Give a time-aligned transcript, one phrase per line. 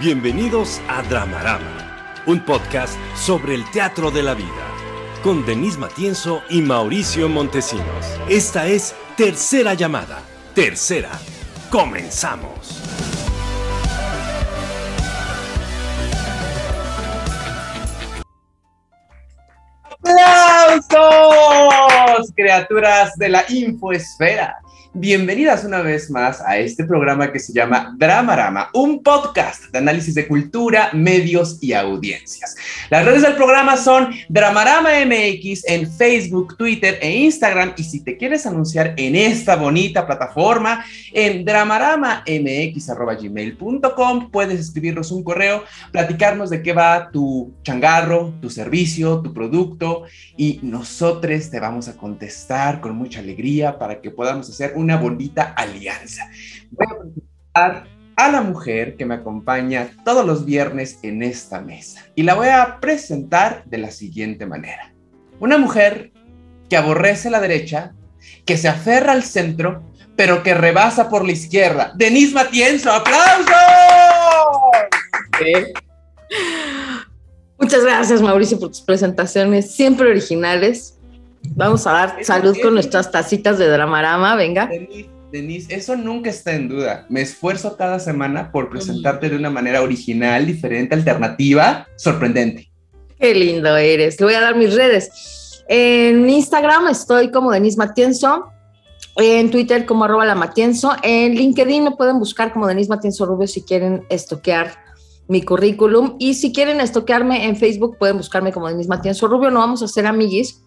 [0.00, 4.48] Bienvenidos a Dramarama, un podcast sobre el teatro de la vida,
[5.22, 8.18] con Denise Matienzo y Mauricio Montesinos.
[8.26, 10.22] Esta es Tercera Llamada.
[10.54, 11.10] Tercera.
[11.68, 12.82] Comenzamos.
[20.82, 22.32] ¡Aplausos!
[22.34, 24.62] Criaturas de la infoesfera.
[24.92, 30.16] Bienvenidas una vez más a este programa que se llama Dramarama, un podcast de análisis
[30.16, 32.56] de cultura, medios y audiencias.
[32.90, 37.74] Las redes del programa son Dramarama MX en Facebook, Twitter e Instagram.
[37.76, 45.62] Y si te quieres anunciar en esta bonita plataforma, en dramaramamx.gmail.com puedes escribirnos un correo,
[45.92, 50.02] platicarnos de qué va tu changarro, tu servicio, tu producto
[50.36, 55.54] y nosotros te vamos a contestar con mucha alegría para que podamos hacer una bonita
[55.56, 56.28] alianza.
[56.70, 62.04] Voy a presentar a la mujer que me acompaña todos los viernes en esta mesa
[62.14, 64.92] y la voy a presentar de la siguiente manera.
[65.38, 66.12] Una mujer
[66.68, 67.94] que aborrece la derecha,
[68.44, 69.82] que se aferra al centro,
[70.16, 71.92] pero que rebasa por la izquierda.
[71.96, 73.46] Denise Matienzo, aplausos.
[77.58, 80.99] Muchas gracias Mauricio por tus presentaciones siempre originales
[81.52, 84.70] Vamos a dar salud con nuestras tacitas de Dramarama, venga.
[85.32, 87.06] Denise, eso nunca está en duda.
[87.08, 92.70] Me esfuerzo cada semana por presentarte de una manera original, diferente, alternativa, sorprendente.
[93.18, 94.16] Qué lindo eres.
[94.16, 95.64] Te voy a dar mis redes.
[95.68, 98.50] En Instagram estoy como Denise Matienzo,
[99.16, 103.46] en Twitter como arroba la Matienzo, en LinkedIn me pueden buscar como Denise Matienzo Rubio
[103.46, 104.72] si quieren estoquear
[105.28, 109.60] mi currículum y si quieren estoquearme en Facebook pueden buscarme como Denise Matienzo Rubio, no
[109.60, 110.62] vamos a ser amiguis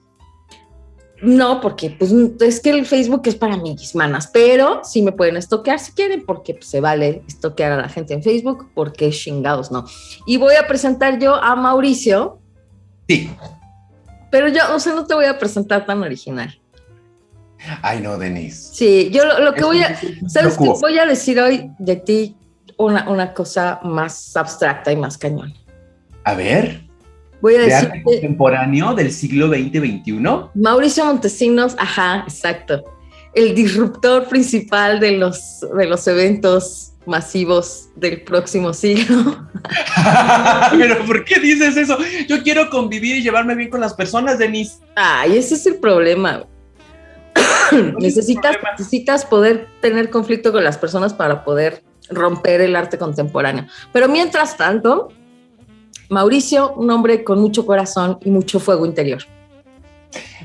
[1.21, 5.37] no, porque pues es que el Facebook es para mis manas, pero sí me pueden
[5.37, 9.71] estoquear si quieren, porque pues, se vale estoquear a la gente en Facebook, porque chingados
[9.71, 9.85] no.
[10.25, 12.39] Y voy a presentar yo a Mauricio.
[13.07, 13.29] Sí.
[14.31, 16.59] Pero yo, o sea, no te voy a presentar tan original.
[17.81, 18.73] Ay, no, Denise.
[18.73, 20.67] Sí, yo lo, que voy a, ¿sabes qué?
[20.67, 22.35] Voy a decir hoy de ti
[22.77, 25.53] una, una cosa más abstracta y más cañón.
[26.25, 26.92] A ver.
[27.43, 28.01] Voy a decir.
[28.03, 30.49] contemporáneo del siglo XX-XXI.
[30.55, 32.81] Mauricio Montesinos, ajá, exacto.
[33.33, 39.45] El disruptor principal de los, de los eventos masivos del próximo siglo.
[40.71, 41.97] Pero ¿por qué dices eso?
[42.29, 44.77] Yo quiero convivir y llevarme bien con las personas, Denise.
[44.95, 46.45] Ay, ese es el problema.
[47.99, 53.67] necesitas, necesitas poder tener conflicto con las personas para poder romper el arte contemporáneo.
[53.91, 55.09] Pero mientras tanto,
[56.13, 59.23] Mauricio, un hombre con mucho corazón y mucho fuego interior.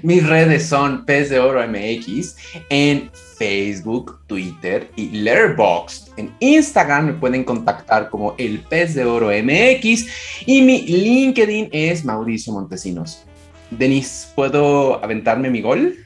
[0.03, 2.37] Mis redes son Pez de Oro MX
[2.71, 6.19] en Facebook, Twitter y Letterboxd.
[6.19, 10.06] En Instagram me pueden contactar como el Pez de Oro MX
[10.47, 13.25] y mi LinkedIn es Mauricio Montesinos.
[13.71, 15.97] Denise, ¿puedo aventarme mi gol?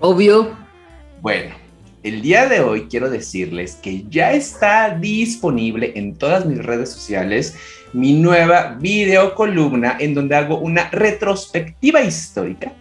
[0.00, 0.56] Obvio.
[1.20, 1.54] Bueno,
[2.08, 7.54] el día de hoy quiero decirles que ya está disponible en todas mis redes sociales
[7.92, 12.72] mi nueva videocolumna en donde hago una retrospectiva histórica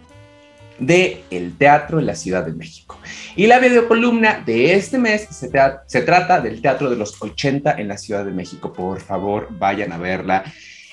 [0.79, 2.99] de el teatro en la Ciudad de México.
[3.35, 5.49] Y la videocolumna de este mes se,
[5.85, 8.71] se trata del teatro de los 80 en la Ciudad de México.
[8.73, 10.43] Por favor, vayan a verla.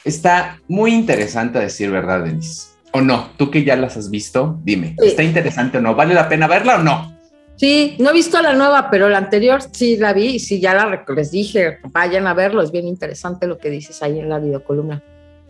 [0.04, 2.68] Está muy interesante a decir verdad, Denise.
[2.92, 3.30] ¿O no?
[3.36, 5.94] Tú que ya las has visto, dime, ¿está interesante o no?
[5.94, 7.13] ¿Vale la pena verla o no?
[7.56, 10.74] Sí, no he visto la nueva, pero la anterior sí la vi y sí ya
[10.74, 14.38] la, les dije, vayan a verlo, es bien interesante lo que dices ahí en la
[14.38, 15.02] videocolumna.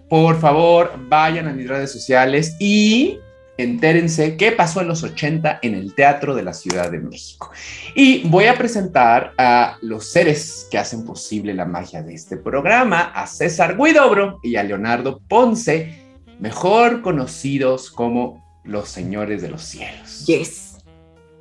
[0.09, 3.19] Por favor, vayan a mis redes sociales y
[3.57, 7.51] entérense qué pasó en los 80 en el Teatro de la Ciudad de México.
[7.95, 13.13] Y voy a presentar a los seres que hacen posible la magia de este programa,
[13.15, 15.95] a César Guidobro y a Leonardo Ponce,
[16.39, 20.27] mejor conocidos como los señores de los cielos.
[20.27, 20.64] Yes.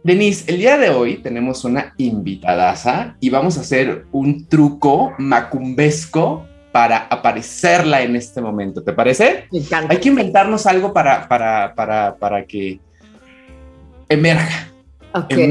[0.03, 6.45] Denise, el día de hoy tenemos una invitadaza y vamos a hacer un truco macumbesco
[6.73, 8.83] para aparecerla en este momento.
[8.83, 9.45] ¿Te parece?
[9.50, 9.94] Me encanta.
[9.94, 12.81] Hay que inventarnos algo para, para, para, para que
[14.09, 14.72] emerja
[15.13, 15.50] okay.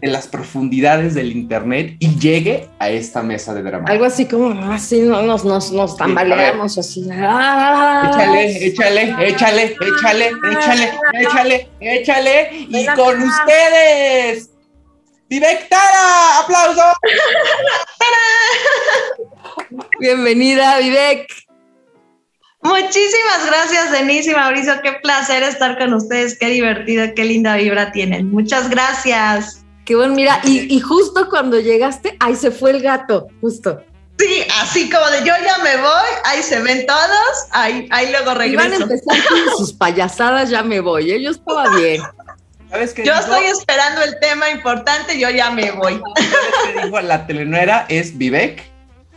[0.00, 3.88] en las profundidades del internet y llegue a esta mesa de drama.
[3.88, 7.02] Algo así como así nos, nos, nos tambaleamos así.
[7.02, 12.48] Échale, échale, échale, échale, échale, échale, échale.
[12.68, 14.50] Y con ustedes,
[15.28, 16.82] Vivek Tara, aplauso.
[20.00, 21.43] Bienvenida, Vivek.
[22.64, 24.80] Muchísimas gracias, Denise y Mauricio.
[24.82, 26.38] Qué placer estar con ustedes.
[26.38, 28.30] Qué divertido, qué linda vibra tienen.
[28.30, 29.64] Muchas gracias.
[29.84, 33.82] Qué bueno, mira, y, justo cuando llegaste, ahí se fue el gato, justo.
[34.18, 38.30] Sí, así como de yo ya me voy, ahí se ven todos, ahí, ahí luego
[38.44, 38.82] Y van a regreso.
[38.84, 41.10] empezar con sus payasadas, ya me voy.
[41.10, 41.20] ¿eh?
[41.22, 42.00] Yo estaba bien.
[42.70, 43.24] ¿Sabes qué Yo dijo?
[43.26, 46.00] estoy esperando el tema importante, yo ya me voy.
[46.16, 47.00] ¿Sabes qué dijo?
[47.02, 48.62] La telenuera es Vivek,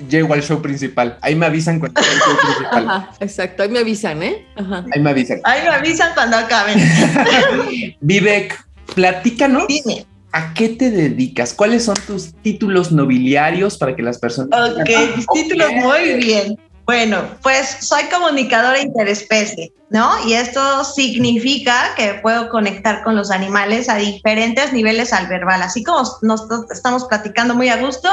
[0.10, 1.18] llego al show principal.
[1.22, 2.90] Ahí me avisan cuando el show principal.
[2.90, 3.64] Ajá, exacto.
[3.64, 4.46] Ahí me avisan, ¿eh?
[4.56, 4.86] Ajá.
[4.94, 5.40] Ahí me avisan.
[5.44, 6.80] Ahí me avisan cuando acaben.
[8.02, 8.66] Vivek,
[8.96, 9.68] platícanos.
[9.68, 10.06] Dime.
[10.32, 11.54] ¿A qué te dedicas?
[11.54, 14.50] ¿Cuáles son tus títulos nobiliarios para que las personas...
[14.80, 16.58] Ok, mis títulos muy bien.
[16.88, 20.10] Bueno, pues soy comunicadora interespecie, ¿no?
[20.26, 25.62] Y esto significa que puedo conectar con los animales a diferentes niveles al verbal.
[25.64, 28.10] Así como nosotros estamos platicando muy a gusto,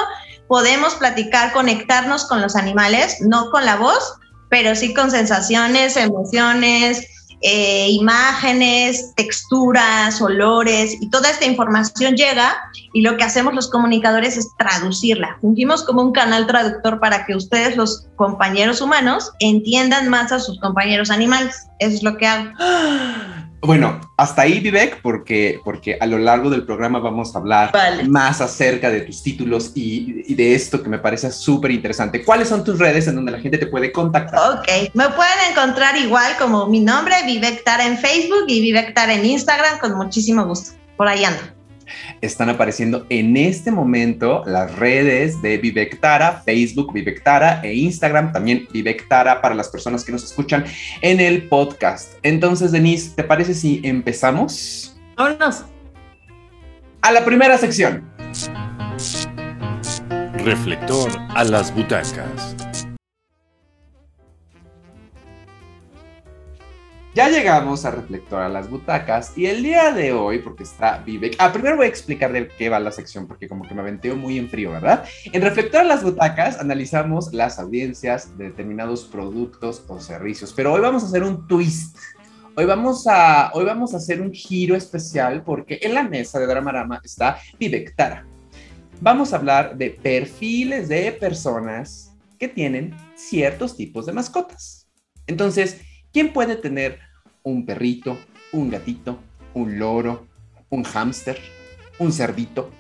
[0.49, 4.15] podemos platicar, conectarnos con los animales, no con la voz,
[4.49, 7.09] pero sí con sensaciones, emociones,
[7.41, 12.57] eh, imágenes, texturas, olores, y toda esta información llega
[12.95, 15.37] y lo que hacemos los comunicadores es traducirla.
[15.41, 20.59] Fungimos como un canal traductor para que ustedes, los compañeros humanos, entiendan más a sus
[20.61, 21.55] compañeros animales.
[21.81, 22.51] Eso es lo que hago.
[23.65, 28.05] Bueno, hasta ahí, Vivek, porque, porque a lo largo del programa vamos a hablar Vale.
[28.05, 32.25] más acerca de tus títulos y, y de esto que me parece súper interesante.
[32.25, 34.59] ¿Cuáles son tus redes en donde la gente te puede contactar?
[34.59, 39.15] Ok, me pueden encontrar igual como mi nombre, Vivek Tara en Facebook y Vivek Tara
[39.15, 40.73] en Instagram, con muchísimo gusto.
[40.97, 41.43] Por ahí ando.
[42.21, 48.33] Están apareciendo en este momento las redes de Vivek Tara, Facebook Vivek Tara e Instagram
[48.33, 50.65] también Vivek Tara para las personas que nos escuchan
[51.01, 52.15] en el podcast.
[52.23, 54.97] Entonces, Denise, ¿te parece si empezamos?
[55.17, 55.65] Vámonos.
[57.03, 58.05] A la primera sección.
[60.45, 62.64] Reflector a las butacas.
[67.15, 71.37] Ya llegamos a Reflector a las butacas y el día de hoy, porque está Vivek.
[71.39, 74.17] Ah, primero voy a explicar de qué va la sección, porque como que me aventeo
[74.17, 75.05] muy en frío, ¿verdad?
[75.27, 80.81] En Reflector a las butacas analizamos las audiencias de determinados productos o servicios, pero hoy
[80.81, 81.97] vamos a hacer un twist.
[82.57, 86.49] Hoy vamos a, hoy vamos a hacer un giro especial porque en la mesa de
[86.49, 88.27] Dramarama está Vivek Tara.
[89.01, 94.89] Vamos a hablar de perfiles de personas que tienen ciertos tipos de mascotas.
[95.29, 95.81] Entonces,
[96.15, 97.01] ¿quién puede tener
[97.43, 98.17] un perrito,
[98.53, 99.19] un gatito,
[99.53, 100.27] un loro,
[100.71, 101.39] un hámster,
[101.99, 102.71] un cerdito?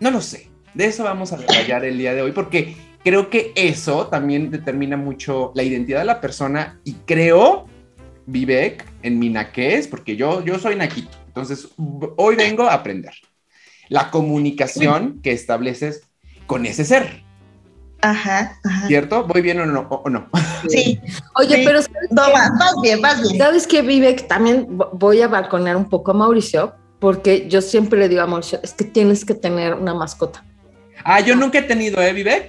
[0.00, 0.48] No lo sé.
[0.74, 2.74] De eso vamos a detallar el día de hoy porque
[3.04, 7.66] creo que eso también determina mucho la identidad de la persona y creo,
[8.26, 11.16] Vivek, en mi naquez, porque yo, yo soy naquito.
[11.26, 11.68] Entonces,
[12.16, 13.14] hoy vengo a aprender
[13.88, 16.08] la comunicación que estableces
[16.46, 17.22] con ese ser,
[18.10, 18.86] Ajá, ajá.
[18.86, 19.24] ¿cierto?
[19.24, 19.80] ¿Voy bien o no?
[19.90, 20.28] o- o no?
[20.68, 21.00] Sí,
[21.34, 21.62] Oye, Sí.
[21.64, 21.80] pero
[22.10, 23.36] no, vas, vas bien, vas bien.
[23.38, 24.28] ¿sabes qué, Vivek?
[24.28, 28.26] También vo- voy a balconear un poco a Mauricio, porque yo siempre le digo a
[28.26, 30.44] Mauricio, es que tienes que tener una mascota.
[31.04, 32.48] Ah, yo nunca he tenido, ¿eh, Vivek?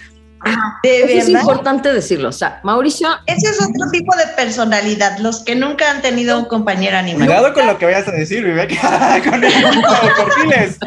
[0.83, 2.29] De Eso es importante decirlo.
[2.29, 6.45] O sea, Mauricio, Ese es otro tipo de personalidad, los que nunca han tenido un
[6.45, 7.27] compañero animal.
[7.27, 8.79] Cuidado con lo que vayas a decir, Vivek.
[9.29, 10.77] con el perfiles.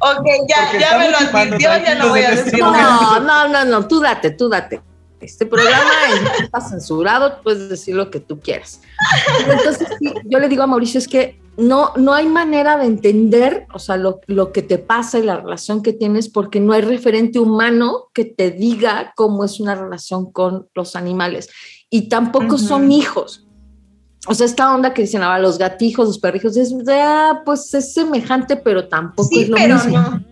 [0.00, 3.64] Ok, ya, Porque ya me lo advirtió, ya no voy a decir no, no, no,
[3.64, 4.80] no, tú date, tú date.
[5.20, 5.90] Este programa
[6.36, 8.80] es- está censurado, puedes decir lo que tú quieras.
[9.48, 13.66] Entonces, sí, yo le digo a Mauricio, es que no, no hay manera de entender,
[13.72, 16.82] o sea, lo, lo que te pasa y la relación que tienes, porque no hay
[16.82, 21.48] referente humano que te diga cómo es una relación con los animales.
[21.90, 23.46] Y tampoco son hijos.
[24.26, 27.92] O sea, esta onda que dicen ahora los gatijos, los perrijos, es, ah, pues es
[27.92, 29.98] semejante, pero tampoco Sí, es lo pero mismo.
[30.00, 30.24] no.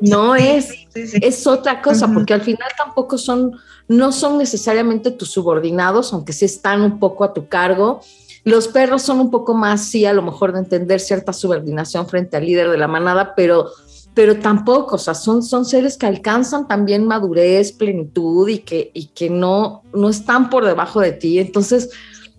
[0.00, 1.18] No es Sí, sí.
[1.22, 3.52] es otra cosa, porque al final tampoco son,
[3.86, 8.00] no son necesariamente tus subordinados, aunque sí están un poco a tu cargo.
[8.44, 12.36] Los perros son un poco más, sí, a lo mejor de entender cierta subordinación frente
[12.36, 13.70] al líder de la manada, pero,
[14.12, 19.06] pero tampoco, o sea, son, son seres que alcanzan también madurez, plenitud y que, y
[19.06, 21.38] que no, no están por debajo de ti.
[21.38, 21.90] Entonces,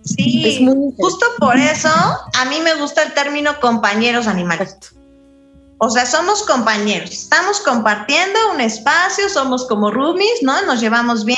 [0.05, 4.77] Sí, es muy justo por eso a mí me gusta el término compañeros animales.
[5.79, 10.61] O sea, somos compañeros, estamos compartiendo un espacio, somos como roomies, ¿no?
[10.65, 11.37] Nos llevamos bien.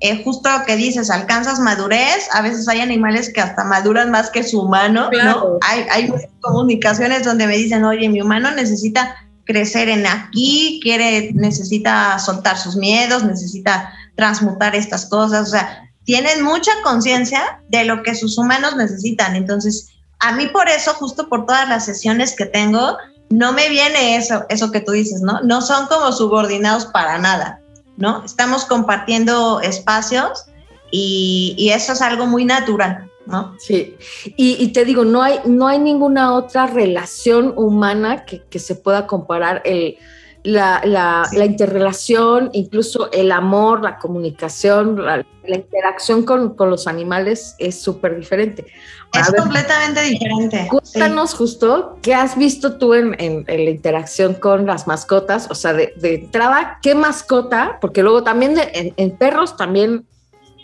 [0.00, 2.28] Eh, justo lo que dices, alcanzas madurez.
[2.32, 5.40] A veces hay animales que hasta maduran más que su humano, Claro.
[5.40, 5.58] ¿no?
[5.62, 9.14] Hay, hay comunicaciones donde me dicen, oye, mi humano necesita
[9.44, 15.48] crecer en aquí, quiere, necesita soltar sus miedos, necesita transmutar estas cosas.
[15.48, 19.36] O sea, tienen mucha conciencia de lo que sus humanos necesitan.
[19.36, 19.88] Entonces,
[20.20, 22.96] a mí por eso, justo por todas las sesiones que tengo,
[23.30, 25.40] no me viene eso, eso que tú dices, ¿no?
[25.42, 27.59] No son como subordinados para nada,
[28.00, 28.24] ¿no?
[28.24, 30.46] Estamos compartiendo espacios
[30.90, 33.54] y, y eso es algo muy natural, ¿no?
[33.58, 38.58] Sí, y, y te digo, no hay, no hay ninguna otra relación humana que, que
[38.58, 39.98] se pueda comparar el,
[40.42, 46.86] la, la, la, interrelación, incluso el amor, la comunicación, la, la interacción con, con, los
[46.86, 48.66] animales es súper diferente.
[49.12, 50.68] Es completamente diferente.
[50.68, 51.36] Cuéntanos sí.
[51.36, 55.72] justo qué has visto tú en, en, en, la interacción con las mascotas, o sea,
[55.72, 57.78] de, de entrada, ¿qué mascota?
[57.80, 60.06] Porque luego también de, en, perros también,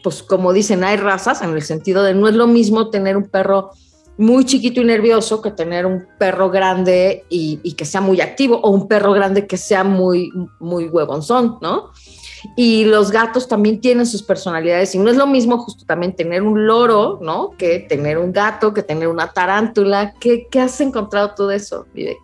[0.03, 3.29] pues como dicen, hay razas, en el sentido de no es lo mismo tener un
[3.29, 3.73] perro
[4.17, 8.61] muy chiquito y nervioso que tener un perro grande y, y, que sea muy activo
[8.63, 11.91] o un perro grande que sea muy, muy huevonzón, ¿no?
[12.55, 16.43] Y los gatos también tienen sus personalidades y no es lo mismo justo también tener
[16.43, 17.51] un loro, ¿no?
[17.57, 20.15] Que tener un gato, que tener una tarántula.
[20.21, 22.19] ¿Qué, has encontrado tú de eso, Vivek?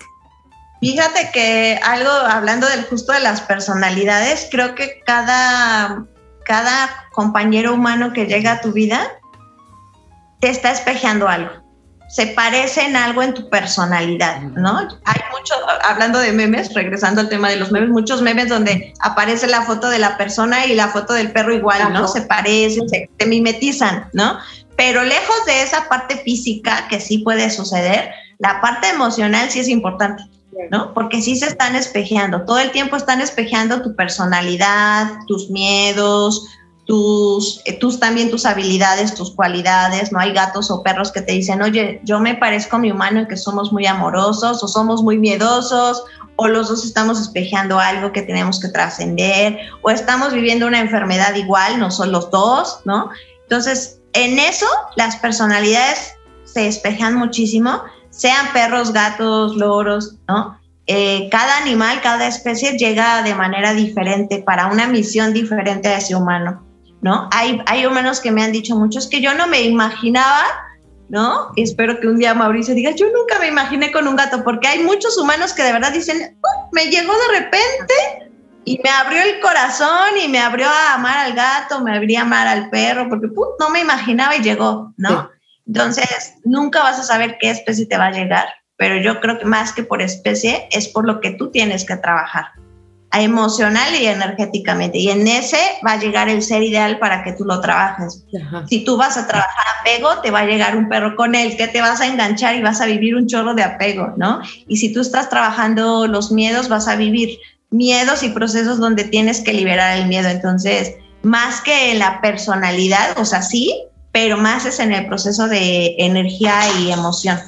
[0.80, 6.04] Fíjate que algo, hablando del justo de las personalidades, creo que cada,
[6.44, 9.00] cada compañero humano que llega a tu vida
[10.40, 11.61] te está espejeando algo
[12.12, 14.80] se parecen algo en tu personalidad, ¿no?
[14.80, 19.46] Hay mucho, hablando de memes, regresando al tema de los memes, muchos memes donde aparece
[19.46, 22.06] la foto de la persona y la foto del perro igual, ¿no?
[22.06, 24.38] Se parecen, se, se mimetizan, ¿no?
[24.76, 29.68] Pero lejos de esa parte física que sí puede suceder, la parte emocional sí es
[29.68, 30.24] importante.
[30.70, 30.92] ¿no?
[30.92, 36.46] Porque sí se están espejeando, todo el tiempo están espejeando tu personalidad, tus miedos,
[36.84, 40.18] tus, eh, tus también tus habilidades, tus cualidades, ¿no?
[40.18, 43.28] Hay gatos o perros que te dicen, oye, yo me parezco a mi humano en
[43.28, 46.04] que somos muy amorosos o somos muy miedosos
[46.36, 51.34] o los dos estamos espejeando algo que tenemos que trascender o estamos viviendo una enfermedad
[51.34, 53.10] igual, no son los dos, ¿no?
[53.42, 60.58] Entonces, en eso las personalidades se espejan muchísimo, sean perros, gatos, loros, ¿no?
[60.86, 66.16] Eh, cada animal, cada especie llega de manera diferente para una misión diferente a ese
[66.16, 66.71] humano.
[67.02, 67.28] ¿No?
[67.32, 70.44] Hay, hay humanos que me han dicho muchos que yo no me imaginaba,
[71.08, 71.52] ¿no?
[71.56, 74.82] espero que un día Mauricio diga, yo nunca me imaginé con un gato, porque hay
[74.82, 77.94] muchos humanos que de verdad dicen, oh, me llegó de repente
[78.64, 82.22] y me abrió el corazón y me abrió a amar al gato, me abrió a
[82.22, 83.26] amar al perro, porque
[83.58, 85.08] no me imaginaba y llegó, ¿no?
[85.08, 85.58] Sí.
[85.66, 89.44] Entonces, nunca vas a saber qué especie te va a llegar, pero yo creo que
[89.44, 92.46] más que por especie es por lo que tú tienes que trabajar
[93.20, 94.98] emocional y energéticamente.
[94.98, 98.24] Y en ese va a llegar el ser ideal para que tú lo trabajes.
[98.40, 98.66] Ajá.
[98.68, 101.68] Si tú vas a trabajar apego, te va a llegar un perro con él que
[101.68, 104.40] te vas a enganchar y vas a vivir un chorro de apego, ¿no?
[104.66, 107.38] Y si tú estás trabajando los miedos, vas a vivir
[107.70, 110.28] miedos y procesos donde tienes que liberar el miedo.
[110.28, 115.48] Entonces, más que en la personalidad, o sea, sí, pero más es en el proceso
[115.48, 117.38] de energía y emoción.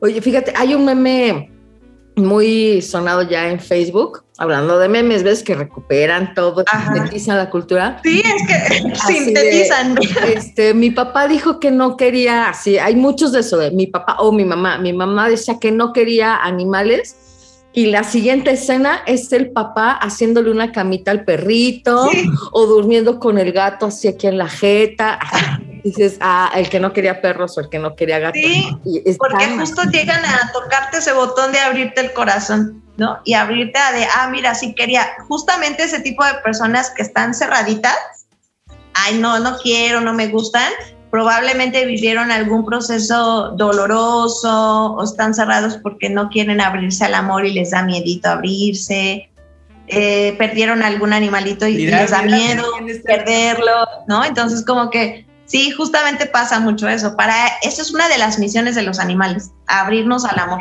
[0.00, 1.57] Oye, fíjate, hay un meme
[2.18, 6.94] muy sonado ya en Facebook, hablando de memes, ves que recuperan todo, Ajá.
[6.94, 8.00] sintetizan la cultura.
[8.02, 9.94] Sí, es que sintetizan.
[9.94, 13.86] De, este, mi papá dijo que no quería, así, hay muchos de eso, de mi
[13.86, 14.78] papá o mi mamá.
[14.78, 17.16] Mi mamá decía que no quería animales.
[17.74, 22.24] Y la siguiente escena es el papá haciéndole una camita al perrito sí.
[22.50, 25.18] o durmiendo con el gato así aquí en la jeta.
[25.84, 28.40] Dices, ah, el que no quería perros o el que no quería gatos.
[28.40, 28.78] Sí,
[29.18, 33.18] porque justo llegan a tocarte ese botón de abrirte el corazón, ¿no?
[33.24, 37.34] Y abrirte a de, ah, mira, sí quería, justamente ese tipo de personas que están
[37.34, 37.96] cerraditas,
[38.94, 40.72] ay, no, no quiero, no me gustan,
[41.10, 47.52] probablemente vivieron algún proceso doloroso o están cerrados porque no quieren abrirse al amor y
[47.52, 49.30] les da miedito abrirse.
[49.90, 52.62] Eh, perdieron algún animalito y, mira, les da miedo
[53.06, 54.22] perderlo, ¿no?
[54.22, 57.16] Entonces como que Sí, justamente pasa mucho eso.
[57.16, 60.60] Para eso es una de las misiones de los animales, abrirnos al amor.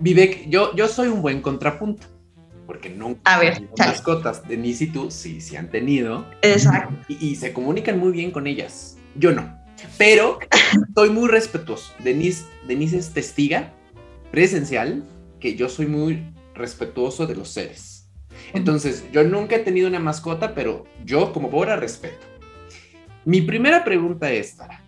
[0.00, 2.06] Vivek, yo, yo soy un buen contrapunto,
[2.66, 4.46] porque nunca a ver, mascotas.
[4.48, 6.26] Denise y tú sí, sí han tenido.
[6.42, 6.94] Exacto.
[7.08, 8.96] Y, y, se comunican muy bien con ellas.
[9.14, 9.58] Yo no.
[9.98, 10.38] Pero
[10.94, 11.92] soy muy respetuoso.
[11.98, 13.72] Denise, Denise es testiga
[14.30, 15.04] presencial
[15.40, 18.08] que yo soy muy respetuoso de los seres.
[18.54, 22.26] Entonces, yo nunca he tenido una mascota, pero yo como Bora respeto.
[23.26, 24.80] Mi primera pregunta es, Tara,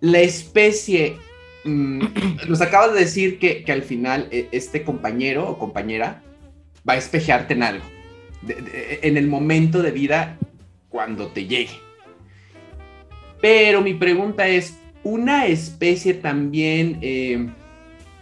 [0.00, 1.16] la especie,
[1.64, 2.04] mmm,
[2.48, 6.22] nos acabas de decir que, que, al final eh, este compañero o compañera
[6.86, 7.84] va a espejearte en algo,
[8.46, 10.38] en el momento de vida
[10.90, 11.80] cuando te llegue.
[13.40, 17.48] Pero mi pregunta es, ¿una especie también eh,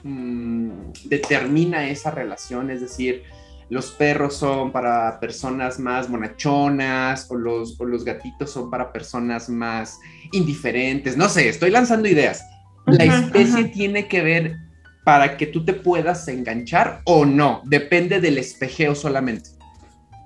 [0.05, 0.71] mmm,
[1.07, 2.71] determina esa relación?
[2.71, 3.25] Es decir,
[3.71, 9.49] los perros son para personas más monachonas o los, o los gatitos son para personas
[9.49, 9.99] más
[10.33, 11.17] indiferentes.
[11.17, 12.45] No sé, estoy lanzando ideas.
[12.87, 14.57] ¿La especie tiene que ver
[15.05, 17.63] para que tú te puedas enganchar o no?
[17.65, 19.51] Depende del espejeo solamente.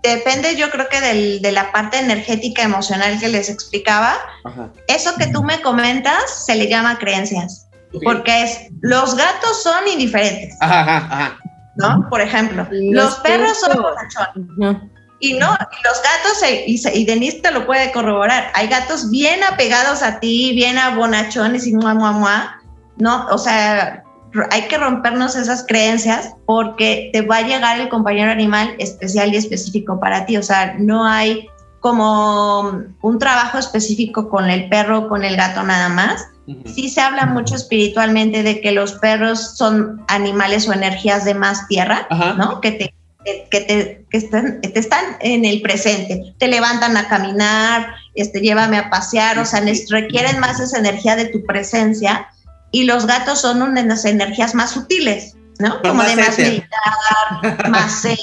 [0.03, 4.17] Depende, yo creo que del, de la parte energética emocional que les explicaba.
[4.45, 4.73] Ajá.
[4.87, 7.69] Eso que tú me comentas se le llama creencias.
[7.89, 8.01] Okay.
[8.05, 10.57] Porque es, los gatos son indiferentes.
[10.61, 11.39] Ajá, ajá,
[11.79, 12.09] ¿no?
[12.09, 14.83] Por ejemplo, los perros son bonachones.
[15.21, 20.01] Y no, los gatos, y, y, Denise te lo puede corroborar, hay gatos bien apegados
[20.01, 22.63] a ti, bien abonachones y mua, mua, mua,
[22.99, 23.27] ¿no?
[23.27, 24.05] O sea,
[24.51, 29.39] hay que rompernos esas creencias porque te va a llegar el compañero animal especial y
[29.39, 30.37] específico para ti.
[30.37, 31.49] O sea, no hay
[31.89, 36.27] como un trabajo específico con el perro o con el gato nada más.
[36.67, 41.67] Sí se habla mucho espiritualmente de que los perros son animales o energías de más
[41.67, 42.61] tierra, ¿no?
[42.61, 47.95] Que te que, te, que están, te están en el presente, te levantan a caminar,
[48.15, 52.29] este, llévame a pasear, o sea, requieren más esa energía de tu presencia
[52.71, 55.83] y los gatos son unas energías más sutiles, ¿no?
[55.83, 58.17] Como de más meditar, más zen,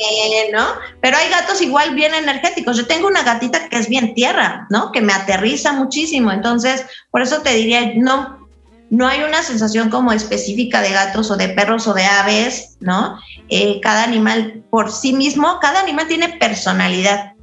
[0.53, 0.65] ¿no?
[1.01, 2.77] Pero hay gatos igual bien energéticos.
[2.77, 4.91] Yo tengo una gatita que es bien tierra, ¿no?
[4.91, 6.31] Que me aterriza muchísimo.
[6.31, 8.47] Entonces, por eso te diría, no,
[8.89, 13.19] no hay una sensación como específica de gatos o de perros o de aves, ¿no?
[13.49, 17.33] Eh, cada animal por sí mismo, cada animal tiene personalidad.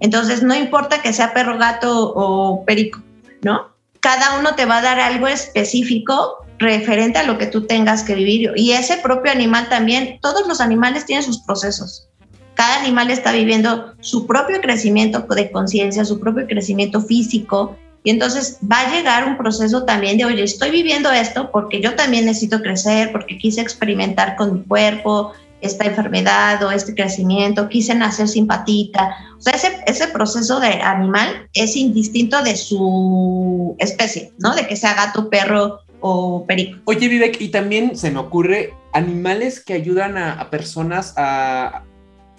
[0.00, 3.00] Entonces, no importa que sea perro, gato o perico,
[3.42, 3.70] ¿no?
[4.00, 8.14] Cada uno te va a dar algo específico referente a lo que tú tengas que
[8.14, 8.52] vivir.
[8.56, 12.08] Y ese propio animal también, todos los animales tienen sus procesos.
[12.54, 17.76] Cada animal está viviendo su propio crecimiento de conciencia, su propio crecimiento físico.
[18.02, 21.94] Y entonces va a llegar un proceso también de, oye, estoy viviendo esto porque yo
[21.94, 27.94] también necesito crecer, porque quise experimentar con mi cuerpo esta enfermedad o este crecimiento, quise
[27.94, 29.16] nacer simpatita.
[29.38, 34.54] O sea, ese, ese proceso de animal es indistinto de su especie, ¿no?
[34.54, 36.78] De que sea gato, perro, o perico.
[36.84, 41.84] Oye, Vivek, y también se me ocurre animales que ayudan a, personas a,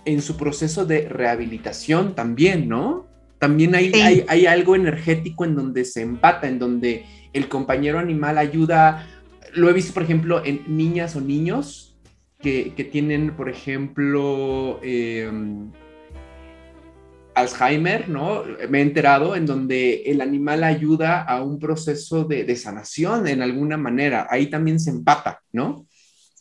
[0.06, 3.08] en su proceso de rehabilitación también, ¿no?
[3.38, 8.38] También hay, hay, hay, algo energético en donde se empata, en donde el compañero animal
[8.38, 9.08] ayuda.
[9.54, 11.98] Lo he visto, por ejemplo, en niñas o niños
[12.42, 15.32] que, que tienen, por ejemplo, eh,
[17.40, 18.44] Alzheimer, ¿no?
[18.70, 23.78] Me he enterado en donde el animal ayuda a un proceso de, sanación en alguna
[23.78, 24.28] manera.
[24.30, 25.86] Ahí también se empata, ¿no?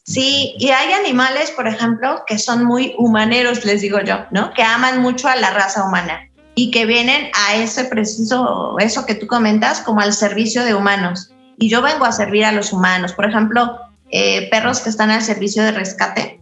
[0.04, 4.52] Sí, y hay animales, por ejemplo, que son muy humaneros, les digo yo, ¿no?
[4.54, 9.14] Que aman mucho a la raza humana y que vienen a ese preciso, eso que
[9.14, 11.30] tú comentas, como al servicio de humanos.
[11.58, 13.12] Y yo vengo a servir a los humanos.
[13.12, 13.78] Por ejemplo,
[14.10, 16.37] eh, perros que están al servicio de rescate.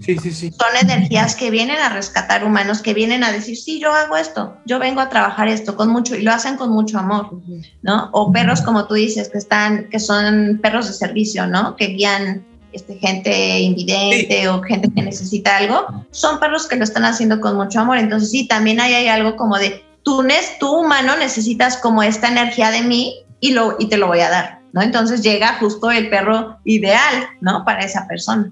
[0.00, 0.50] Sí, sí, sí.
[0.52, 4.56] Son energías que vienen a rescatar humanos, que vienen a decir, sí, yo hago esto,
[4.66, 7.40] yo vengo a trabajar esto con mucho, y lo hacen con mucho amor,
[7.82, 8.10] ¿no?
[8.12, 11.76] O perros, como tú dices, que están, que son perros de servicio, ¿no?
[11.76, 17.04] Que guían este, gente invidente o gente que necesita algo, son perros que lo están
[17.04, 17.98] haciendo con mucho amor.
[17.98, 20.26] Entonces, sí, también hay, hay algo como de, tú,
[20.58, 24.30] tú humano necesitas como esta energía de mí y, lo, y te lo voy a
[24.30, 24.64] dar.
[24.74, 24.82] ¿no?
[24.82, 27.64] Entonces llega justo el perro ideal, ¿no?
[27.64, 28.50] Para esa persona.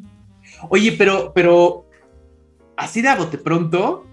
[0.68, 1.87] Oye, pero, pero,
[2.77, 4.07] así de a bote pronto,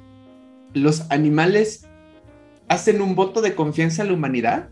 [0.73, 1.87] ¿los animales
[2.67, 4.69] hacen un voto de confianza a la humanidad?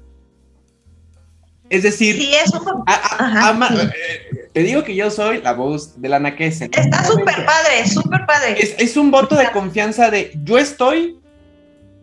[1.69, 6.69] Es decir, sí, eso eh, te digo que yo soy la voz de la naquese.
[6.71, 8.55] Está súper padre, súper padre.
[8.57, 11.19] Es, es, un voto de confianza de yo estoy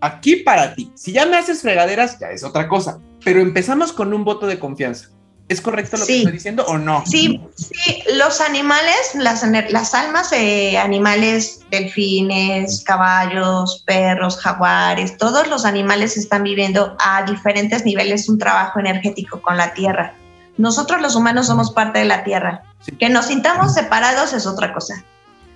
[0.01, 0.93] aquí para ti.
[0.95, 3.01] Si ya me haces fregaderas, ya es otra cosa.
[3.25, 5.09] Pero empezamos con un voto de confianza.
[5.47, 7.05] ¿Es correcto lo que estoy diciendo o no?
[7.05, 15.67] Sí, sí, los animales, las, las almas de animales, delfines, caballos, perros, jaguares, todos los
[15.67, 20.15] animales están viviendo a diferentes niveles un trabajo energético con la tierra.
[20.57, 22.63] Nosotros los humanos somos parte de la tierra.
[22.99, 25.05] Que nos sintamos separados es otra cosa,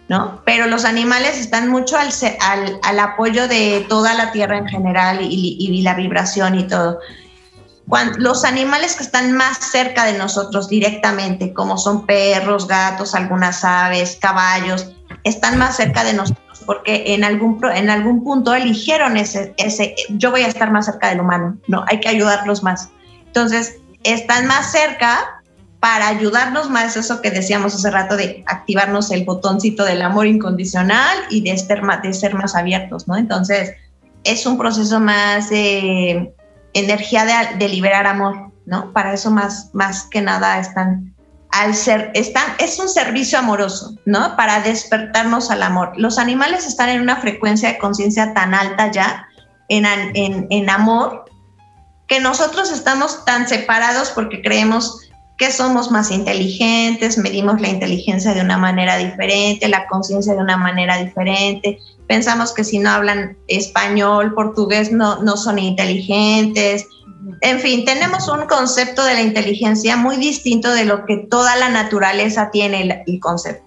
[0.08, 0.42] ¿no?
[0.44, 5.20] Pero los animales están mucho al, al, al apoyo de toda la tierra en general
[5.22, 6.98] y, y la vibración y todo
[8.18, 14.18] los animales que están más cerca de nosotros directamente, como son perros, gatos, algunas aves,
[14.20, 14.92] caballos,
[15.24, 20.30] están más cerca de nosotros porque en algún, en algún punto eligieron ese, ese, yo
[20.30, 22.90] voy a estar más cerca del humano, no, hay que ayudarlos más.
[23.24, 25.42] Entonces, están más cerca
[25.80, 31.16] para ayudarnos más, eso que decíamos hace rato, de activarnos el botoncito del amor incondicional
[31.30, 33.16] y de más, de ser más abiertos, ¿no?
[33.16, 33.72] Entonces,
[34.24, 35.50] es un proceso más...
[35.50, 36.34] Eh,
[36.74, 37.24] energía
[37.58, 38.92] de, liberar amor, ¿no?
[38.92, 41.14] Para eso más, más que nada están
[41.50, 44.36] al ser, están, es un servicio amoroso, ¿no?
[44.36, 45.92] Para despertarnos al amor.
[45.96, 49.26] Los animales están en una frecuencia de conciencia tan alta ya,
[49.68, 51.24] en, en, en, amor,
[52.06, 55.07] que nosotros estamos tan separados porque creemos
[55.38, 60.56] que somos más inteligentes, medimos la inteligencia de una manera diferente, la conciencia de una
[60.56, 66.86] manera diferente, pensamos que si no hablan español, portugués, no, no son inteligentes.
[67.40, 71.68] En fin, tenemos un concepto de la inteligencia muy distinto de lo que toda la
[71.68, 73.64] naturaleza tiene el, concepto.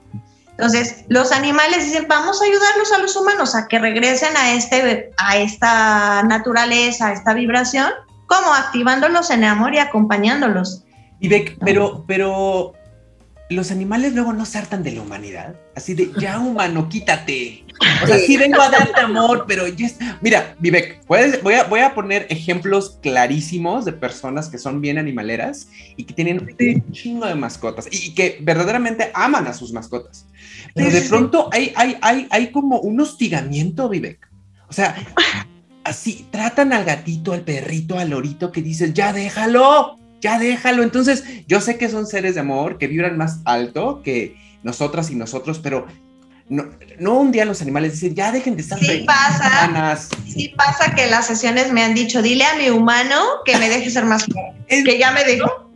[0.50, 5.12] Entonces, los animales dicen, vamos a ayudarlos a los humanos a que regresen a, este,
[5.18, 7.92] a esta naturaleza, a esta vibración,
[8.28, 10.84] como activándolos en amor y acompañándolos.
[11.28, 12.74] Beck, pero, pero
[13.52, 15.56] los animales luego no se hartan de la humanidad.
[15.76, 17.66] Así de, ya humano, quítate.
[18.04, 20.18] O sea, sí vengo a darte amor, pero ya está.
[20.22, 25.68] Mira, Vivek, voy a, voy a poner ejemplos clarísimos de personas que son bien animaleras
[25.98, 30.26] y que tienen un chingo de mascotas y que verdaderamente aman a sus mascotas.
[30.74, 34.30] Pero de pronto hay, hay, hay, hay como un hostigamiento, Vivek.
[34.70, 34.96] O sea,
[35.84, 40.84] así tratan al gatito, al perrito, al lorito que dices, ya déjalo, ya déjalo.
[40.84, 45.16] Entonces, yo sé que son seres de amor que vibran más alto que nosotras y
[45.16, 45.88] nosotros, pero
[46.48, 46.66] no,
[47.00, 51.08] no un día los animales dicen, ya dejen de estar sí pasa, sí pasa que
[51.08, 54.26] las sesiones me han dicho, dile a mi humano que me deje ser más
[54.68, 55.72] que ya me dijo,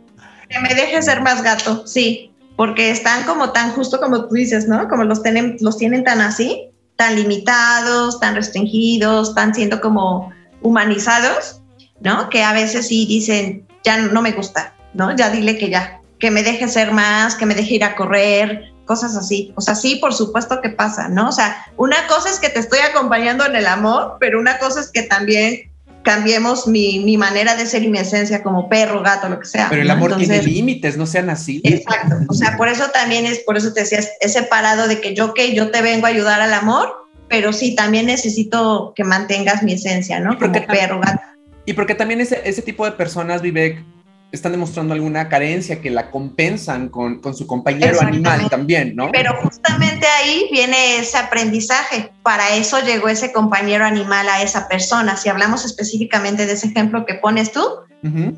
[0.48, 4.68] que me deje ser más gato, sí, porque están como tan justo como tú dices,
[4.68, 4.86] ¿no?
[4.88, 10.30] Como los tienen, los tienen tan así, tan limitados, tan restringidos, tan siendo como
[10.62, 11.62] humanizados,
[12.00, 12.28] ¿no?
[12.28, 15.14] Que a veces sí dicen, ya no me gusta, ¿no?
[15.16, 18.72] Ya dile que ya, que me deje ser más, que me deje ir a correr,
[18.84, 19.52] cosas así.
[19.54, 21.28] O sea, sí, por supuesto que pasa, ¿no?
[21.28, 24.80] O sea, una cosa es que te estoy acompañando en el amor, pero una cosa
[24.80, 25.70] es que también
[26.02, 29.68] cambiemos mi, mi manera de ser y mi esencia como perro, gato, lo que sea.
[29.68, 31.60] Pero el amor tiene límites, no sean así.
[31.64, 32.16] Exacto.
[32.28, 35.34] O sea, por eso también es, por eso te decía, es separado de que yo,
[35.34, 39.72] que yo te vengo a ayudar al amor, pero sí, también necesito que mantengas mi
[39.72, 40.38] esencia, ¿no?
[40.38, 41.22] Como perro, gato.
[41.66, 43.84] Y porque también ese, ese tipo de personas, Vivek,
[44.32, 49.10] están demostrando alguna carencia que la compensan con, con su compañero animal también, ¿no?
[49.12, 52.12] Pero justamente ahí viene ese aprendizaje.
[52.22, 55.16] Para eso llegó ese compañero animal a esa persona.
[55.16, 57.62] Si hablamos específicamente de ese ejemplo que pones tú,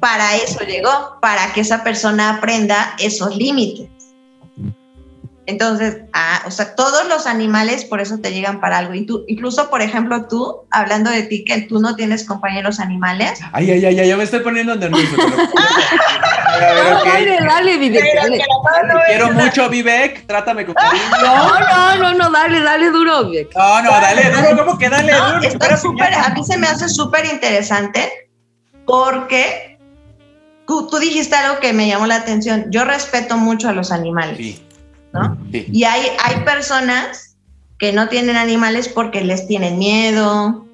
[0.01, 3.89] para eso llegó, para que esa persona aprenda esos límites.
[5.49, 8.93] Entonces, ah, o sea, todos los animales por eso te llegan para algo.
[8.93, 13.41] Y tú, incluso, por ejemplo, tú, hablando de ti, que tú no tienes compañeros animales.
[13.53, 15.17] Ay, ay, ay, ya me estoy poniendo nervioso.
[16.61, 18.05] Dale, dale, Vivek.
[18.15, 18.45] Dale.
[19.07, 20.27] quiero mucho, Vivek.
[20.27, 21.05] Trátame con cariño.
[21.23, 23.57] No, no, no, no, dale, dale duro, Vivek.
[23.57, 24.65] No, no, dale duro.
[24.65, 25.41] ¿Cómo que dale duro?
[25.43, 28.29] Está súper, a mí se me hace súper interesante
[28.85, 29.79] porque
[30.67, 32.67] tú, tú dijiste algo que me llamó la atención.
[32.71, 34.37] Yo respeto mucho a los animales.
[34.37, 34.68] Sí
[35.53, 37.37] y hay, hay personas
[37.79, 40.67] que no tienen animales porque les tienen miedo,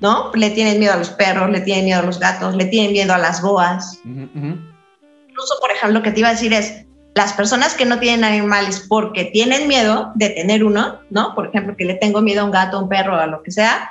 [0.00, 0.30] ¿no?
[0.34, 3.14] Le tienen miedo a los perros, le tienen miedo a los gatos, le tienen miedo
[3.14, 3.98] a las boas.
[4.04, 8.24] Incluso, por ejemplo, lo que te iba a decir es, las personas que no tienen
[8.24, 11.34] animales porque tienen miedo de tener uno, ¿no?
[11.34, 13.50] Por ejemplo, que le tengo miedo a un gato, a un perro, a lo que
[13.50, 13.90] sea,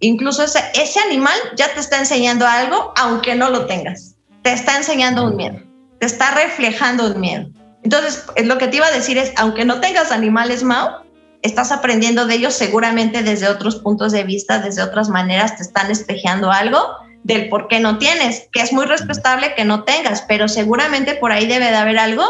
[0.00, 4.16] incluso ese, ese animal ya te está enseñando algo, aunque no lo tengas.
[4.42, 5.60] Te está enseñando un miedo,
[6.00, 7.48] te está reflejando un miedo.
[7.86, 11.04] Entonces, lo que te iba a decir es, aunque no tengas animales, Mao,
[11.42, 15.88] estás aprendiendo de ellos seguramente desde otros puntos de vista, desde otras maneras, te están
[15.88, 16.80] espejeando algo
[17.22, 21.30] del por qué no tienes, que es muy respetable que no tengas, pero seguramente por
[21.30, 22.24] ahí debe de haber algo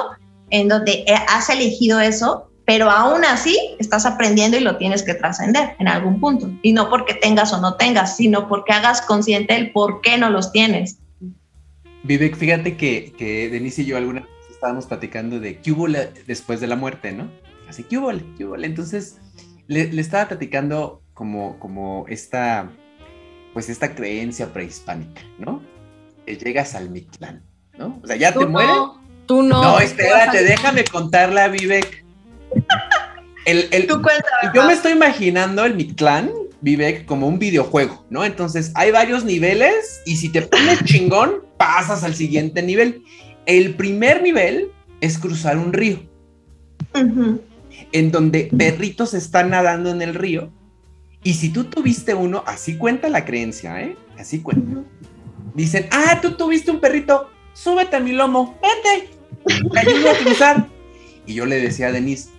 [0.50, 5.14] en donde eh, has elegido eso, pero aún así estás aprendiendo y lo tienes que
[5.14, 6.50] trascender en algún punto.
[6.60, 10.28] Y no porque tengas o no tengas, sino porque hagas consciente el por qué no
[10.28, 10.98] los tienes.
[12.02, 14.26] Vivek, fíjate que, que Denise y yo alguna
[14.66, 15.86] estábamos platicando de qué hubo
[16.26, 17.30] después de la muerte, ¿no?
[17.68, 18.10] Así, ¿qué hubo?
[18.36, 18.56] ¿Qué hubo?
[18.56, 19.18] Entonces,
[19.68, 22.68] le, estaba platicando como, como esta,
[23.52, 25.62] pues esta creencia prehispánica, ¿no?
[26.26, 27.44] Que llegas al Mictlán,
[27.78, 28.00] ¿no?
[28.02, 28.72] O sea, ya te muere.
[29.26, 29.62] Tú no.
[29.62, 32.04] No, espérate, déjame contarla, Vivek.
[33.44, 34.02] El, el, Tú
[34.52, 38.24] yo me estoy imaginando el Mictlán, Vivek, como un videojuego, ¿no?
[38.24, 43.04] Entonces hay varios niveles y si te pones chingón, pasas al siguiente nivel.
[43.46, 46.00] El primer nivel es cruzar un río,
[47.92, 50.50] en donde perritos están nadando en el río.
[51.22, 53.96] Y si tú tuviste uno, así cuenta la creencia, ¿eh?
[54.18, 54.82] Así cuenta.
[55.54, 59.10] Dicen, ah, tú tuviste un perrito, súbete a mi lomo, vete,
[59.72, 60.66] te ayudo a cruzar.
[61.24, 62.30] Y yo le decía a Denise,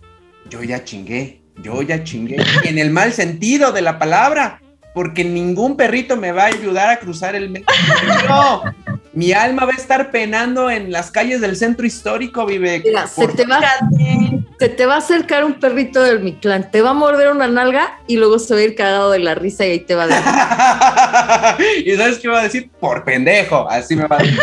[0.50, 4.62] yo ya chingué, yo ya chingué, en el mal sentido de la palabra,
[4.94, 7.66] porque ningún perrito me va a ayudar a cruzar el medio.
[9.18, 12.84] Mi alma va a estar penando en las calles del centro histórico, Vive.
[12.86, 13.60] Mira, se, te va,
[14.60, 18.00] se te va a acercar un perrito del Mictlán, te va a morder una nalga
[18.06, 20.08] y luego se va a ir cagado de la risa y ahí te va a
[21.58, 21.58] dar.
[21.84, 22.70] ¿Y sabes qué va a decir?
[22.80, 23.68] Por pendejo.
[23.68, 24.40] Así me va a decir.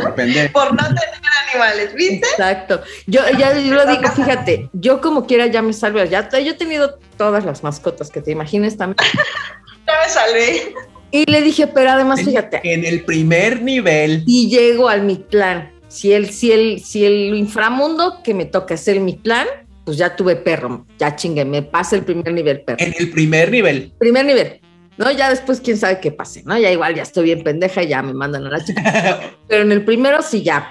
[0.00, 0.52] Por pendejo.
[0.54, 1.02] Por no tener
[1.50, 2.26] animales, ¿viste?
[2.26, 2.80] Exacto.
[3.06, 6.02] Yo ya yo lo digo, fíjate, yo como quiera ya me salvo.
[6.04, 8.96] Ya, yo he tenido todas las mascotas que te imagines también.
[9.86, 10.74] ya me salvé.
[11.16, 12.60] Y le dije, pero además, fíjate.
[12.62, 14.22] En el primer nivel.
[14.26, 15.72] Y llego al Mictlán.
[15.88, 19.46] Si el, si, el, si el inframundo que me toca es el Mictlán,
[19.86, 22.78] pues ya tuve perro, ya chingue, me pasa el primer nivel perro.
[22.80, 23.92] En el primer nivel.
[23.98, 24.60] Primer nivel.
[24.98, 25.10] ¿no?
[25.10, 26.58] Ya después, quién sabe qué pase, ¿no?
[26.58, 29.20] Ya igual ya estoy bien pendeja y ya me mandan a la chica.
[29.48, 30.70] Pero en el primero sí ya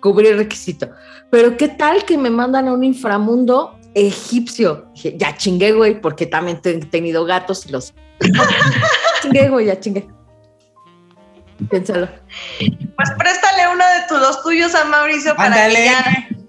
[0.00, 0.90] cubrí el requisito.
[1.30, 4.88] Pero qué tal que me mandan a un inframundo egipcio.
[4.94, 7.94] Dije, ya chingué, güey, porque también he tenido gatos y los.
[9.26, 10.08] Chingué, güey, ya chingué.
[11.70, 12.08] Piénsalo.
[12.58, 16.00] Pues préstale uno de tus, los tuyos a Mauricio para que ya,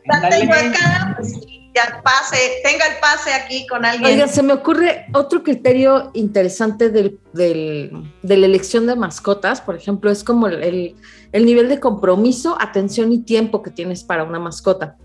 [0.10, 1.34] acá, pues,
[1.74, 4.12] ya pase, tenga el pase aquí con alguien.
[4.12, 9.76] Oiga, se me ocurre otro criterio interesante del, del, de la elección de mascotas, por
[9.76, 10.96] ejemplo, es como el,
[11.32, 14.98] el, nivel de compromiso, atención y tiempo que tienes para una mascota.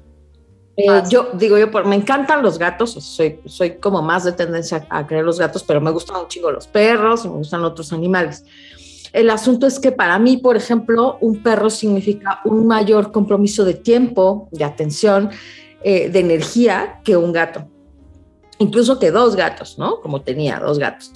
[0.76, 4.86] Eh, ah, yo digo, yo me encantan los gatos, soy, soy como más de tendencia
[4.88, 8.44] a, querer los gatos, pero me gustan un chingo los perros, me gustan otros animales.
[9.12, 13.74] El asunto es que para mí, por ejemplo, un perro significa un mayor compromiso de
[13.74, 15.30] tiempo, de atención,
[15.84, 17.66] eh, de energía que un gato.
[18.58, 20.00] Incluso que dos gatos, ¿no?
[20.00, 21.12] Como tenía dos gatos.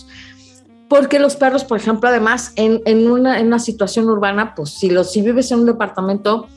[0.88, 4.90] Porque los perros, por ejemplo, además, en, en, una, en una, situación urbana, pues si,
[4.90, 6.48] los, si vives en un departamento,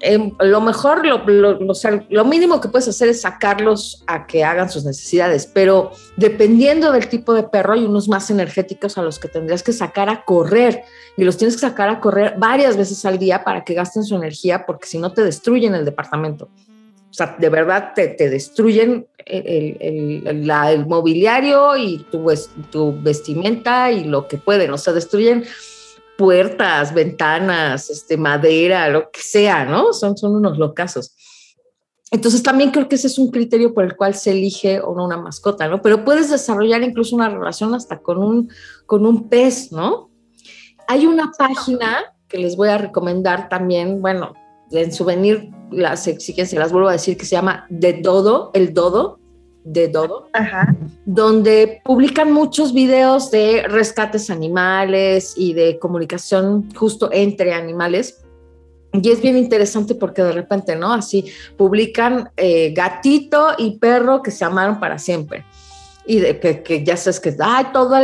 [0.00, 4.84] Em, lo mejor, lo, lo, mínimo que puedes hacer es sacarlos a que hagan sus
[4.84, 9.62] necesidades, pero dependiendo del tipo de perro, hay unos más energéticos a los que tendrías
[9.62, 10.82] que sacar a correr
[11.16, 14.16] y los tienes que sacar a correr varias veces al día para que gasten su
[14.16, 16.48] energía, porque si no te destruyen el departamento.
[17.10, 22.26] O sea, de verdad te, te destruyen el, el, el, mobiliario y tu,
[22.72, 25.44] tu vestimenta y lo que pueden, o sea, destruyen
[26.16, 29.92] puertas, ventanas, este, madera, lo que sea, ¿no?
[29.92, 31.14] Son, son unos locazos.
[32.10, 35.04] Entonces también creo que ese es un criterio por el cual se elige o no
[35.04, 35.82] una mascota, ¿no?
[35.82, 38.50] Pero puedes desarrollar incluso una relación hasta con un,
[38.86, 40.10] con un pez, ¿no?
[40.86, 44.34] Hay una página que les voy a recomendar también, bueno,
[44.70, 49.18] en souvenir las exigencias, las vuelvo a decir, que se llama De Dodo, el Dodo,
[49.64, 50.28] de Dodo,
[51.06, 58.22] donde publican muchos videos de rescates animales y de comunicación justo entre animales.
[58.92, 60.92] Y es bien interesante porque de repente, ¿no?
[60.92, 61.24] Así
[61.56, 65.44] publican eh, gatito y perro que se amaron para siempre.
[66.06, 68.00] Y de, que, ya sabes que ay, toda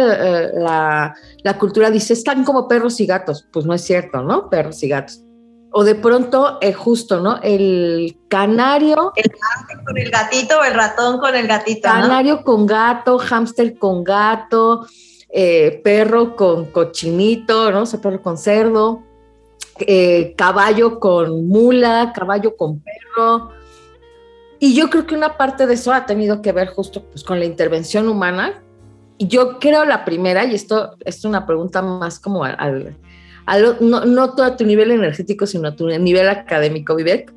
[0.54, 3.46] la, la cultura dice, están como perros y gatos.
[3.52, 4.48] Pues no es cierto, ¿no?
[4.48, 5.22] Perros y gatos
[5.72, 7.38] o de pronto, es justo, ¿no?
[7.42, 9.12] El canario.
[9.14, 9.30] El
[9.84, 11.82] con el gatito o el ratón con el gatito.
[11.82, 14.86] Canario con gato, hámster con gato,
[15.28, 17.82] eh, perro con cochinito, ¿no?
[17.82, 19.02] O sea, perro con cerdo,
[19.78, 23.50] eh, caballo con mula, caballo con perro.
[24.58, 27.38] Y yo creo que una parte de eso ha tenido que ver justo pues, con
[27.38, 28.60] la intervención humana.
[29.18, 32.96] Y yo creo la primera, y esto, es una pregunta más como al
[33.80, 37.32] no, no a tu nivel energético, sino a tu nivel académico, Vivek,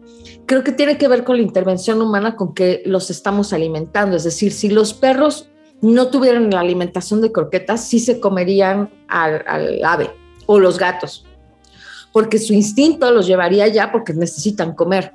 [0.46, 4.16] creo que tiene que ver con la intervención humana con que los estamos alimentando.
[4.16, 5.50] Es decir, si los perros
[5.82, 10.12] no tuvieran la alimentación de croquetas, sí se comerían al, al ave
[10.46, 11.26] o los gatos,
[12.12, 15.14] porque su instinto los llevaría ya porque necesitan comer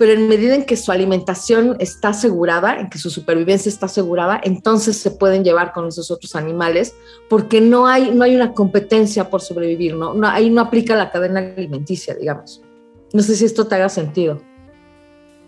[0.00, 4.40] pero en medida en que su alimentación está asegurada, en que su supervivencia está asegurada,
[4.42, 6.94] entonces se pueden llevar con esos otros animales,
[7.28, 10.14] porque no hay, no hay una competencia por sobrevivir, ¿no?
[10.14, 12.62] no ahí no aplica la cadena alimenticia, digamos.
[13.12, 14.40] No sé si esto te haga sentido.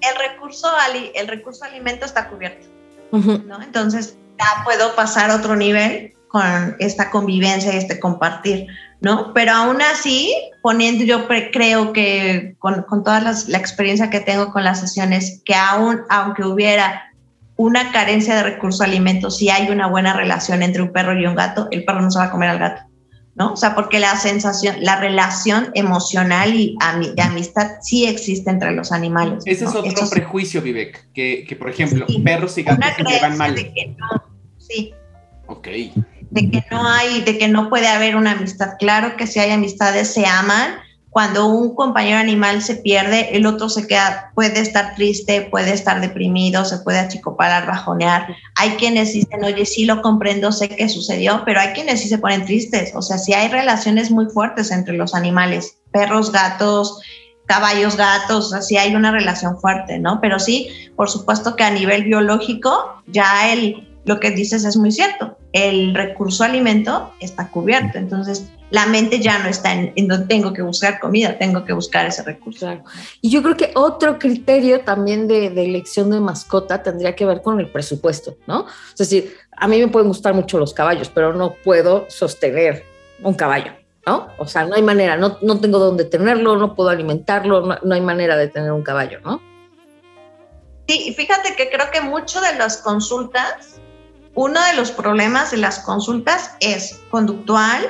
[0.03, 0.69] El recurso,
[1.15, 2.67] el recurso alimento está cubierto,
[3.11, 3.63] ¿no?
[3.63, 8.67] Entonces ya puedo pasar a otro nivel con esta convivencia y este compartir.
[9.03, 9.33] ¿No?
[9.35, 14.63] Pero aún así, poniendo, yo creo que con, con toda la experiencia que tengo con
[14.65, 17.13] las sesiones, que aún, aunque hubiera
[17.57, 21.35] una carencia de recursos alimentos, si hay una buena relación entre un perro y un
[21.35, 22.83] gato, el perro no se va a comer al gato,
[23.35, 23.53] ¿no?
[23.53, 26.77] O sea, porque la sensación, la relación emocional y
[27.15, 29.43] de amistad sí existe entre los animales.
[29.47, 33.57] Ese es otro prejuicio, Vivek, que, que, por ejemplo, perros y gatos se llevan mal.
[34.59, 34.95] sí.
[35.49, 35.69] Ok
[36.33, 38.71] de que no hay, de que no puede haber una amistad.
[38.79, 40.77] Claro que si hay amistades, se aman.
[41.11, 46.01] Cuando un compañero animal se pierde, el otro se queda, puede estar triste, puede estar
[46.01, 48.35] deprimido, se puede achicopalar, bajonear.
[48.57, 52.17] Hay quienes dicen, oye, sí lo comprendo, sé que sucedió, pero hay quienes sí se
[52.17, 52.93] ponen tristes.
[52.95, 57.03] O sea, sí hay relaciones muy fuertes entre los animales, perros, gatos,
[57.45, 60.19] caballos, gatos, así hay una relación fuerte, ¿no?
[60.23, 64.93] Pero sí, por supuesto que a nivel biológico, ya el, lo que dices es muy
[64.93, 67.99] cierto el recurso alimento está cubierto.
[67.99, 72.07] Entonces, la mente ya no está en, donde tengo que buscar comida, tengo que buscar
[72.07, 72.83] ese recurso.
[73.21, 77.61] Y yo creo que otro criterio también de, elección de mascota tendría que ver con
[77.61, 78.67] el presupuesto, ¿no?
[78.91, 82.85] Es decir, a mí me pueden gustar mucho los caballos, pero no puedo sostener
[83.23, 83.73] un caballo.
[84.05, 84.27] ¿No?
[84.37, 87.95] O sea, no hay manera, no, no tengo dónde tenerlo, no puedo alimentarlo, no, no
[87.95, 89.41] hay manera de tener un caballo, ¿no?
[90.89, 93.81] Sí, fíjate que creo que mucho de las consultas,
[94.35, 97.87] uno de los problemas de las consultas es conductual,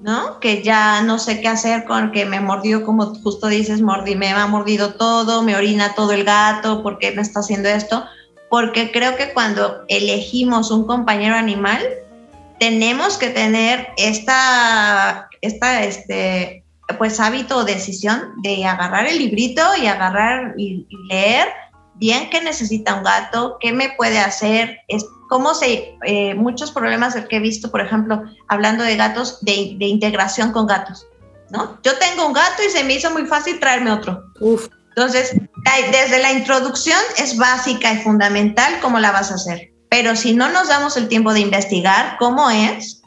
[0.00, 0.40] ¿no?
[0.40, 4.30] Que ya no sé qué hacer con que me mordió, como justo dices, mordí, me
[4.30, 8.04] ha mordido todo, me orina todo el gato, ¿por qué me está haciendo esto?
[8.50, 11.82] Porque creo que cuando elegimos un compañero animal,
[12.58, 16.64] tenemos que tener esta, esta este,
[16.96, 21.48] pues hábito o decisión de agarrar el librito y agarrar y, leer
[21.94, 24.78] bien qué necesita un gato, qué me puede hacer,
[25.28, 29.86] cómo se, eh, muchos problemas que he visto, por ejemplo, hablando de gatos, de, de,
[29.86, 31.06] integración con gatos,
[31.50, 31.78] ¿no?
[31.82, 34.24] Yo tengo un gato y se me hizo muy fácil traerme otro.
[34.40, 34.68] Uf.
[34.98, 35.32] Entonces,
[35.92, 39.72] desde la introducción es básica y fundamental cómo la vas a hacer.
[39.88, 43.02] Pero si no nos damos el tiempo de investigar cómo es,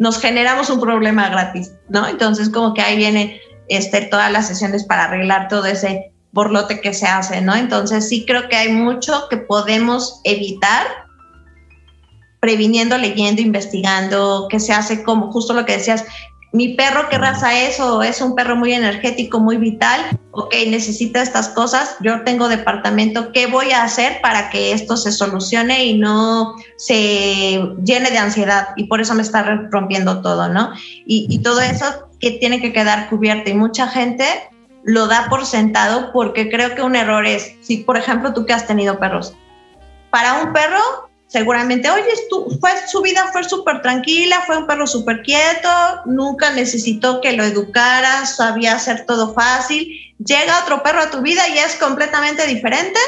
[0.00, 2.08] nos generamos un problema gratis, ¿no?
[2.08, 6.92] Entonces, como que ahí viene este, todas las sesiones para arreglar todo ese borlote que
[6.92, 7.54] se hace, ¿no?
[7.54, 10.86] Entonces, sí creo que hay mucho que podemos evitar
[12.40, 16.04] previniendo, leyendo, investigando, que se hace como justo lo que decías,
[16.52, 17.78] mi perro, ¿qué raza es?
[17.78, 20.00] O es un perro muy energético, muy vital.
[20.30, 21.96] Ok, necesita estas cosas.
[22.00, 23.32] Yo tengo departamento.
[23.32, 28.68] ¿Qué voy a hacer para que esto se solucione y no se llene de ansiedad?
[28.76, 30.72] Y por eso me está rompiendo todo, ¿no?
[31.06, 33.50] Y, y todo eso que tiene que quedar cubierto.
[33.50, 34.24] Y mucha gente
[34.84, 38.54] lo da por sentado porque creo que un error es, si por ejemplo tú que
[38.54, 39.34] has tenido perros,
[40.10, 42.04] para un perro seguramente, oye,
[42.60, 45.68] fue, su vida fue súper tranquila, fue un perro súper quieto,
[46.06, 49.88] nunca necesitó que lo educaras, sabía hacer todo fácil.
[50.18, 52.98] Llega otro perro a tu vida y es completamente diferente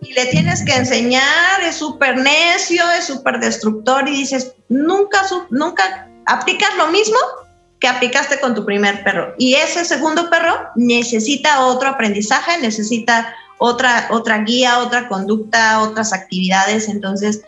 [0.00, 6.08] y le tienes que enseñar, es súper necio, es súper destructor y dices, nunca, nunca
[6.26, 7.18] aplicas lo mismo
[7.80, 9.34] que aplicaste con tu primer perro.
[9.38, 16.88] Y ese segundo perro necesita otro aprendizaje, necesita otra, otra guía, otra conducta, otras actividades.
[16.88, 17.42] Entonces,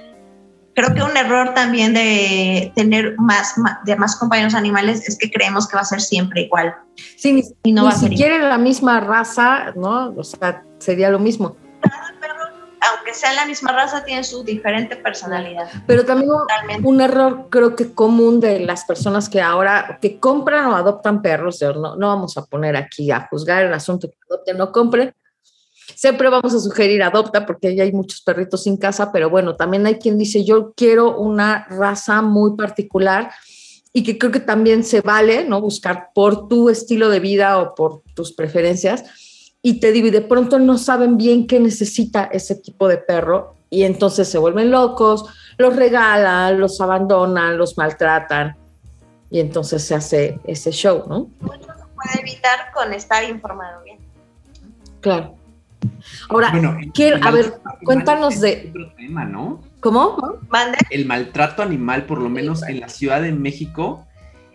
[0.75, 5.69] creo que un error también de tener más, de más compañeros animales es que creemos
[5.69, 6.75] que va a ser siempre igual.
[7.17, 10.15] Sí, ni, y no va a ser la misma raza, ¿no?
[10.17, 11.57] O sea, sería lo mismo.
[11.81, 12.45] Cada perro,
[12.95, 15.69] aunque sea la misma raza, tiene su diferente personalidad.
[15.87, 16.31] Pero también
[16.83, 21.61] un, error creo que común de las personas que ahora, que compran o adoptan perros,
[21.63, 25.15] no, no vamos a poner aquí a juzgar el asunto que adopten o no compren,
[26.01, 29.85] Siempre vamos a sugerir adopta porque ya hay muchos perritos sin casa, pero bueno, también
[29.85, 33.31] hay quien dice yo quiero una raza muy particular
[33.93, 35.61] y que creo que también se vale, ¿no?
[35.61, 39.05] Buscar por tu estilo de vida o por tus preferencias.
[39.61, 43.57] Y te digo, y de pronto no saben bien qué necesita ese tipo de perro
[43.69, 45.27] y entonces se vuelven locos,
[45.59, 48.57] los regalan, los abandonan, los maltratan
[49.31, 51.29] y entonces se hace ese show, ¿no?
[51.41, 53.99] Mucho se puede evitar con estar informado bien.
[55.03, 55.40] Claro.
[56.29, 56.53] Ahora,
[56.95, 58.71] quiero, a ver, cuéntanos de...
[58.71, 59.63] Otro tema, ¿no?
[59.81, 60.39] ¿Cómo?
[60.91, 64.07] El maltrato animal, por lo menos en la Ciudad de México,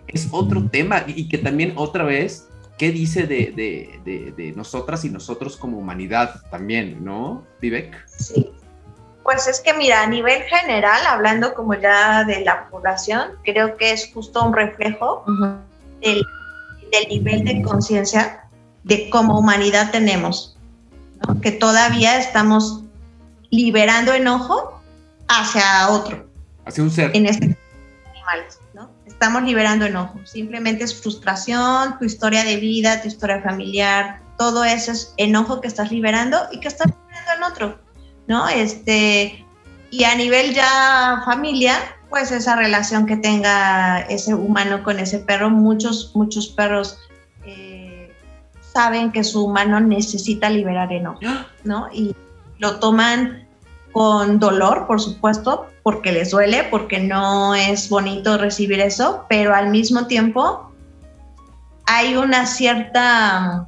[0.07, 5.77] es otro tema y que también otra vez, ¿qué dice de, nosotras y nosotros como
[5.77, 8.07] humanidad también, ¿no, Vivek?
[8.07, 8.51] Sí.
[9.23, 13.91] Pues es que mira, a nivel general, hablando como ya de la población, creo que
[13.91, 15.25] es justo un reflejo
[15.99, 16.23] del,
[16.91, 18.47] del nivel de conciencia
[18.83, 20.54] de como humanidad tenemos
[21.41, 22.83] que todavía estamos
[23.49, 24.81] liberando enojo
[25.27, 26.27] hacia otro.
[26.65, 27.11] Hacia un ser.
[27.15, 27.57] En este
[28.09, 28.89] animales, ¿no?
[29.05, 30.19] Estamos liberando enojo.
[30.25, 35.67] Simplemente es frustración, tu historia de vida, tu historia familiar, todo eso es enojo que
[35.67, 37.79] estás liberando y que estás liberando en otro,
[38.27, 38.47] ¿no?
[38.49, 39.45] Este,
[39.91, 41.75] y a nivel ya familia,
[42.09, 46.97] pues esa relación que tenga ese humano con ese perro, muchos, muchos perros
[48.75, 51.21] saben que su humano necesita liberar enojo,
[51.63, 51.87] ¿no?
[51.93, 52.13] Y
[52.59, 53.47] lo toman
[53.93, 59.69] con dolor, por supuesto, porque les duele, porque no es bonito recibir eso, pero al
[59.69, 60.73] mismo tiempo
[61.85, 63.67] hay una cierta,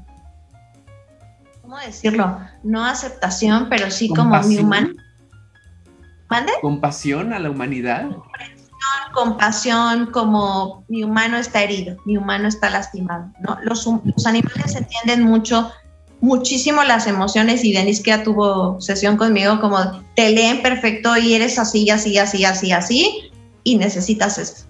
[1.61, 2.39] ¿cómo decirlo?
[2.63, 4.89] No aceptación, pero sí como mi humano.
[6.29, 6.51] ¿Mande?
[6.59, 8.09] Compasión a la humanidad
[9.13, 13.31] compasión, como mi humano está herido, mi humano está lastimado.
[13.39, 13.57] ¿no?
[13.63, 13.87] Los,
[14.25, 15.71] animales entienden mucho,
[16.21, 21.33] muchísimo las emociones y Denise que ya tuvo sesión conmigo, como te leen perfecto y
[21.33, 23.31] eres así, así, así, así, así,
[23.63, 24.63] y necesitas esto.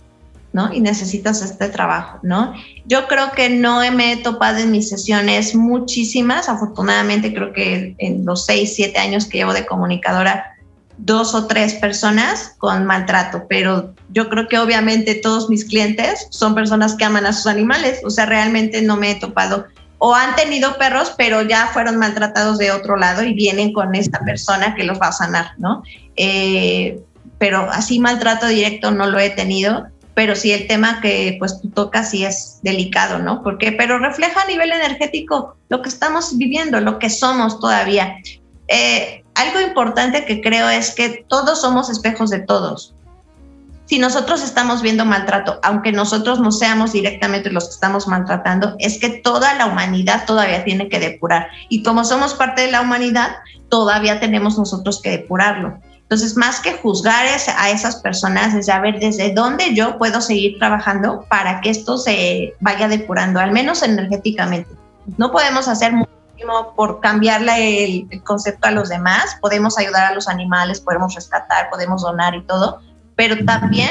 [0.54, 0.74] ¿no?
[0.74, 2.54] Y necesitas este trabajo, ¿no?
[2.86, 8.26] Yo creo que no me he topado en mis sesiones muchísimas, afortunadamente creo que en
[8.26, 10.57] los seis, siete años que llevo de comunicadora,
[10.98, 16.56] dos o tres personas con maltrato, pero yo creo que obviamente todos mis clientes son
[16.56, 19.68] personas que aman a sus animales, o sea, realmente no me he topado
[20.00, 24.20] o han tenido perros, pero ya fueron maltratados de otro lado y vienen con esta
[24.20, 25.84] persona que los va a sanar, ¿no?
[26.16, 27.00] Eh,
[27.40, 31.70] pero así maltrato directo no lo he tenido, pero sí el tema que pues tú
[31.70, 33.44] tocas sí es delicado, ¿no?
[33.44, 38.18] Porque, pero refleja a nivel energético lo que estamos viviendo, lo que somos todavía.
[38.68, 42.94] Eh, algo importante que creo es que todos somos espejos de todos.
[43.86, 49.00] Si nosotros estamos viendo maltrato, aunque nosotros no seamos directamente los que estamos maltratando, es
[49.00, 51.48] que toda la humanidad todavía tiene que depurar.
[51.70, 53.38] Y como somos parte de la humanidad,
[53.70, 55.80] todavía tenemos nosotros que depurarlo.
[56.02, 57.28] Entonces, más que juzgar
[57.58, 62.54] a esas personas, es saber desde dónde yo puedo seguir trabajando para que esto se
[62.60, 64.70] vaya depurando, al menos energéticamente.
[65.18, 65.94] No podemos hacer
[66.38, 71.70] muchísimo por cambiarle el, concepto a los demás, podemos ayudar a los animales, podemos rescatar,
[71.70, 72.82] podemos donar y todo,
[73.16, 73.90] pero también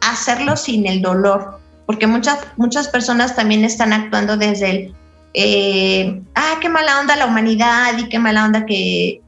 [0.00, 4.94] hacerlo sin el dolor, porque muchas, muchas personas también están actuando desde el,
[5.34, 9.22] eh, ah, qué mala onda la humanidad y qué mala onda que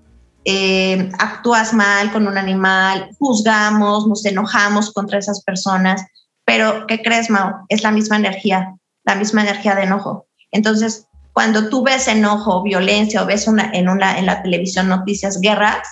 [0.44, 6.04] eh, actúas mal con un animal, juzgamos, nos enojamos contra esas personas,
[6.44, 7.64] pero ¿qué crees, Mao?
[7.68, 8.74] Es la misma energía,
[9.04, 10.26] la misma energía de enojo.
[10.50, 15.88] Entonces, cuando tú ves enojo, violencia o ves en, una, en la televisión noticias, guerras,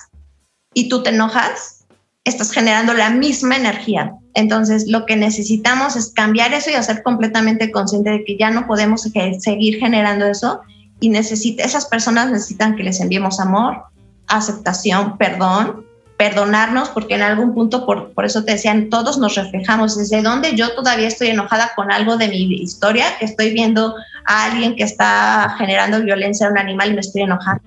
[0.73, 1.85] y tú te enojas,
[2.23, 4.13] estás generando la misma energía.
[4.33, 8.67] Entonces, lo que necesitamos es cambiar eso y hacer completamente consciente de que ya no
[8.67, 10.61] podemos seguir generando eso
[10.99, 13.83] y necesita, esas personas necesitan que les enviemos amor,
[14.27, 15.85] aceptación, perdón,
[16.21, 20.55] perdonarnos, porque en algún punto, por, por eso te decían, todos nos reflejamos, desde donde
[20.55, 23.95] yo todavía estoy enojada con algo de mi historia, que estoy viendo
[24.27, 27.63] a alguien que está generando violencia a un animal y me estoy enojando.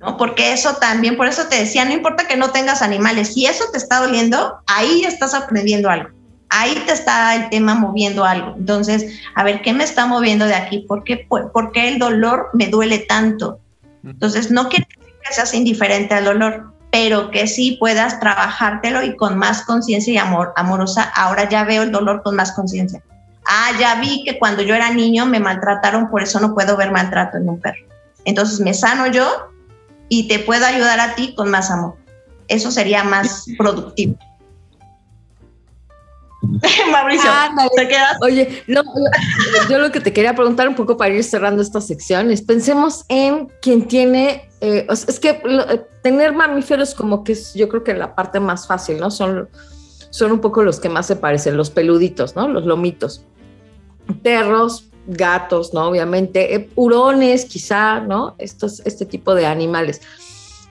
[0.00, 0.16] ¿no?
[0.16, 3.62] Porque eso también, por eso te decía, no importa que no tengas animales, si eso
[3.70, 6.08] te está doliendo, ahí estás aprendiendo algo.
[6.48, 8.54] Ahí te está el tema moviendo algo.
[8.58, 10.80] Entonces, a ver, ¿qué me está moviendo de aquí?
[10.88, 13.60] ¿Por qué, por qué el dolor me duele tanto?
[14.02, 19.36] Entonces, no quiere que seas indiferente al dolor, pero que sí puedas trabajártelo y con
[19.36, 21.02] más conciencia y amor, amorosa.
[21.14, 23.02] Ahora ya veo el dolor con más conciencia.
[23.44, 26.90] Ah, ya vi que cuando yo era niño me maltrataron, por eso no puedo ver
[26.90, 27.86] maltrato en un perro.
[28.24, 29.50] Entonces me sano yo
[30.08, 31.96] y te puedo ayudar a ti con más amor.
[32.48, 34.18] Eso sería más productivo.
[36.92, 37.30] Mauricio,
[37.76, 38.16] ¿te quedas?
[38.22, 38.82] Oye, no,
[39.68, 43.04] yo lo que te quería preguntar un poco para ir cerrando esta sección es pensemos
[43.08, 47.94] en quien tiene, eh, es que eh, tener mamíferos como que es, yo creo que
[47.94, 49.10] la parte más fácil, ¿no?
[49.10, 49.48] Son,
[50.10, 52.48] son un poco los que más se parecen, los peluditos, ¿no?
[52.48, 53.24] Los lomitos.
[54.22, 55.88] Perros, gatos, ¿no?
[55.88, 58.34] Obviamente, eh, hurones, quizá, ¿no?
[58.38, 60.00] Estos, este tipo de animales.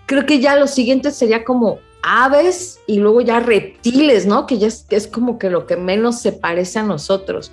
[0.05, 4.45] Creo que ya lo siguiente sería como aves y luego ya reptiles, ¿no?
[4.45, 7.51] Que ya es, como que lo que menos se parece a nosotros.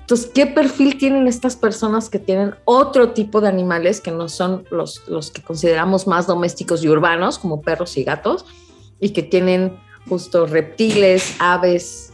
[0.00, 4.66] Entonces, ¿qué perfil tienen estas personas que tienen otro tipo de animales que no son
[4.70, 8.44] los, los que consideramos más domésticos y urbanos, como perros y gatos,
[9.00, 9.78] y que tienen
[10.08, 12.12] justo reptiles, aves?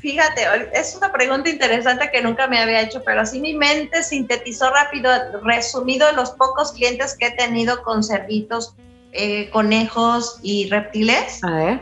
[0.00, 0.42] Fíjate,
[0.74, 5.10] es una pregunta interesante que nunca me había hecho, pero así mi mente sintetizó rápido,
[5.42, 8.74] resumido los pocos clientes que he tenido con cerditos
[9.12, 11.42] eh, conejos y reptiles.
[11.44, 11.80] A ver.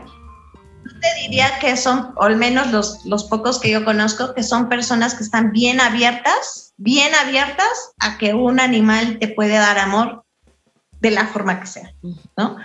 [1.01, 4.69] te diría que son, o al menos los, los pocos que yo conozco, que son
[4.69, 10.23] personas que están bien abiertas, bien abiertas a que un animal te puede dar amor
[11.01, 11.93] de la forma que sea,
[12.37, 12.57] ¿no?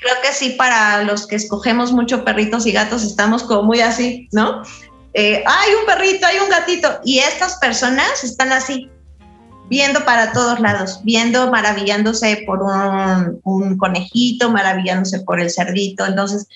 [0.00, 4.28] creo que sí, para los que escogemos mucho perritos y gatos, estamos como muy así,
[4.32, 4.62] ¿no?
[5.12, 8.90] Eh, hay un perrito, hay un gatito, y estas personas están así,
[9.70, 16.04] viendo para todos lados, viendo, maravillándose por un, conejito, maravillándose por el cerdito.
[16.04, 16.48] Entonces,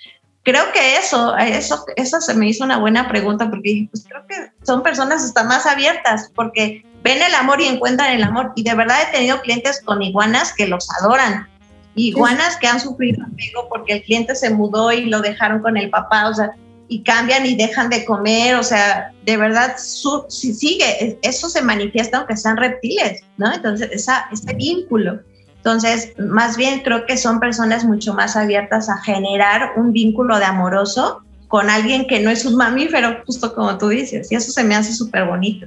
[0.43, 4.35] creo que eso, eso, eso se me hizo una buena pregunta porque pues creo que
[4.67, 8.53] son personas hasta más abiertas porque ven el amor y encuentran el amor.
[8.57, 11.49] Y de verdad he tenido clientes con iguanas que los adoran.
[11.95, 15.89] Iguanas que han sufrido apego porque el cliente se mudó y lo dejaron con el
[15.89, 16.29] papá.
[16.29, 16.51] O sea,
[16.95, 22.19] y cambian y dejan de comer, o sea, de verdad, si sigue, eso se manifiesta
[22.19, 23.53] aunque sean reptiles, ¿no?
[23.53, 25.19] Entonces, esa, ese vínculo.
[25.57, 30.45] Entonces, más bien creo que son personas mucho más abiertas a generar un vínculo de
[30.45, 34.63] amoroso con alguien que no es un mamífero, justo como tú dices, y eso se
[34.63, 35.67] me hace súper bonito.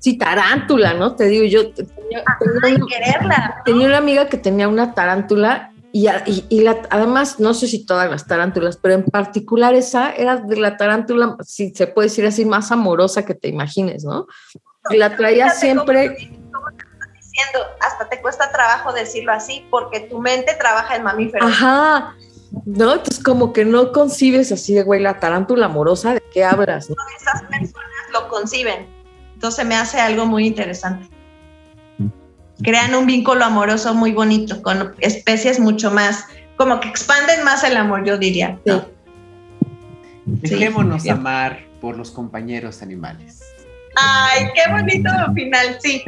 [0.00, 1.16] Sí, tarántula, ¿no?
[1.16, 2.24] Te digo, yo tenía,
[2.90, 6.06] quererla, tenía una amiga que tenía una tarántula y,
[6.90, 11.36] además, no sé si todas las tarántulas, pero en particular esa era de la tarántula,
[11.44, 14.26] si se puede decir así, más amorosa que te imagines, ¿no?
[14.90, 16.10] Y la traía siempre...
[16.10, 21.50] diciendo, hasta te cuesta trabajo decirlo así, porque tu mente trabaja en mamíferos.
[21.50, 22.14] Ajá,
[22.64, 22.92] ¿no?
[22.92, 26.88] Entonces como que no concibes así de, güey, la tarántula amorosa, ¿de qué hablas?
[26.90, 27.74] Esas personas
[28.12, 28.86] lo conciben,
[29.34, 31.08] entonces me hace algo muy interesante.
[32.62, 37.76] Crean un vínculo amoroso muy bonito con especies mucho más, como que expanden más el
[37.76, 38.58] amor, yo diría.
[40.24, 43.42] Dejémonos amar por los compañeros animales.
[43.96, 46.04] Ay, qué bonito final, sí.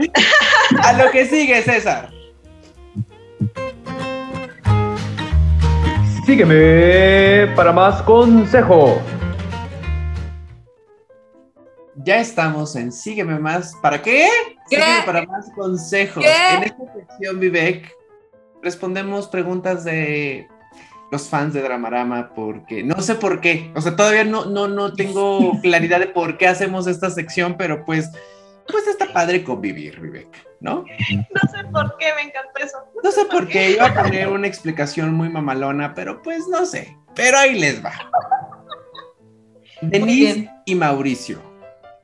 [0.82, 2.10] A lo que sigue, César.
[6.24, 9.02] Sígueme para más consejo.
[12.04, 13.74] Ya estamos en Sígueme más.
[13.80, 14.28] ¿Para qué?
[14.68, 14.76] ¿Qué?
[14.76, 16.24] Sígueme para más consejos.
[16.24, 16.54] ¿Qué?
[16.56, 17.94] En esta sección, Vivek,
[18.62, 20.48] respondemos preguntas de
[21.10, 23.70] los fans de Dramarama porque no sé por qué.
[23.76, 27.84] O sea, todavía no, no, no tengo claridad de por qué hacemos esta sección, pero
[27.84, 28.10] pues,
[28.66, 30.28] pues está padre convivir, Vivek,
[30.60, 30.84] ¿no?
[31.10, 32.78] No sé por qué me encantó eso.
[33.04, 36.96] No sé por qué iba a poner una explicación muy mamalona, pero pues no sé.
[37.14, 37.92] Pero ahí les va.
[39.82, 41.42] Denise y Mauricio,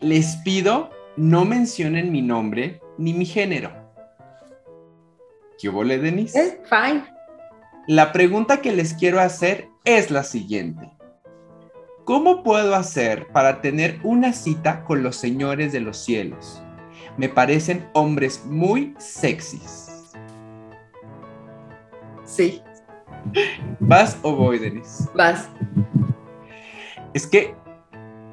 [0.01, 3.71] les pido no mencionen mi nombre ni mi género.
[5.59, 6.39] ¿Qué hubo, Denise?
[6.39, 6.61] ¿Eh?
[6.65, 7.05] Fine.
[7.89, 10.93] La pregunta que les quiero hacer es la siguiente.
[12.05, 16.63] ¿Cómo puedo hacer para tener una cita con los señores de los cielos?
[17.17, 20.13] Me parecen hombres muy sexys.
[22.25, 22.63] Sí,
[23.81, 25.09] ¿Vas o voy, Denise?
[25.15, 25.49] vas.
[27.15, 27.55] Es que,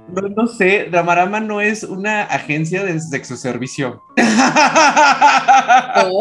[0.09, 4.01] no, no sé, Dramarama no es una agencia de sexoservicio.
[4.17, 6.19] No.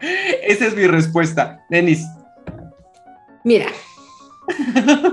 [0.42, 1.60] Esa es mi respuesta.
[1.70, 2.04] Denis,
[3.44, 3.66] Mira,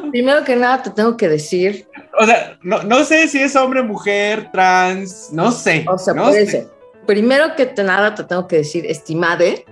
[0.10, 1.86] primero que nada te tengo que decir,
[2.18, 5.84] o sea, no, no sé si es hombre, mujer, trans, no sé.
[5.88, 6.52] o sea, no puede sé.
[6.52, 6.68] ser.
[7.06, 9.66] Primero que nada te tengo que decir, estimade,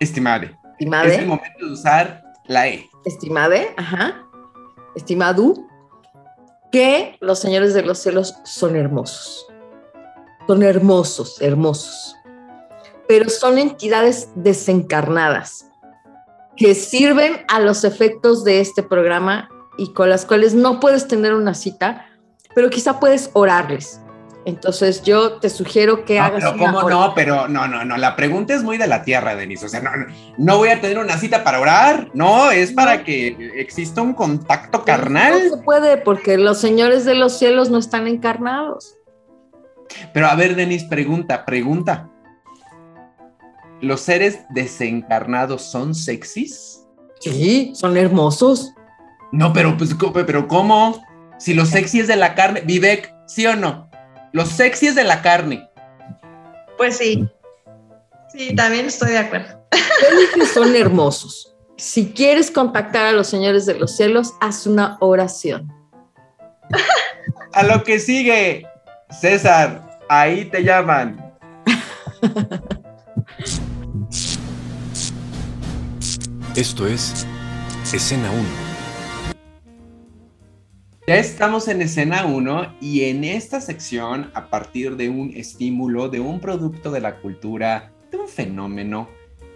[0.00, 2.88] Estimade, es el estimade, momento de usar la E.
[3.04, 4.24] estimade, ajá,
[4.96, 5.67] estimadu,
[6.70, 9.46] que los señores de los cielos son hermosos.
[10.46, 12.14] Son hermosos, hermosos.
[13.06, 15.66] Pero son entidades desencarnadas
[16.56, 19.48] que sirven a los efectos de este programa
[19.78, 22.06] y con las cuales no puedes tener una cita,
[22.54, 24.00] pero quizá puedes orarles.
[24.48, 28.16] Entonces yo te sugiero que No, hagas pero cómo no, pero no, no, no, la
[28.16, 29.66] pregunta es muy de la tierra, Denise.
[29.66, 29.82] O sea,
[30.38, 34.86] no, voy a tener una cita para orar, no, es para que exista un contacto
[34.86, 35.34] carnal.
[35.50, 38.96] No se puede porque los señores de los cielos no están encarnados.
[40.14, 42.08] Pero a ver, Denis, pregunta, pregunta.
[43.82, 46.86] ¿Los seres desencarnados son sexys?
[47.20, 48.72] Sí, son hermosos.
[49.30, 51.04] No, pero pues, ¿cómo- pero ¿cómo?
[51.38, 53.87] Si los sexy es de la carne, Vivek, ¿sí o no?
[54.32, 55.68] Los sexy es de la carne.
[56.76, 57.28] Pues sí.
[58.32, 59.58] Sí, también estoy de acuerdo.
[60.52, 61.54] Son hermosos.
[61.76, 65.72] Si quieres contactar a los señores de los cielos, haz una oración.
[67.52, 68.66] A lo que sigue,
[69.10, 71.32] César, ahí te llaman.
[76.54, 77.26] Esto es
[77.92, 78.67] Escena 1.
[81.08, 86.20] Ya estamos en escena 1 y en esta sección, a partir de un estímulo, de
[86.20, 89.08] un producto de la cultura, de un fenómeno,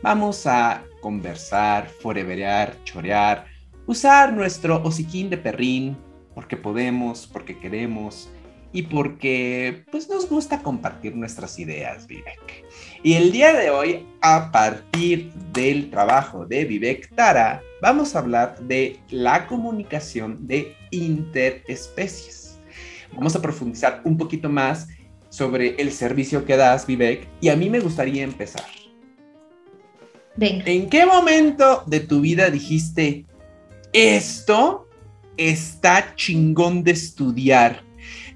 [0.02, 3.44] vamos a conversar, foreverear, chorear,
[3.86, 5.98] usar nuestro hociquín de perrín,
[6.34, 8.30] porque podemos, porque queremos
[8.72, 12.61] y porque pues nos gusta compartir nuestras ideas, Vivek.
[13.04, 18.60] Y el día de hoy, a partir del trabajo de Vivek Tara, vamos a hablar
[18.60, 22.60] de la comunicación de interespecies.
[23.12, 24.86] Vamos a profundizar un poquito más
[25.30, 28.66] sobre el servicio que das, Vivek, y a mí me gustaría empezar.
[30.36, 30.64] Venga.
[30.66, 33.26] ¿En qué momento de tu vida dijiste,
[33.92, 34.88] esto
[35.36, 37.82] está chingón de estudiar?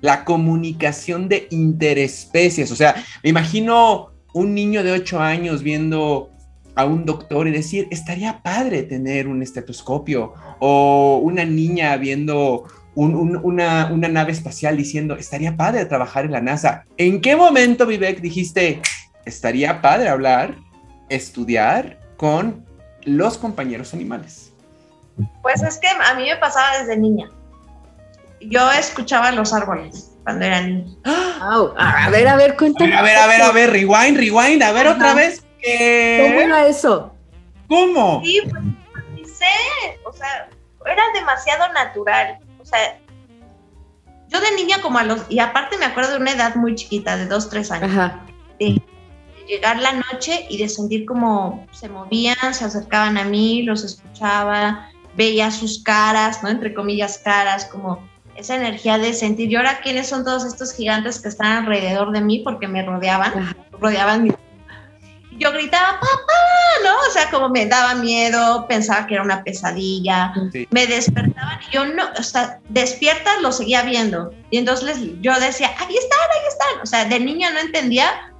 [0.01, 2.73] La comunicación de interespecies.
[2.73, 6.31] O sea, me imagino un niño de 8 años viendo
[6.75, 10.35] a un doctor y decir, estaría padre tener un estetoscopio.
[10.59, 12.65] O una niña viendo
[12.95, 16.85] un- un- una, una nave espacial diciendo, estaría padre trabajar en la NASA.
[16.99, 18.83] ¿En qué momento, Vivek, dijiste,
[19.25, 20.55] estaría padre hablar,
[21.09, 22.63] estudiar con
[23.05, 24.53] los compañeros animales?
[25.41, 27.31] Pues es que a mí me pasaba desde niña.
[28.43, 30.93] Yo escuchaba los árboles cuando era niña.
[31.41, 32.97] Au, a ver, a ver, cuéntame.
[32.97, 34.97] a ver, a ver, a ver, rewind, rewind, a ver Ajá.
[34.97, 35.47] otra vez.
[35.63, 37.15] ¿Cómo era eso?
[37.69, 38.23] ¿Cómo?
[38.25, 38.63] Sí, pues
[39.15, 39.47] ni sé,
[40.05, 40.49] o sea,
[40.85, 42.39] era demasiado natural.
[42.61, 42.99] O sea,
[44.27, 47.17] yo de niña como a los, y aparte me acuerdo de una edad muy chiquita,
[47.17, 48.27] de dos, tres años, Ajá.
[48.59, 48.83] de
[49.47, 54.91] llegar la noche y de sentir como se movían, se acercaban a mí, los escuchaba,
[55.15, 56.49] veía sus caras, ¿no?
[56.49, 58.09] Entre comillas caras, como
[58.39, 62.21] esa energía de sentir, ¿y ahora quiénes son todos estos gigantes que están alrededor de
[62.21, 62.41] mí?
[62.41, 64.31] Porque me rodeaban, rodeaban mi...
[65.39, 66.95] yo gritaba, papá, ¿no?
[67.09, 70.67] O sea, como me daba miedo, pensaba que era una pesadilla, Sí.
[70.71, 74.33] me despertaban y yo no, o sea, despiertas lo seguía viendo.
[74.51, 76.81] Y entonces yo decía, ahí están, ahí están.
[76.83, 78.33] O sea, de niña no entendía,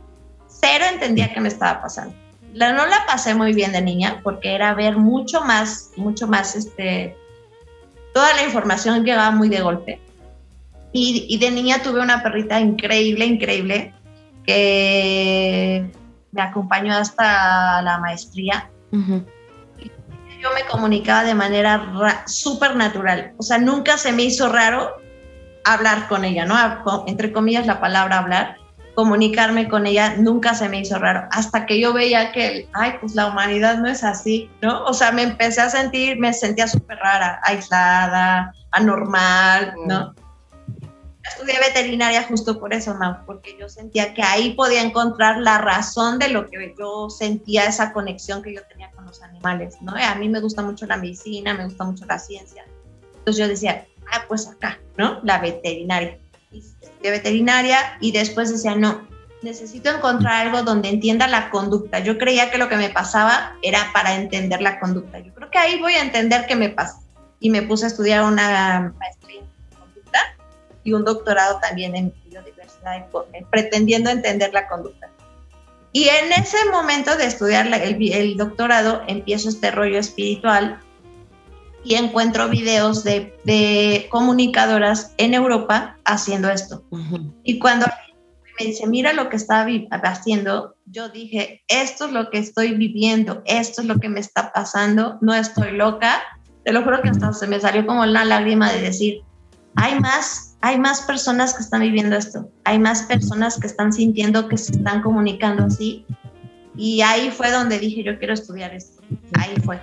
[0.49, 2.15] cero entendía qué me estaba pasando.
[2.55, 6.57] La, no la pasé muy bien de niña porque era ver mucho más, mucho más,
[6.57, 7.15] este,
[8.17, 10.01] toda la información llegaba muy de golpe.
[10.91, 13.93] Y, y de niña tuve una perrita increíble, increíble,
[14.47, 15.85] que
[16.33, 18.71] me acompañó hasta la maestría.
[18.91, 19.23] Ujú.
[20.41, 23.35] Yo me comunicaba de manera ra- súper natural.
[23.37, 24.97] O sea, nunca se me hizo raro
[25.67, 26.57] hablar con ella, ¿no?
[27.07, 28.57] Entre comillas la palabra hablar,
[28.97, 31.29] comunicarme con ella nunca se me hizo raro.
[31.31, 34.85] Hasta que yo veía que, ay, pues la humanidad no es así, ¿no?
[34.85, 40.15] O sea, me empecé a sentir, me sentía súper rara, aislada, anormal, ¿no?
[41.29, 46.19] Estudié veterinaria justo por eso, Mau, porque yo sentía que ahí podía encontrar la razón
[46.19, 49.93] de lo que yo sentía, esa conexión que yo tenía con los animales, ¿no?
[49.93, 52.65] A mí me gusta mucho la medicina, me gusta mucho la ciencia.
[53.19, 55.21] Entonces yo decía, ah, pues acá, ¿no?
[55.23, 56.19] La veterinaria.
[56.97, 59.07] Estudié veterinaria y después decía, no,
[59.43, 61.99] necesito encontrar algo donde entienda la conducta.
[61.99, 65.19] Yo creía que lo que me pasaba era para entender la conducta.
[65.19, 67.01] Yo creo que ahí voy a entender qué me pasa.
[67.39, 70.19] Y me puse a estudiar una maestría en conducta
[70.85, 73.07] y un doctorado también en biodiversidad,
[73.51, 75.11] pretendiendo entender la conducta.
[75.93, 80.81] Y en ese momento de estudiar el, el doctorado, empiezo este rollo espiritual
[81.87, 86.85] y encuentro videos de, de comunicadoras en Europa haciendo esto.
[86.91, 87.33] Ujú.
[87.45, 87.87] Y cuando
[88.59, 89.65] me dice, mira lo que está
[90.03, 94.53] haciendo, yo dije, esto es lo que estoy viviendo, esto es lo que me está
[94.53, 96.23] pasando, no estoy loca.
[96.65, 99.21] Te lo juro que hasta se me salió como la lágrima de decir,
[99.77, 104.49] hay más, hay más personas que están viviendo esto, hay más personas que están sintiendo
[104.49, 106.05] que se están comunicando así.
[106.77, 109.03] Y ahí fue donde dije, yo quiero estudiar esto.
[109.35, 109.81] Ahí fue.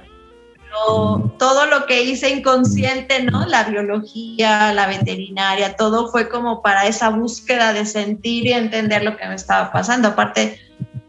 [0.73, 3.45] Pero todo lo que hice inconsciente, ¿no?
[3.45, 9.15] La biología, la veterinaria, todo fue como para esa búsqueda de sentir y entender lo
[9.15, 10.09] que me estaba pasando.
[10.09, 10.59] Aparte,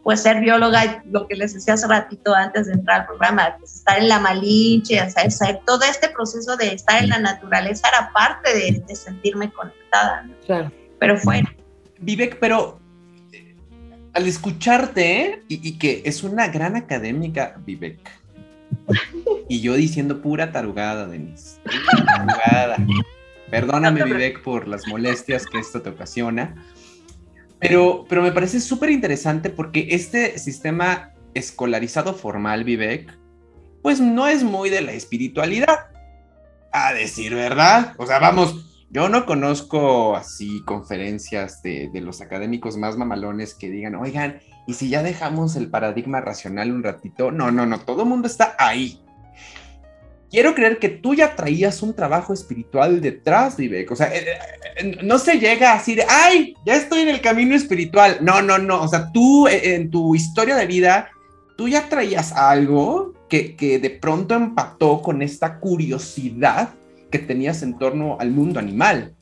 [0.03, 3.73] pues ser bióloga, lo que les decía hace ratito antes de entrar al programa, pues
[3.73, 8.11] estar en la malinche, o sea, todo este proceso de estar en la naturaleza era
[8.13, 10.35] parte de, de sentirme conectada, ¿no?
[10.45, 10.71] Claro.
[10.99, 11.41] pero fue
[11.97, 12.79] Vivek, pero
[13.31, 13.55] eh,
[14.13, 15.43] al escucharte, ¿eh?
[15.47, 17.97] y, y que es una gran académica, Vivek,
[19.49, 21.57] y yo diciendo pura tarugada, Denise,
[22.05, 22.77] tarugada.
[23.49, 26.55] Perdóname, Vivek, por las molestias que esto te ocasiona,
[27.59, 33.15] pero, pero me parece súper interesante porque este sistema escolarizado formal, Vivek,
[33.81, 35.87] pues no es muy de la espiritualidad,
[36.71, 37.93] a decir verdad.
[37.97, 43.69] O sea, vamos, yo no conozco así conferencias de, de los académicos más mamalones que
[43.69, 48.03] digan, oigan, y si ya dejamos el paradigma racional un ratito, no, no, no, todo
[48.03, 49.01] el mundo está ahí.
[50.31, 53.91] Quiero creer que tú ya traías un trabajo espiritual detrás, Vivek.
[53.91, 54.27] O sea, eh,
[54.77, 58.19] eh, no se llega así de, ay, ya estoy en el camino espiritual.
[58.21, 58.81] No, no, no.
[58.81, 61.09] O sea, tú eh, en tu historia de vida,
[61.57, 66.69] tú ya traías algo que, que de pronto empató con esta curiosidad
[67.11, 69.15] que tenías en torno al mundo animal.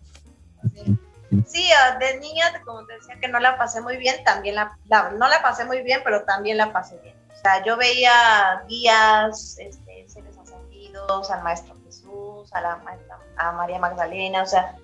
[1.48, 4.78] Sí, ah, de niña, como te decía que no la pasé muy bien, también la,
[5.18, 7.16] no la pasé muy bien, pero también la pasé bien.
[7.32, 12.82] O sea, yo veía guías, este, seres ascendidos, al Maestro Jesús, a la
[13.38, 14.76] a María Magdalena, o sea,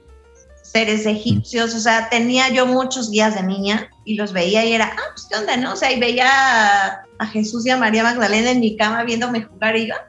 [0.62, 4.92] seres egipcios, o sea, tenía yo muchos guías de niña y los veía y era,
[4.92, 5.74] ah, pues qué onda, ¿no?
[5.74, 9.44] O sea, y veía a, a Jesús y a María Magdalena en mi cama viéndome
[9.44, 10.09] jugar y yo, ah,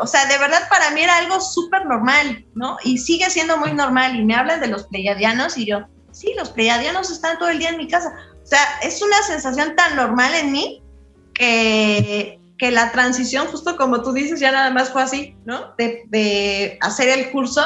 [0.00, 2.78] O sea, de verdad para mí era algo súper normal, ¿no?
[2.82, 4.16] Y sigue siendo muy normal.
[4.16, 7.70] Y me hablan de los pleiadianos y yo, sí, los pleiadianos están todo el día
[7.70, 8.12] en mi casa.
[8.42, 10.82] O sea, es una sensación tan normal en mí
[11.34, 15.74] que, que la transición, justo como tú dices, ya nada más fue así, ¿no?
[15.76, 17.60] De, de hacer el curso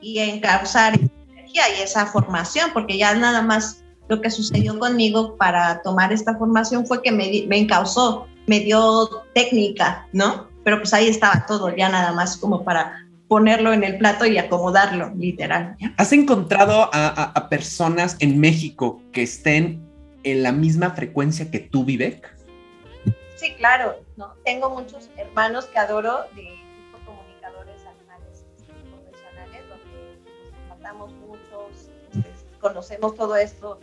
[0.00, 5.36] y encauzar esa energía y esa formación, porque ya nada más lo que sucedió conmigo
[5.36, 10.47] para tomar esta formación fue que me, me encauzó, me dio técnica, ¿no?
[10.68, 14.36] Pero pues ahí estaba todo, ya nada más como para ponerlo en el plato y
[14.36, 15.78] acomodarlo, literal.
[15.96, 19.82] ¿Has encontrado a, a- a personas en México que estén
[20.24, 22.36] en la misma frecuencia que tú, Vivek?
[23.36, 24.34] Sí, claro, ¿no?
[24.44, 28.44] Tengo muchos hermanos que adoro de tipo comunicadores animales
[28.90, 30.20] profesionales, donde
[30.52, 33.80] nos tratamos muchos, este, conocemos todo esto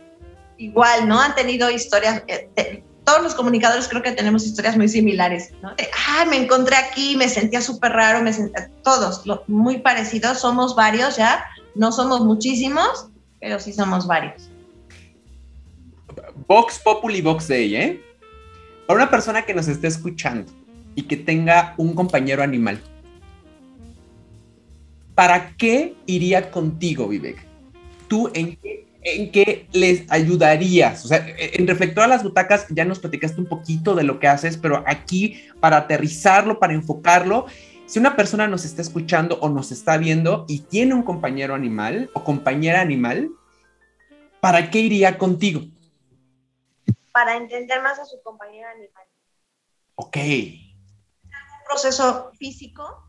[0.56, 1.20] igual, ¿no?
[1.20, 5.70] Han tenido historias, eh, todos los comunicadores creo que tenemos historias muy similares, ¿no?
[6.08, 11.16] Ah, me encontré aquí, me sentía súper raro, me sentía, todos muy parecidos, somos varios
[11.16, 11.44] ya,
[11.76, 13.06] no somos muchísimos,
[13.40, 14.50] pero sí somos varios.
[16.48, 18.02] Vox Populi Vox Dei, ¿eh?
[18.88, 20.50] Para una persona que nos esté escuchando
[20.96, 22.80] y que tenga un compañero animal,
[25.14, 27.46] ¿para qué iría contigo, Vivek?
[28.08, 28.75] ¿Tú en qué,
[29.06, 31.04] en qué les ayudarías?
[31.04, 34.26] O sea, en reflector a las butacas ya nos platicaste un poquito de lo que
[34.26, 37.46] haces, pero aquí para aterrizarlo, para enfocarlo,
[37.86, 42.10] si una persona nos está escuchando o nos está viendo y tiene un compañero animal
[42.14, 43.30] o compañera animal,
[44.40, 45.62] ¿para qué iría contigo?
[47.12, 49.04] Para entender más a su compañero animal.
[49.94, 50.16] Ok.
[50.16, 53.05] Un proceso físico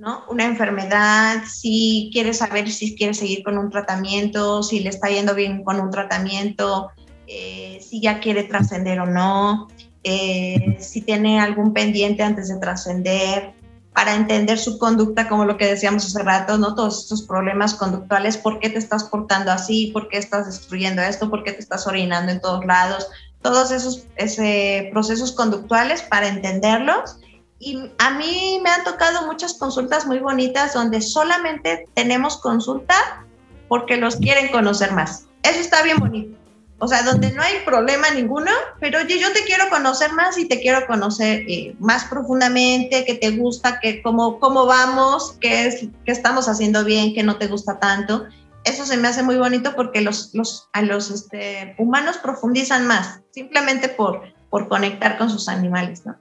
[0.00, 0.24] ¿no?
[0.28, 5.34] Una enfermedad, si quiere saber si quiere seguir con un tratamiento, si le está yendo
[5.34, 6.90] bien con un tratamiento,
[7.26, 9.68] eh, si ya quiere trascender o no,
[10.02, 13.52] eh, si tiene algún pendiente antes de trascender,
[13.92, 16.74] para entender su conducta, como lo que decíamos hace rato, ¿no?
[16.74, 19.90] Todos estos problemas conductuales, ¿por qué te estás portando así?
[19.92, 21.28] ¿Por qué estás destruyendo esto?
[21.28, 23.08] ¿Por qué te estás orinando en todos lados?
[23.42, 27.18] Todos esos ese, procesos conductuales para entenderlos
[27.60, 33.26] y a mí me han tocado muchas consultas muy bonitas donde solamente tenemos consulta
[33.68, 35.26] porque los quieren conocer más.
[35.42, 36.36] Eso está bien bonito.
[36.78, 38.50] O sea, donde no hay problema ninguno,
[38.80, 43.14] pero oye, yo te quiero conocer más y te quiero conocer eh, más profundamente, qué
[43.14, 47.48] te gusta, qué, cómo, cómo vamos, qué, es, qué estamos haciendo bien, qué no te
[47.48, 48.24] gusta tanto.
[48.64, 53.20] Eso se me hace muy bonito porque los, los, a los este, humanos profundizan más,
[53.30, 56.16] simplemente por, por conectar con sus animales, ¿no?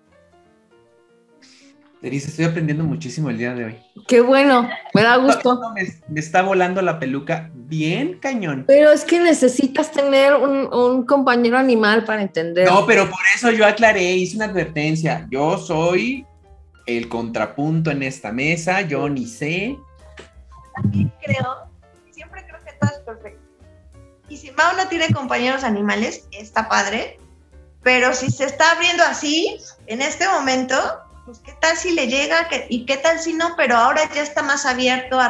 [2.02, 3.80] Denise, estoy aprendiendo muchísimo el día de hoy.
[4.08, 5.60] Qué bueno, me da gusto.
[6.08, 8.64] Me, está volando la peluca bien cañón.
[8.68, 12.70] Pero es que necesitas tener un, compañero animal para entender.
[12.70, 15.28] No, pero por eso yo aclaré, hice una advertencia.
[15.30, 16.26] Yo soy
[16.86, 19.78] el contrapunto en esta mesa, yo ni sé.
[20.76, 21.70] También creo,
[22.12, 23.42] siempre creo que todo es perfecto.
[24.30, 27.20] Y si Mao no tiene compañeros animales, está padre.
[27.84, 30.76] Pero si se está abriendo así, en este momento,
[31.30, 34.42] pues qué tal si le llega y qué tal si no, pero ahora ya está
[34.42, 35.28] más abierto a,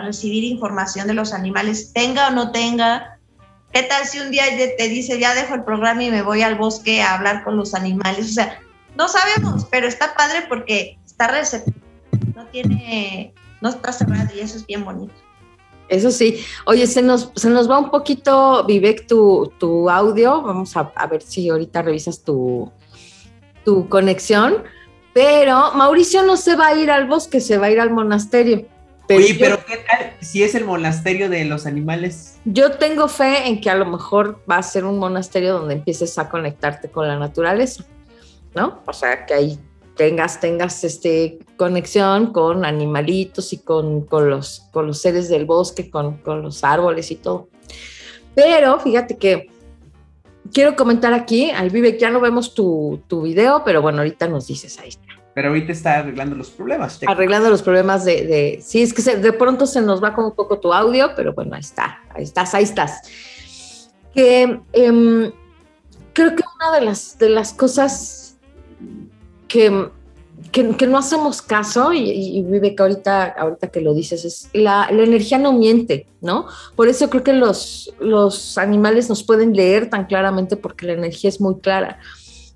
[0.00, 3.18] recibir información de los animales, tenga o no tenga.
[3.70, 4.44] ¿Qué tal si un día
[4.78, 7.74] te dice, ya dejo el programa y me voy al bosque a hablar con los
[7.74, 8.30] animales?
[8.30, 8.58] O sea,
[8.96, 11.76] no sabemos, pero está padre porque está receptivo,
[12.34, 15.12] no tiene, no está cerrado y eso es bien bonito.
[15.90, 16.42] Eso sí.
[16.64, 20.40] Oye, se nos, se nos va un poquito, Vivek, tu, tu audio.
[20.40, 22.72] Vamos a, a, ver si ahorita revisas tu,
[23.66, 24.64] tu conexión.
[25.16, 28.66] Pero Mauricio no se va a ir al bosque, se va a ir al monasterio.
[29.08, 32.36] Pero Oye, pero ¿qué tal si es el monasterio de los animales?
[32.44, 36.18] Yo tengo fe en que a lo mejor va a ser un monasterio donde empieces
[36.18, 37.86] a conectarte con la naturaleza,
[38.54, 38.82] ¿no?
[38.84, 39.58] O sea, que ahí
[39.96, 45.88] tengas, tengas este, conexión con animalitos y con, con, los, con los seres del bosque,
[45.88, 47.48] con, con los árboles y todo.
[48.34, 49.48] Pero fíjate que
[50.52, 54.46] quiero comentar aquí, al Vive, ya no vemos tu, tu video, pero bueno, ahorita nos
[54.46, 54.90] dices ahí
[55.36, 56.98] pero ahorita está arreglando los problemas.
[57.06, 60.34] Arreglando los problemas de, de sí, es que de pronto se nos va como un
[60.34, 63.02] poco tu audio, pero bueno, ahí está, ahí estás, ahí estás.
[64.14, 65.32] Que em,
[66.14, 68.38] creo que una de las, de las cosas
[69.46, 69.90] que,
[70.52, 75.02] que, no hacemos caso, y, vive que ahorita, ahorita que lo dices, es la, la,
[75.02, 76.46] energía no miente, ¿no?
[76.74, 81.28] Por eso creo que los, los animales nos pueden leer tan claramente porque la energía
[81.28, 81.98] es muy clara.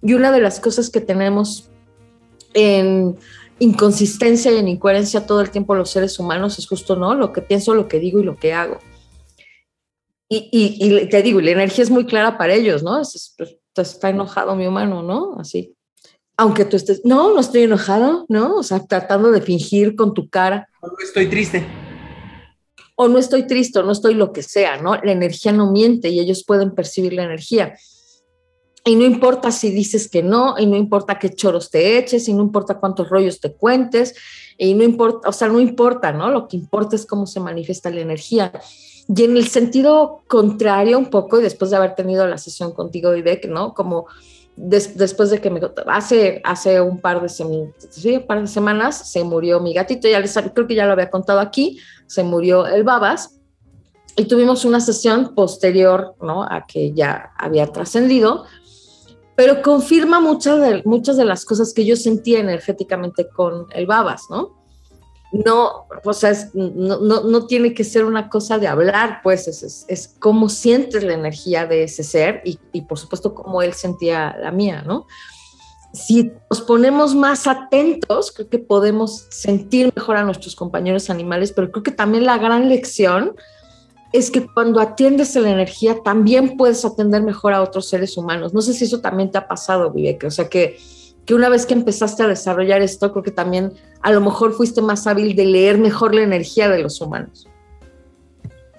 [0.02, 1.68] Y una de las cosas que tenemos
[2.54, 3.16] en
[3.58, 7.14] inconsistencia y en incoherencia todo el tiempo los seres humanos, es justo, ¿no?
[7.14, 8.78] Lo que pienso, lo que digo y lo que hago.
[10.28, 13.00] Y, y, te digo, la energía es muy clara para ellos, ¿no?
[13.00, 15.36] Es, pues, está enojado mi humano, ¿no?
[15.38, 15.74] Así.
[16.40, 18.56] Aunque tú estés, no, no estoy enojado, ¿no?
[18.56, 20.70] O sea, tratando de fingir con tu cara.
[20.80, 21.66] No estoy triste.
[22.96, 24.96] O no estoy triste, o no estoy lo que sea, ¿no?
[24.96, 27.74] La energía no miente y ellos pueden percibir la energía.
[28.86, 32.32] Y no importa si dices que no, y no importa qué choros te eches, y
[32.32, 34.14] no importa cuántos rollos te cuentes,
[34.56, 36.30] y no importa, o sea, no importa, ¿no?
[36.30, 38.50] Lo que importa es cómo se manifiesta la energía.
[39.14, 43.10] Y en el sentido contrario, un poco, y después de haber tenido la sesión contigo,
[43.10, 43.74] Vivek, ¿no?
[43.74, 44.06] Como
[44.62, 47.28] después de que me hace hace un par de
[48.46, 51.78] semanas se murió mi gatito ya les creo que ya lo había contado aquí
[52.10, 53.38] se murió el babas.
[54.16, 58.46] Y tuvimos una sesión posterior no a que ya había trascendido.
[59.36, 64.24] Pero confirma muchas de, muchas de las cosas que yo sentía energéticamente con el babas,
[64.28, 64.59] ¿no?
[65.32, 70.16] No, o sea, no, no, tiene que ser una cosa de hablar, pues es, es,
[70.18, 74.50] cómo sientes la energía de ese ser y, y, por supuesto cómo él sentía la
[74.50, 75.06] mía, ¿no?
[75.92, 81.70] Si nos ponemos más atentos, creo que podemos sentir mejor a nuestros compañeros animales, pero
[81.70, 83.36] creo que también la gran lección
[84.12, 88.52] es que cuando atiendes a la energía también puedes atender mejor a otros seres humanos.
[88.52, 90.24] No sé si eso también te ha pasado, Vivek.
[90.24, 90.78] O sea, que,
[91.26, 94.82] que una vez que empezaste a desarrollar esto, creo que también a lo mejor fuiste
[94.82, 97.46] más hábil de leer mejor la energía de los humanos.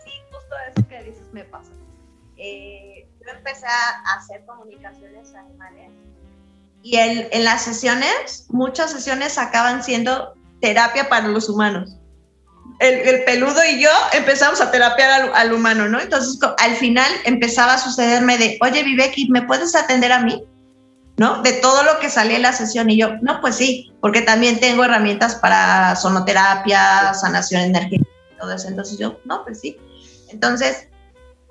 [0.03, 1.71] Sí, justo eso que dices me pasa.
[2.37, 5.91] Eh, yo empecé a hacer comunicaciones animales
[6.83, 11.97] y el, en las sesiones, muchas sesiones acaban siendo terapia para los humanos
[12.81, 15.99] el, peludo y yo empezamos a terapiar al, humano, ¿no?
[15.99, 20.43] Entonces, al final empezaba a sucederme de, oye, Viveki, ¿me puedes atender a mí?
[21.18, 21.41] ¿No?
[21.43, 24.59] De todo lo que salía en la sesión y yo, no, pues sí, porque también
[24.59, 28.09] tengo herramientas para sonoterapia, sanación energética,
[28.39, 28.68] todo eso.
[28.68, 29.78] Entonces yo, no, pues sí.
[30.30, 30.88] Entonces,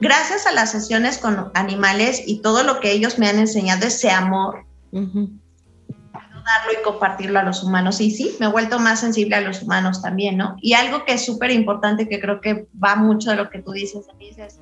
[0.01, 4.11] gracias a las sesiones con animales y todo lo que ellos me han enseñado, ese
[4.11, 8.01] amor, darlo y compartirlo a los humanos.
[8.01, 10.57] Y sí, me he vuelto más sensible a los humanos también, ¿no?
[10.61, 13.73] Y algo que es súper importante, que creo que va mucho de lo que tú
[13.73, 14.61] dices, es,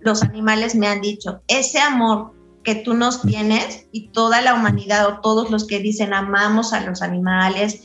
[0.00, 2.32] los animales me han dicho, ese amor
[2.68, 6.80] que tú nos tienes y toda la humanidad o todos los que dicen amamos a
[6.82, 7.80] los animales,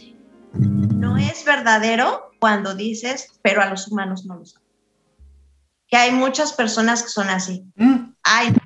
[0.52, 4.66] no es verdadero cuando dices, pero a los humanos no los amo.
[5.88, 7.64] Que hay muchas personas que son así.
[7.78, 8.14] Mm.
[8.24, 8.58] Ay, amo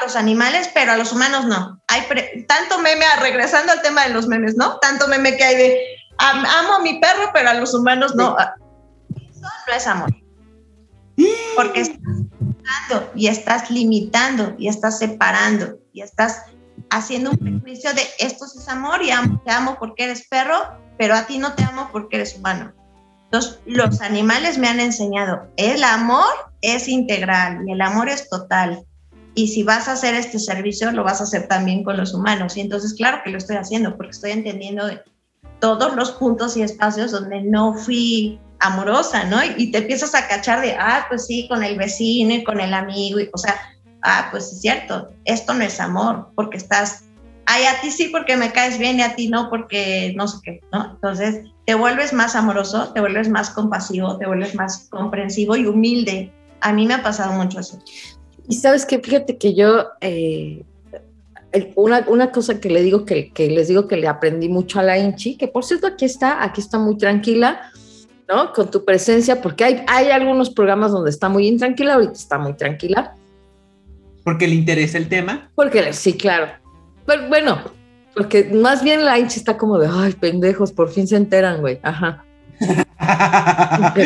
[0.00, 1.82] a los animales, pero a los humanos no.
[1.88, 2.00] Hay
[2.48, 4.78] tanto meme, ah, regresando al tema de los memes, ¿no?
[4.78, 5.80] Tanto meme que hay de
[6.16, 8.36] amo a mi perro, pero a los humanos no.
[8.38, 8.54] Ah,
[9.14, 10.16] eso no es amor.
[11.56, 12.21] Porque estás
[12.72, 16.42] limitando y estás limitando y estás separando y estás
[16.90, 20.56] haciendo un prejuicio de esto es amor y amo, te amo porque eres perro,
[20.98, 22.72] pero a ti no te amo porque eres humano.
[23.24, 28.84] Entonces, los animales me han enseñado, el amor es integral y el amor es total
[29.34, 32.56] y si vas a hacer este servicio, lo vas a hacer también con los humanos.
[32.56, 34.84] Y entonces, claro que lo estoy haciendo porque estoy entendiendo
[35.58, 39.38] todos los puntos y espacios donde no fui amorosa, ¿no?
[39.44, 42.72] Y, te empiezas a cachar de, ah, pues sí, con el vecino y con el
[42.72, 43.56] amigo, y, o sea,
[44.02, 47.04] ah, pues es cierto, esto no es amor, porque estás,
[47.46, 50.38] ay, a ti sí porque me caes bien y a ti no porque no sé
[50.44, 50.92] qué, ¿no?
[50.92, 56.32] Entonces, te vuelves más amoroso, te vuelves más compasivo, te vuelves más comprensivo y humilde.
[56.60, 57.78] A mí me ha pasado mucho eso.
[58.48, 60.64] Y sabes que fíjate que yo, eh,
[61.74, 64.82] una, una, cosa que le digo que, que, les digo que le aprendí mucho a
[64.84, 67.71] la Inchi, que por cierto aquí está, aquí está muy tranquila,
[68.32, 68.52] ¿no?
[68.52, 72.54] Con tu presencia, porque hay, hay algunos programas donde está muy intranquila, ahorita está muy
[72.54, 73.14] tranquila.
[74.24, 75.50] ¿Porque le interesa el tema?
[75.54, 76.46] Porque sí, claro.
[77.04, 77.58] Pero bueno,
[78.14, 81.78] porque más bien la Inchi está como de, ay, pendejos, por fin se enteran, güey.
[81.82, 82.24] Ajá.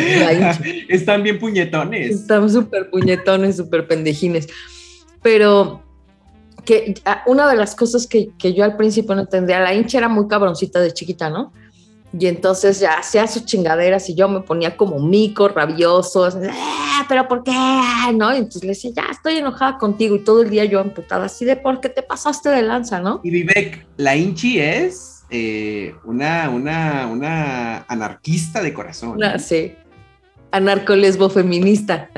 [0.89, 2.11] Están bien puñetones.
[2.21, 4.47] Están súper puñetones, súper pendejines.
[5.21, 5.83] Pero
[6.65, 6.95] que
[7.27, 10.27] una de las cosas que, que, yo al principio no entendía, la hincha era muy
[10.27, 11.53] cabroncita de chiquita, ¿no?
[12.17, 17.27] Y entonces ya hacía sus chingaderas y yo me ponía como mico, rabioso, ah, pero
[17.27, 17.51] ¿por qué?
[18.13, 18.33] ¿No?
[18.33, 21.43] Y entonces le decía, ya estoy enojada contigo y todo el día yo amputada así
[21.43, 23.19] de, ¿por qué te pasaste de lanza, no?
[23.23, 29.21] Y Vivek, la hinchi es eh, una, una, una anarquista de corazón.
[29.21, 29.75] Ah, sí.
[30.51, 32.09] Anarcolesbo feminista.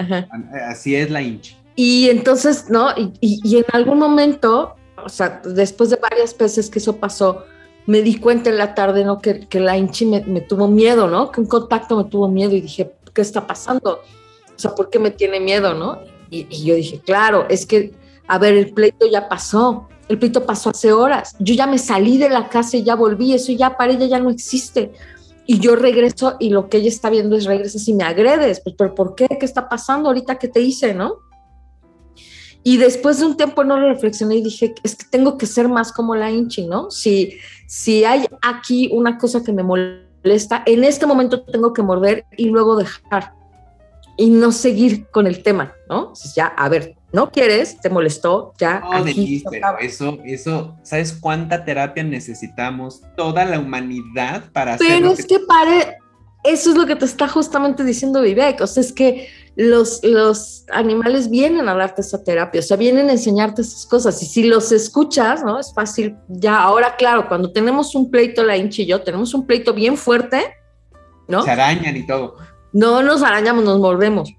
[0.70, 1.56] Así es la hincha.
[1.76, 2.90] Y entonces, ¿no?
[3.22, 7.46] Y, en algún momento, o sea, después de varias veces que eso pasó,
[7.90, 9.20] me di cuenta en la tarde, ¿no?
[9.20, 11.32] Que, que la hinchi me, tuvo miedo, ¿no?
[11.32, 14.02] Que un contacto me tuvo miedo y dije, ¿qué está pasando?
[14.56, 16.00] O sea, ¿por qué me tiene miedo, no?
[16.30, 17.94] Y, y yo dije, claro, es que,
[18.28, 21.36] a ver, el pleito ya pasó el pleito pasó hace horas.
[21.40, 23.34] Yo ya me salí de la casa y ya volví.
[23.34, 24.92] Eso ya para ella ya no existe.
[25.46, 28.60] Y yo regreso y lo que ella está viendo es regresas y me agredes.
[28.60, 29.28] Pues, ¿pero por qué?
[29.28, 30.40] ¿Qué está pasando ahorita?
[30.40, 31.20] ¿Qué te hice, no?
[32.64, 35.70] Y después de un tiempo no lo reflexioné y dije, es que tengo que ser
[35.70, 36.92] más como la Inchi, ¿no?
[36.92, 37.38] Si,
[37.68, 42.50] si hay aquí una cosa que me molesta, en este momento tengo que morder y
[42.50, 43.34] luego dejar
[44.18, 46.12] y no seguir con el tema, ¿no?
[46.36, 48.82] ya, a ver, no quieres, te molestó, ya.
[48.82, 54.88] No, Denise, pero eso, eso, ¿sabes cuánta terapia necesitamos toda la humanidad para hacer?
[54.88, 55.98] Pero es que, pare,
[56.44, 60.66] eso es lo que te está justamente diciendo Vivek, o sea, es que los, los
[60.72, 64.44] animales vienen a darte esa terapia, o sea, vienen a enseñarte esas cosas, y si
[64.44, 65.60] los escuchas, ¿no?
[65.60, 69.46] Es fácil, ya, ahora, claro, cuando tenemos un pleito, la hincha y yo, tenemos un
[69.46, 70.54] pleito bien fuerte,
[71.28, 71.44] ¿no?
[71.44, 72.36] Se arañan y todo.
[72.72, 74.30] No nos arañamos, nos mordemos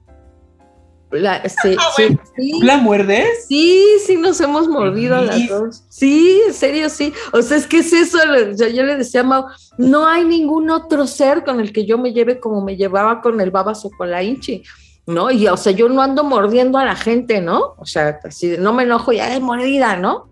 [1.19, 1.91] la, sí, ah,
[2.37, 3.47] sí, ¿La muerdes?
[3.49, 5.85] Sí, sí, nos hemos mordido a las dos.
[5.89, 7.13] Sí, en serio, sí.
[7.33, 8.19] O sea, es que es eso.
[8.57, 9.47] Yo, yo le decía a Mau,
[9.79, 13.41] no hay ningún otro ser con el que yo me lleve como me llevaba con
[13.41, 14.63] el babas o con la hinchi.
[15.11, 15.31] ¿No?
[15.31, 17.75] Y, o sea, yo no ando mordiendo a la gente, ¿no?
[17.77, 20.29] O sea, así no me enojo, ya es mordida, ¿no?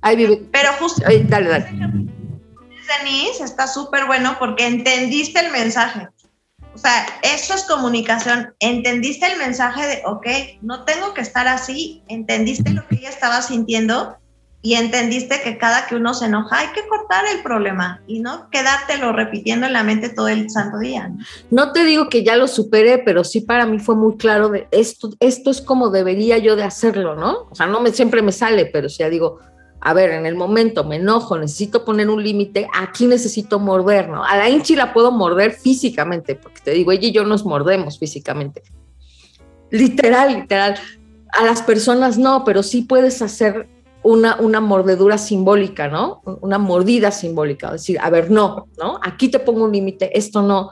[0.00, 0.42] Ahí vive.
[0.52, 1.02] Pero justo.
[1.02, 1.66] dale, dale.
[3.02, 6.06] Denise está súper bueno porque entendiste el mensaje
[6.74, 8.54] O sea, eso es comunicación.
[8.60, 10.26] Entendiste el mensaje de, ok,
[10.60, 12.02] no tengo que estar así.
[12.08, 14.18] Entendiste lo que ella estaba sintiendo
[14.64, 18.48] y entendiste que cada que uno se enoja hay que cortar el problema y no
[18.48, 21.12] quedártelo repitiendo en la mente todo el santo día.
[21.50, 24.66] No, te digo que ya lo superé, pero sí para mí fue muy claro de
[24.70, 27.46] esto, esto es como debería yo de hacerlo, ¿no?
[27.50, 29.38] O sea, no me, siempre me sale, pero si ya digo,
[29.82, 34.24] a ver, en el momento me enojo, necesito poner un límite, aquí necesito morder, ¿no?
[34.24, 37.98] A la Inchi la puedo morder físicamente, porque te digo, ella y yo nos mordemos
[37.98, 38.62] físicamente.
[39.70, 40.76] Literal, literal.
[41.34, 43.68] A las personas no, pero sí puedes hacer
[44.04, 46.22] una, una mordedura simbólica, ¿no?
[46.42, 49.00] Una mordida simbólica, decir, a ver, no, ¿no?
[49.02, 50.70] Aquí te pongo un límite, esto no.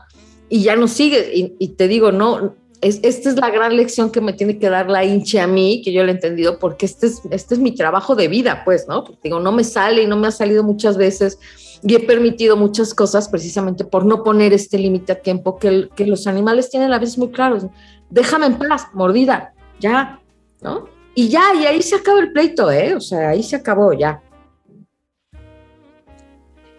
[0.49, 4.35] Y ya no sigue, y, te digo, no, esta es la gran lección que me
[4.35, 7.23] tiene que dar la hinche a mí, que yo lo he entendido, porque este es,
[7.31, 9.03] este es mi trabajo de vida, pues, ¿no?
[9.03, 11.39] Porque digo, no me sale y no me ha salido muchas veces
[11.83, 16.27] y he permitido muchas cosas precisamente por no poner este límite a tiempo que los
[16.27, 17.65] animales tienen a veces muy claros.
[18.11, 20.21] Déjame en paz, mordida, ya,
[20.61, 20.85] ¿no?
[21.15, 22.95] Y ya, y ahí se acaba el pleito, ¿eh?
[22.95, 24.23] O sea, ahí se acabó, ya.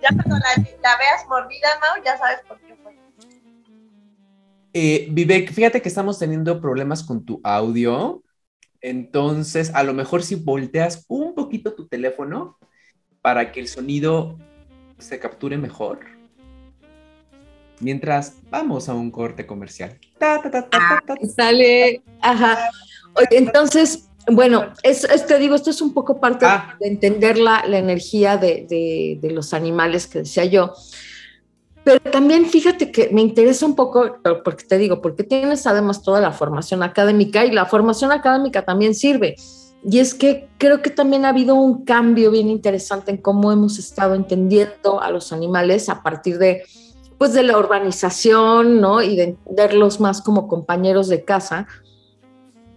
[0.01, 2.97] Ya cuando la, la veas mordida, Mau, ya sabes por qué fue.
[4.73, 8.23] Eh, Vivek, fíjate que estamos teniendo problemas con tu audio.
[8.81, 12.57] Entonces, a lo mejor si volteas un poquito tu teléfono
[13.21, 14.37] para que el sonido
[14.97, 15.99] se capture mejor.
[17.79, 19.97] Mientras vamos a un corte comercial.
[20.17, 21.01] Ta, ta, ta, ah,
[21.35, 22.69] sale, ajá.
[23.15, 26.75] Oye, entonces, bueno, es, es, te digo, esto es un poco parte ah.
[26.79, 30.73] de entender la, la energía de, de, de, los animales que decía yo.
[31.83, 36.21] Pero también fíjate que me interesa un poco, porque te digo, porque tienes además toda
[36.21, 39.35] la formación académica y la formación académica también sirve.
[39.85, 43.77] Y es que creo que también ha habido un cambio bien interesante en cómo hemos
[43.77, 46.63] estado entendiendo a los animales a partir de,
[47.17, 49.01] pues, de la urbanización, ¿no?
[49.01, 51.67] Y de verlos más como compañeros de casa.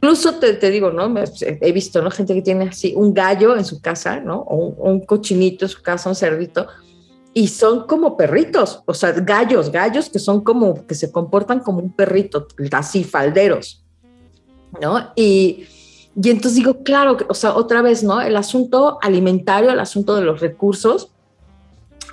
[0.07, 1.13] Incluso te, te digo, ¿no?
[1.41, 2.13] He visto, ¿no?
[2.13, 4.39] Gente que tiene así un gallo en su casa, ¿no?
[4.43, 6.69] O un, un cochinito en su casa, un cerdito
[7.35, 11.81] y son como perritos, o sea, gallos, gallos que son como, que se comportan como
[11.81, 13.85] un perrito, así falderos,
[14.81, 15.13] ¿no?
[15.17, 15.67] Y,
[16.15, 18.23] y entonces digo, claro, o sea, otra vez, ¿no?
[18.23, 21.11] El asunto alimentario, el asunto de los recursos,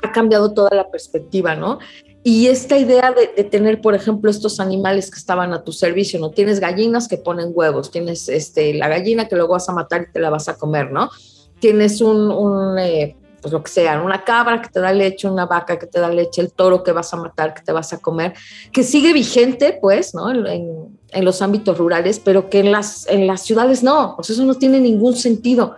[0.02, 1.80] ha cambiado toda la perspectiva, ¿no?
[2.26, 6.32] Y esta idea de, tener, por ejemplo, estos animales que estaban a tu servicio, ¿no?
[6.32, 10.11] Tienes gallinas que ponen huevos, tienes este, la gallina que luego vas a matar y
[10.13, 11.09] te la vas a comer, ¿no?
[11.59, 15.45] Tienes un, un eh, pues lo que sea, una cabra que te da leche, una
[15.45, 17.97] vaca que te da leche, el toro que vas a matar, que te vas a
[17.97, 18.34] comer,
[18.71, 20.32] que sigue vigente, pues, ¿no?
[20.32, 24.34] En, en los ámbitos rurales, pero que en las, en las ciudades no, o sea,
[24.34, 25.76] eso no tiene ningún sentido,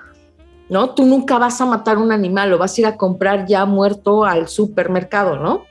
[0.69, 0.91] ¿no?
[0.91, 4.25] Tú nunca vas a matar un animal, lo vas a ir a comprar ya muerto
[4.25, 5.65] al supermercado, ¿no?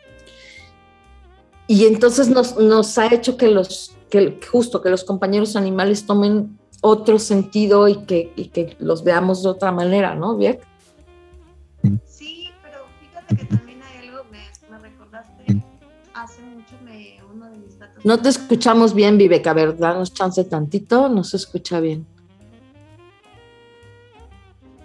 [1.75, 6.57] Y entonces nos, nos ha hecho que los, que justo que los compañeros animales tomen
[6.83, 10.61] otro sentido y que, y que los veamos de otra manera, ¿no, Vic?
[12.07, 15.65] Sí, pero fíjate que también hay algo, me, me recordaste,
[16.15, 18.05] hace mucho me, uno de mis gatos...
[18.05, 22.07] No te escuchamos bien, Vivek, a ver, danos chance tantito, no se escucha bien.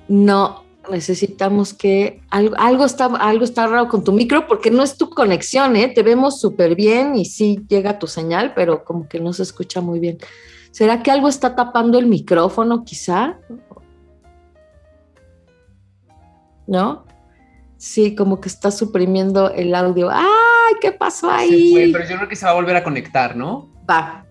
[0.07, 4.97] No, necesitamos que algo, algo, está, algo está raro con tu micro porque no es
[4.97, 5.87] tu conexión, ¿eh?
[5.87, 9.81] Te vemos súper bien y sí llega tu señal, pero como que no se escucha
[9.81, 10.17] muy bien.
[10.71, 13.37] ¿Será que algo está tapando el micrófono quizá?
[16.69, 17.05] ¿no?
[17.77, 20.09] Sí, como que está suprimiendo el audio.
[20.11, 21.71] ¡Ay, qué pasó ahí!
[21.71, 23.69] Fue, pero yo creo que se va a volver a conectar, ¿no?
[23.89, 24.25] Va.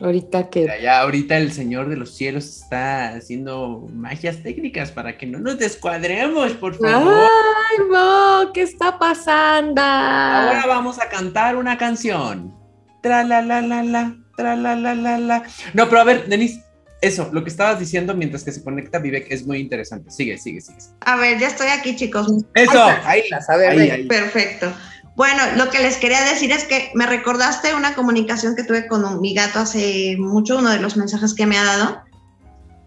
[0.00, 0.66] Ahorita que.
[0.82, 5.58] Ya, ahorita el Señor de los Cielos está haciendo magias técnicas para que no nos
[5.58, 7.12] descuadremos, por favor.
[7.14, 8.52] ¡Ay, no!
[8.54, 9.82] ¿Qué está pasando?
[9.82, 12.54] Ahora vamos a cantar una canción.
[13.02, 15.42] Tra la la la la, tra la la la la.
[15.74, 16.62] No, pero a ver, Denise,
[17.02, 20.10] eso, lo que estabas diciendo mientras que se conecta Vivek es muy interesante.
[20.10, 20.78] Sigue, sigue, sigue.
[21.00, 22.28] A ver, ya estoy aquí, chicos.
[22.54, 24.06] Eso, ahí, las a ver, ahí, ahí.
[24.06, 24.72] Perfecto.
[25.14, 29.20] Bueno, lo que les quería decir es que me recordaste una comunicación que tuve con
[29.20, 32.00] mi gato hace mucho, uno de los mensajes que me ha dado,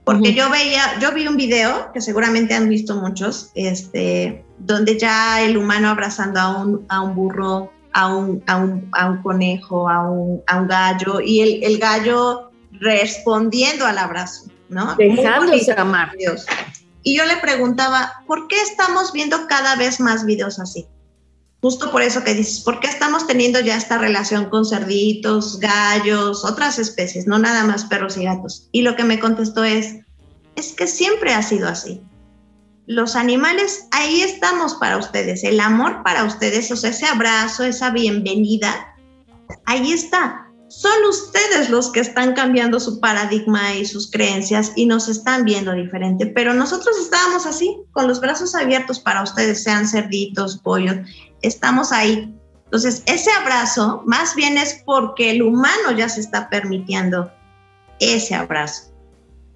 [0.03, 0.35] porque uh -huh.
[0.35, 5.55] yo veía, yo vi un video que seguramente han visto muchos, este, donde ya el
[5.55, 10.09] humano abrazando a un, a un burro, a un, a un, a un conejo, a
[10.09, 14.95] un, a un gallo, y el, el gallo respondiendo al abrazo, ¿no?
[14.95, 16.11] Dejándose amar.
[16.17, 16.45] Dios.
[17.03, 20.87] Y yo le preguntaba, ¿por qué estamos viendo cada vez más videos así?
[21.65, 26.45] Justo por eso que dices, ¿por qué estamos teniendo ya esta relación con cerditos, gallos,
[26.45, 28.69] otras especies, no nada más perros y gatos?
[28.71, 29.95] Y lo que me contestó es,
[30.55, 32.03] es que siempre ha sido así.
[32.85, 37.89] Los animales, ahí estamos para ustedes, el amor para ustedes, o sea, ese abrazo, esa
[37.89, 38.95] bienvenida,
[39.65, 40.45] ahí está.
[40.67, 45.71] Son ustedes los que están cambiando su paradigma y sus creencias y nos están viendo
[45.71, 50.97] diferente, pero nosotros estábamos así, con los brazos abiertos para ustedes, sean cerditos, pollos,
[51.47, 52.33] estamos ahí.
[52.65, 57.31] Entonces, ese abrazo más bien es porque el humano ya se está permitiendo
[57.99, 58.91] ese abrazo.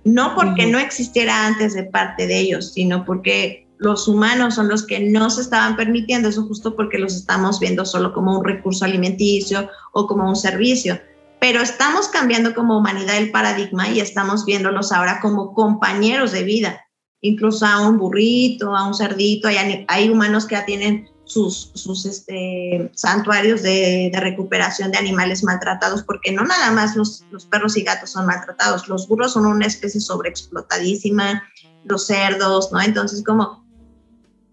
[0.04, 4.86] No porque no existiera antes de parte de ellos, sino porque los humanos son los
[4.86, 8.86] que no se estaban permitiendo eso justo porque los estamos viendo solo como un recurso
[8.86, 11.00] alimenticio o como un servicio.
[11.40, 16.86] Pero estamos cambiando como humanidad el paradigma y estamos viéndolos ahora como compañeros de vida.
[17.22, 22.08] Incluso a un burrito, a un cerdito, hay, hay humanos que ya tienen sus, sus
[22.08, 27.78] este, santuarios de, de, recuperación de animales maltratados, porque no nada más los, los perros
[27.78, 31.44] y gatos son maltratados, los burros son una especie sobreexplotadísima,
[31.86, 32.82] los cerdos, ¿no?
[32.82, 33.64] Entonces, como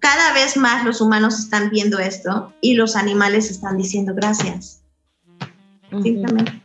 [0.01, 4.83] cada vez más los humanos están viendo esto y los animales están diciendo gracias.
[5.91, 6.63] Simplemente.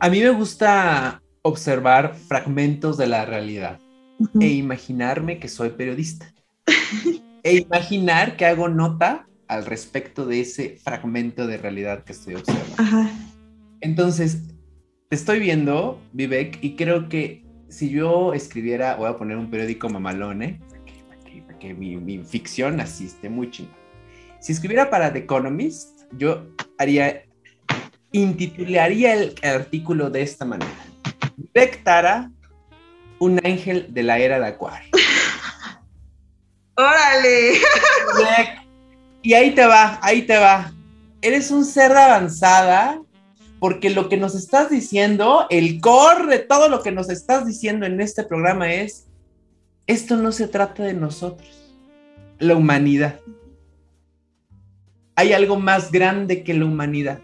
[0.00, 3.80] A mí me gusta observar fragmentos de la realidad
[4.38, 6.30] e imaginarme que soy periodista.
[7.46, 13.08] e imaginar que hago nota al respecto de ese fragmento de realidad que estoy observando.
[13.80, 14.42] Entonces,
[15.08, 19.88] te estoy viendo, Vivek, y creo que si yo escribiera, voy a poner un periódico
[19.88, 20.60] mamalone,
[21.60, 23.78] que mi, ficción así esté muy chingada.
[24.40, 27.22] Si escribiera para The Economist, yo haría,
[28.10, 30.84] intitularía el, artículo de esta manera.
[31.54, 32.32] Vectara,
[33.20, 34.90] un ángel de la era de Acuario.
[36.76, 37.58] ¡Órale!
[39.22, 40.72] Y ahí te va, ahí te va.
[41.20, 43.00] Eres un ser de avanzada
[43.58, 47.86] porque lo que nos estás diciendo, el core de todo lo que nos estás diciendo
[47.86, 49.06] en este programa es
[49.86, 51.74] esto no se trata de nosotros,
[52.38, 53.20] la humanidad.
[55.14, 57.20] Hay algo más grande que la humanidad.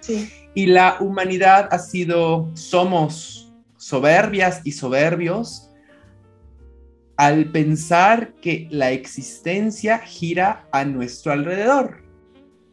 [0.00, 0.30] Sí.
[0.54, 5.67] Y la humanidad ha sido, somos soberbias y soberbios
[7.18, 12.00] al pensar que la existencia gira a nuestro alrededor.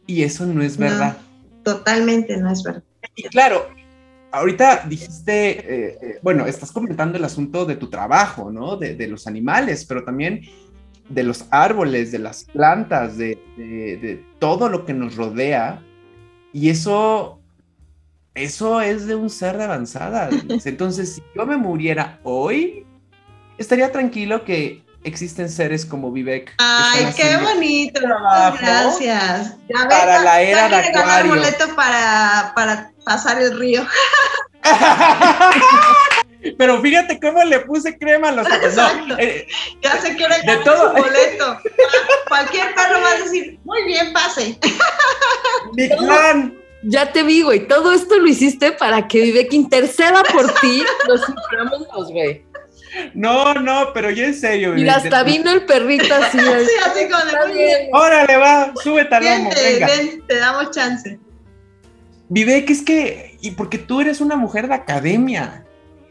[0.06, 1.18] Y eso no es verdad.
[1.64, 2.84] totalmente no es verdad.
[3.16, 3.66] Y claro,
[4.30, 8.76] ahorita dijiste, eh, eh, bueno, estás comentando el asunto de tu trabajo, ¿no?
[8.76, 10.42] De, los animales, pero también
[11.08, 15.82] de los árboles, de las plantas, de, de, todo lo que nos rodea.
[16.52, 17.40] Y eso,
[18.32, 20.30] eso es de un ser de avanzada.
[20.64, 22.85] Entonces, si yo me muriera hoy,
[23.58, 26.54] estaría tranquilo que existen seres como Vivek.
[26.58, 28.00] Ay, qué bonito.
[28.60, 29.56] Gracias.
[29.88, 31.34] para la era de Acuario.
[31.34, 33.86] boleto para, para pasar el río.
[36.58, 39.46] Pero fíjate cómo le puse crema a los no, eh,
[39.82, 40.96] Ya se quiere de todo.
[40.96, 41.60] su boleto.
[42.28, 44.58] Cualquier perro va a decir, muy bien, pase.
[45.72, 46.54] Mi clan.
[46.82, 47.66] Ya te vi, güey.
[47.66, 50.84] Todo esto lo hiciste para que Vivek interceda por ti.
[51.08, 51.20] Los
[51.98, 52.44] los güey.
[53.14, 54.76] No, no, pero ya en serio.
[54.76, 56.38] Y hasta vino el perrito así.
[56.38, 59.50] sí, así como de Órale, va, súbete al lomo.
[59.50, 59.86] Venga.
[59.86, 61.18] Ven, te damos chance.
[62.28, 65.64] Vivek, es que, y porque tú eres una mujer de academia.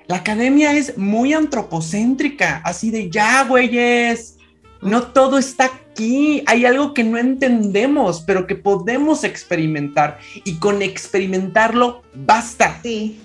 [0.08, 4.38] La academia es muy antropocéntrica, así de ya, güeyes.
[4.82, 6.44] No todo está aquí.
[6.46, 10.20] Hay algo que no entendemos, pero que podemos experimentar.
[10.44, 12.80] Y con experimentarlo basta.
[12.84, 13.20] Sí.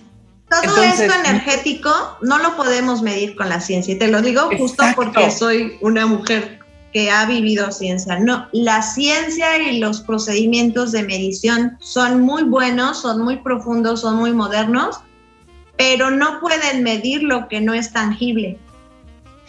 [0.50, 1.90] Todo esto energético
[2.22, 3.94] no lo podemos medir con la ciencia.
[3.94, 6.58] Y te lo digo justo porque soy una mujer
[6.92, 8.18] que ha vivido ciencia.
[8.18, 14.16] No, la ciencia y los procedimientos de medición son muy buenos, son muy profundos, son
[14.16, 15.00] muy modernos,
[15.76, 18.58] pero no pueden medir lo que no es tangible.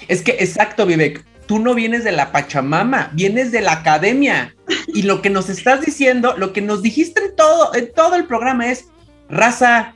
[0.08, 4.56] Es que, exacto, Vivek, tú no vienes de la Pachamama, vienes de la academia.
[4.88, 8.26] Y lo que nos estás diciendo, lo que nos dijiste en todo, en todo el
[8.26, 8.86] programa es,
[9.30, 9.96] raza,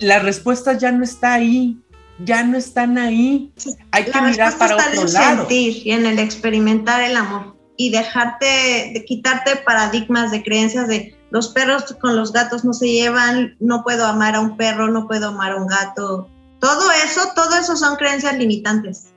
[0.00, 1.78] la respuesta ya no está ahí
[2.24, 3.52] ya no están ahí.
[3.92, 5.36] Hay que mirar para está otro en lado.
[5.38, 11.16] sentir y en el experimentar el amor y dejarte, de quitarte paradigmas de creencias de
[11.30, 15.06] los perros con los gatos no se llevan, no puedo amar a un perro, no
[15.06, 16.28] puedo amar a un gato.
[16.58, 19.12] Todo eso, todo eso son creencias limitantes.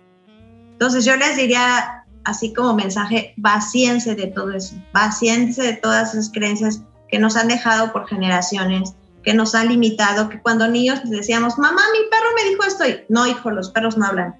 [0.72, 6.31] Entonces yo les diría así como mensaje, vacíense de todo eso, vacíense de todas esas
[6.31, 8.93] creencias que nos han dejado por generaciones,
[9.23, 13.25] que nos ha limitado, que cuando niños decíamos, mamá, mi perro me dijo esto, no,
[13.25, 14.35] hijo, los perros no hablan.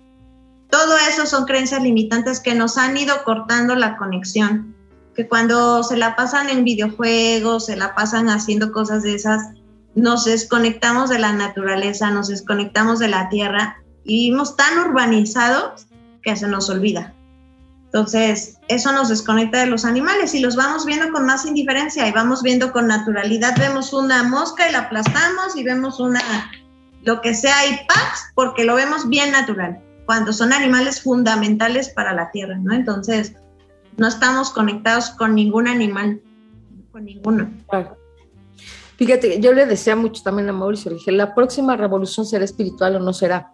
[0.70, 4.76] Todo eso son creencias limitantes que nos han ido cortando la conexión,
[5.16, 9.52] que cuando se la pasan en videojuegos, se la pasan haciendo cosas de esas,
[9.96, 15.88] nos desconectamos de la naturaleza, nos desconectamos de la tierra y vivimos tan urbanizados
[16.24, 17.14] que se nos olvida.
[17.94, 22.12] Entonces, eso nos desconecta de los animales y los vamos viendo con más indiferencia y
[22.12, 23.56] vamos viendo con naturalidad.
[23.60, 26.20] Vemos una mosca y la aplastamos y vemos una,
[27.04, 28.32] lo que sea, y ¡pax!
[28.34, 32.74] porque lo vemos bien natural, cuando son animales fundamentales para la tierra, ¿no?
[32.74, 33.36] Entonces,
[33.98, 36.20] no estamos conectados con ningún animal,
[36.92, 37.52] con ninguno.
[38.98, 42.96] Fíjate, yo le decía mucho también a Mauricio, le dije, la próxima revolución será espiritual
[42.96, 43.54] o no será.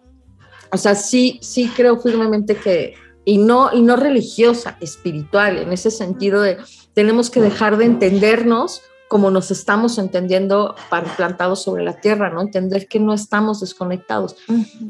[0.72, 2.94] O sea, sí, sí creo firmemente que,
[3.24, 6.58] y no, y no religiosa, espiritual, en ese sentido de
[6.94, 10.76] tenemos que dejar de entendernos como nos estamos entendiendo
[11.16, 12.42] plantados sobre la tierra, ¿no?
[12.42, 14.36] Entender que no estamos desconectados.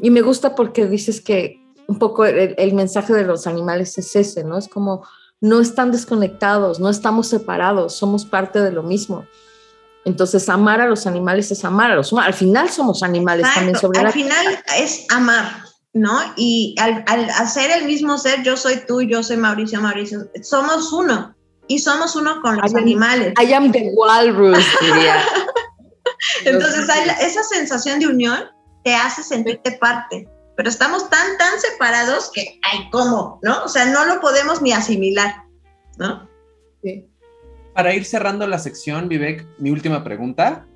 [0.03, 4.45] Y me gusta porque dices que un poco el, mensaje de los animales es ese,
[4.45, 4.59] ¿no?
[4.59, 5.07] Es como
[5.41, 9.25] no están desconectados, no estamos separados, somos parte de lo mismo.
[10.05, 12.29] Entonces, amar a los animales es amar a los humanos.
[12.29, 14.47] Al final somos animales también sobre Al final
[14.79, 16.19] es amar, ¿no?
[16.37, 21.35] Y al, hacer el mismo ser, yo soy tú, yo soy Mauricio, Mauricio, somos uno.
[21.69, 23.33] Y somos uno con los animales.
[23.41, 25.23] I am the walrus, diría.
[26.45, 26.89] Entonces,
[27.21, 28.41] esa sensación de unión
[28.83, 30.29] te hace sentirte parte.
[30.57, 33.39] Pero estamos tan, tan separados que, ay, ¿cómo?
[33.43, 33.63] ¿No?
[33.63, 35.45] O sea, no lo podemos ni asimilar,
[35.97, 36.29] ¿no?
[36.83, 37.07] Sí
[37.75, 40.67] para ir cerrando la sección, Vivek, mi última pregunta.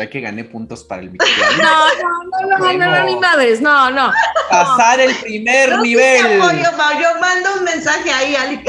[0.00, 1.36] Ya que gané puntos para el victoria.
[1.60, 4.10] No, no, no, no, no, no, ni madres, no, no.
[4.48, 6.38] Pasar el primer nivel.
[6.38, 8.64] yo mando un mensaje ahí, Ali.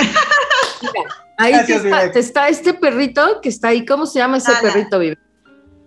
[1.38, 1.54] ahí
[2.16, 3.86] está, este perrito que está ahí.
[3.86, 5.20] ¿Cómo se llama ese perrito, Vivek?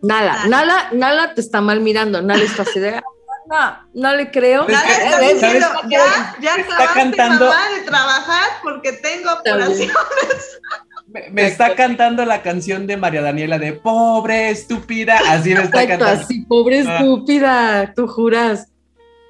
[0.03, 3.03] Nala, Nala, Nala te está mal mirando, Nala está así de,
[3.51, 4.67] no, no le creo.
[4.67, 9.93] Nala está diciendo, ya, ya está cantando mamá de trabajar porque tengo operaciones.
[11.31, 16.23] Me, está cantando la canción de María Daniela de pobre estúpida, así me está cantando.
[16.23, 16.99] Así, pobre ah.
[16.99, 18.67] estúpida, tú juras.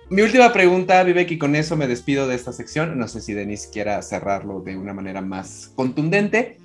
[0.08, 2.98] Mi última pregunta, Vivek, y con eso me despido de esta sección.
[2.98, 6.58] No sé si Denise quiera cerrarlo de una manera más contundente.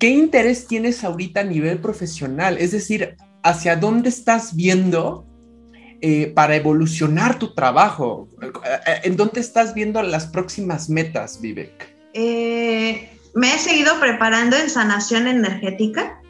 [0.00, 2.58] ¿Qué interés tienes ahorita a nivel profesional?
[2.58, 5.24] Es decir, ¿hacia dónde estás viendo
[6.00, 8.28] eh, para evolucionar tu trabajo?
[9.04, 11.94] ¿En dónde estás viendo las próximas metas, Vivek?
[12.12, 16.22] Eh, me he seguido preparando en sanación energética.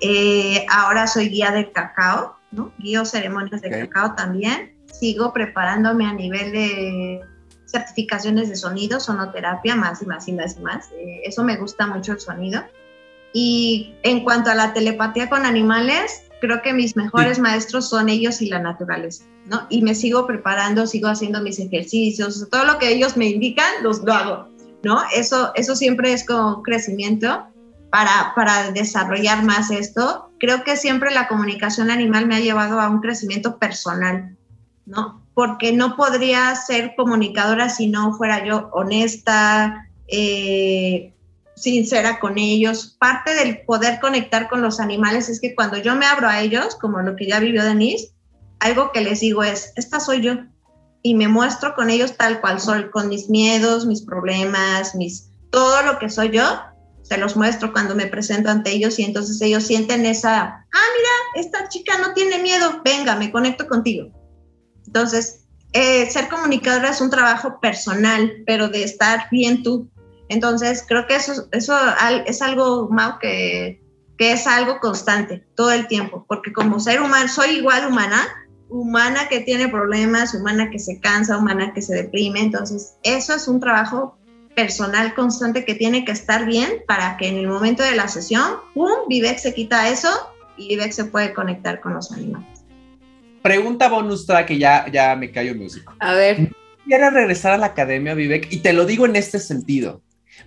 [0.00, 2.72] Eh, ahora soy guía de cacao, ¿no?
[2.78, 4.74] Guío ceremonias de cacao también.
[4.90, 7.20] Sigo preparándome a nivel de
[7.66, 10.90] certificaciones de sonido, sonoterapia, más y más y más y más.
[10.92, 12.62] Eh, eso me gusta mucho el sonido.
[13.34, 18.40] Y en cuanto a la telepatía con animales, creo que mis mejores maestros son ellos
[18.40, 19.66] y la naturaleza, ¿no?
[19.68, 24.02] Y me sigo preparando, sigo haciendo mis ejercicios, todo lo que ellos me indican, los
[24.02, 24.53] lo hago.
[24.84, 25.02] ¿No?
[25.14, 27.46] Eso, eso siempre es como crecimiento
[27.90, 30.30] para, para desarrollar más esto.
[30.38, 34.36] Creo que siempre la comunicación animal me ha llevado a un crecimiento personal,
[34.86, 35.22] ¿no?
[35.34, 41.14] Porque no podría ser comunicadora si no fuera yo honesta, eh,
[41.56, 42.96] sincera con ellos.
[42.98, 46.76] Parte del poder conectar con los animales es que cuando yo me abro a ellos,
[46.76, 48.12] como lo que ya vivió Denise,
[48.60, 50.34] algo que les digo es, esta soy yo,
[51.06, 55.82] y me muestro con ellos tal cual soy, con mis miedos, mis problemas, mis todo
[55.82, 56.42] lo que soy yo,
[57.02, 61.46] se los muestro cuando me presento ante ellos y entonces ellos sienten esa, ah, mira,
[61.46, 64.08] esta chica no tiene miedo, venga, me conecto contigo.
[64.86, 65.44] Entonces,
[65.74, 69.90] eh, ser comunicadora es un trabajo personal, pero de estar bien tú.
[70.30, 71.76] Entonces, creo que eso, eso
[72.24, 73.78] es algo, Mau, que,
[74.16, 78.26] que es algo constante todo el tiempo, porque como ser humano, soy igual humana,
[78.74, 82.40] humana que tiene problemas, humana que se cansa, humana que se deprime.
[82.40, 84.18] Entonces, eso es un trabajo
[84.56, 88.56] personal constante que tiene que estar bien para que en el momento de la sesión,
[88.74, 90.08] ¡pum!, Vivek se quita eso
[90.56, 92.64] y Vivek se puede conectar con los animales.
[93.42, 95.94] Pregunta bonus track que ya, ya me callo músico.
[96.00, 96.52] A ver.
[96.84, 100.02] Quiero regresar a la academia, Vivek, y te lo digo en este sentido.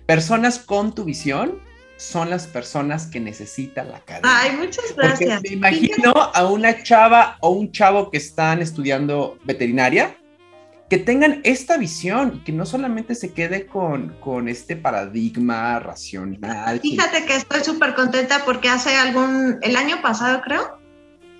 [0.06, 1.60] Personas con tu visión
[1.98, 4.30] son las personas que necesita la academia.
[4.40, 5.42] Ay, muchas gracias.
[5.42, 10.16] me imagino a una chava o un chavo que están estudiando veterinaria
[10.88, 16.80] que tengan esta visión y que no solamente se quede con, con este paradigma racional.
[16.80, 20.78] Fíjate que estoy súper contenta porque hace algún, el año pasado creo,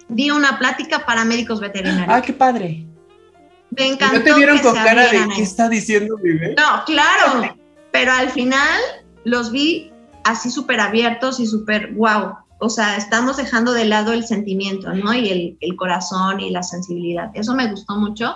[0.08, 2.08] di una plática para médicos veterinarios.
[2.10, 2.84] Ah, qué padre.
[3.70, 4.18] Me encantó.
[4.18, 6.54] ¿No te vieron con cara de qué está diciendo Vive?
[6.58, 7.56] No, claro,
[7.92, 8.80] pero al final
[9.24, 9.92] los vi
[10.30, 12.34] así súper abiertos y súper wow.
[12.60, 15.14] O sea, estamos dejando de lado el sentimiento, ¿no?
[15.14, 17.30] Y el, el, corazón y la sensibilidad.
[17.34, 18.34] Eso me gustó mucho.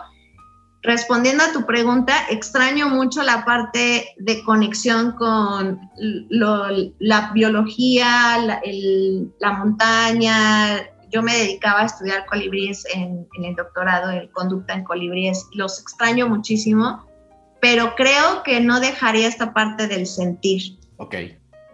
[0.83, 6.67] Respondiendo a tu pregunta, extraño mucho la parte de conexión con lo,
[6.99, 10.81] la biología, la, el, la, montaña.
[11.11, 15.47] Yo me dedicaba a estudiar colibríes en, en el doctorado, en conducta en colibríes.
[15.53, 17.05] Los extraño muchísimo
[17.63, 20.81] pero creo que no dejaría esta parte del sentir.
[20.97, 21.15] Ok.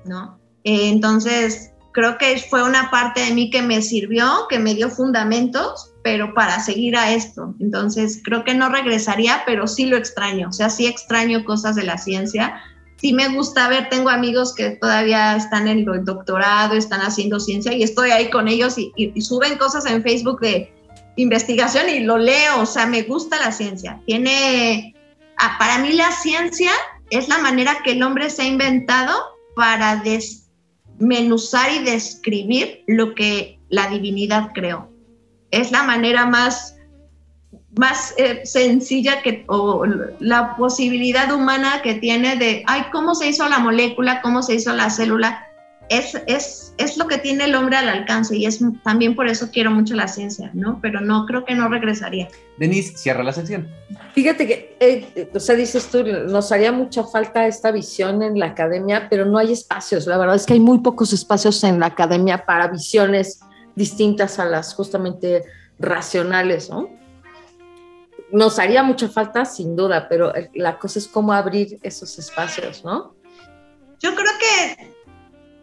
[0.04, 0.38] ¿No?
[0.64, 4.88] Eh, entonces, creo que fue una parte de mí que me sirvió, que me dio
[4.90, 7.54] fundamentos, pero para seguir a esto.
[7.60, 10.48] Entonces, creo que no regresaría, pero sí lo extraño.
[10.48, 12.62] O sea, sí extraño cosas de la ciencia.
[13.00, 17.72] Sí me gusta ver, tengo amigos que todavía están en el doctorado, están haciendo ciencia
[17.72, 20.72] y estoy ahí con ellos y, y suben cosas en Facebook de
[21.16, 22.60] investigación y lo leo.
[22.60, 24.00] O sea, me gusta la ciencia.
[24.06, 24.94] Tiene,
[25.36, 26.70] ah, para mí la ciencia
[27.10, 29.14] es la manera que el hombre se ha inventado
[29.58, 34.88] para desmenuzar y describir lo que la divinidad creó.
[35.50, 36.76] Es la manera más,
[37.76, 39.84] más eh, sencilla que, o
[40.20, 44.22] la posibilidad humana que tiene de, ay, ¿cómo se hizo la molécula?
[44.22, 45.47] ¿Cómo se hizo la célula?
[45.88, 49.50] Es, es, es lo que tiene el hombre al alcance y es también por eso
[49.50, 50.78] quiero mucho la ciencia, ¿no?
[50.82, 52.28] Pero no, creo que no regresaría.
[52.58, 53.68] Denise, cierra la sección.
[54.12, 58.46] Fíjate que, eh, o sea, dices tú, nos haría mucha falta esta visión en la
[58.46, 60.06] academia, pero no hay espacios.
[60.06, 63.40] La verdad es que hay muy pocos espacios en la academia para visiones
[63.74, 65.44] distintas a las justamente
[65.78, 66.90] racionales, ¿no?
[68.30, 73.14] Nos haría mucha falta, sin duda, pero la cosa es cómo abrir esos espacios, ¿no?
[74.00, 74.97] Yo creo que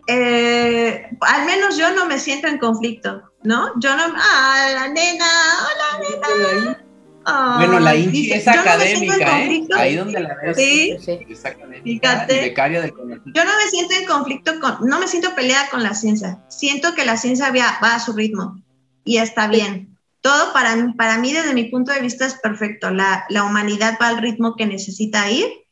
[0.08, 3.72] eh, al menos yo no me siento en conflicto, ¿no?
[3.80, 5.26] Yo no, ah, la nena,
[5.66, 7.58] hola nena.
[7.58, 9.68] bueno, la Inchi es académica, ¿eh?
[9.76, 10.58] Ahí donde la ves.
[10.58, 10.96] Sí,
[11.30, 11.84] es académica.
[11.84, 12.42] Fíjate.
[12.42, 15.96] Becaria del yo no me siento en conflicto con, no me siento peleada con la
[15.96, 16.40] ciencia.
[16.50, 18.62] Siento que la ciencia va, va a su ritmo
[19.04, 19.98] y está bien.
[20.22, 22.92] Todo para, para mí, desde mi punto de vista, es perfecto.
[22.92, 25.65] La, la humanidad va al ritmo que necesita ir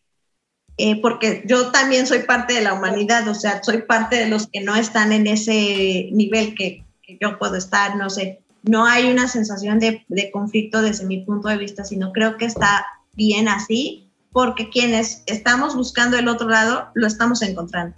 [0.77, 4.47] eh, porque yo también soy parte de la humanidad, o sea, soy parte de los
[4.47, 6.83] que no están en ese nivel que,
[7.19, 11.47] yo puedo estar, no sé, no hay una sensación de, de, conflicto desde mi punto
[11.49, 16.87] de vista, sino creo que está bien así, porque quienes estamos buscando el otro lado,
[16.95, 17.95] lo estamos encontrando,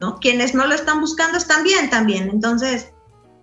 [0.00, 0.16] ¿no?
[0.16, 2.92] Quienes no lo están buscando están bien también, entonces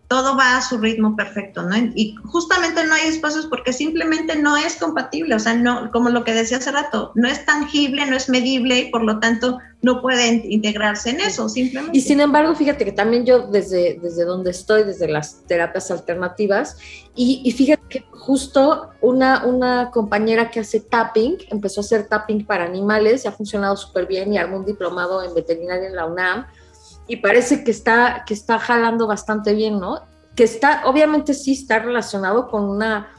[0.07, 1.75] todo va a su ritmo perfecto, ¿no?
[1.75, 6.23] Y justamente no hay espacios porque simplemente no es compatible, o sea, no, como lo
[6.23, 10.01] que decía hace rato, no es tangible, no es medible y por lo tanto no
[10.01, 11.97] pueden integrarse en eso, simplemente.
[11.97, 16.77] Y sin embargo, fíjate que también yo desde, desde donde estoy, desde las terapias alternativas,
[17.13, 22.45] y, y fíjate que justo una, una compañera que hace tapping, empezó a hacer tapping
[22.45, 26.05] para animales, y ha funcionado súper bien y armó un diplomado en veterinaria en la
[26.05, 26.47] UNAM,
[27.07, 30.01] y parece que está, que está jalando bastante bien, ¿no?
[30.35, 33.09] Que está, obviamente sí está relacionado con una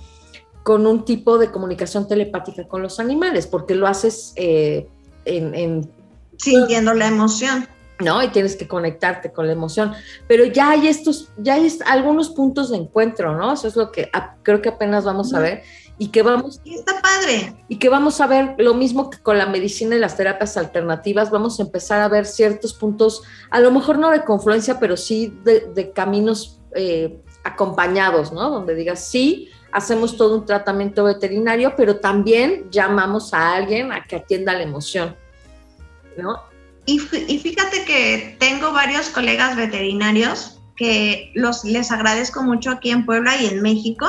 [0.63, 4.87] con un tipo de comunicación telepática con los animales, porque lo haces eh,
[5.25, 5.91] en,
[6.37, 7.67] Sintiendo la emoción.
[8.01, 8.23] ¿no?
[8.23, 9.93] Y tienes que conectarte con la emoción.
[10.29, 13.55] Pero ya hay estos, ya hay algunos puntos de encuentro, ¿no?
[13.55, 14.11] Eso es lo que
[14.43, 15.63] creo que apenas vamos a ver
[15.99, 16.61] y que vamos...
[16.65, 17.55] Y está padre.
[17.69, 21.31] Y que vamos a ver lo mismo que con la medicina y las terapias alternativas,
[21.31, 25.37] vamos a empezar a ver ciertos puntos, a lo mejor no de confluencia, pero sí
[25.45, 28.49] de, caminos eh, acompañados, ¿no?
[28.49, 34.17] Donde digas, sí, hacemos todo un tratamiento veterinario, pero también llamamos a alguien a que
[34.17, 35.17] atienda la emoción,
[36.17, 36.43] ¿no?
[36.87, 43.05] Y, y fíjate que tengo varios colegas veterinarios que los, les agradezco mucho aquí en
[43.05, 44.07] Puebla y en México,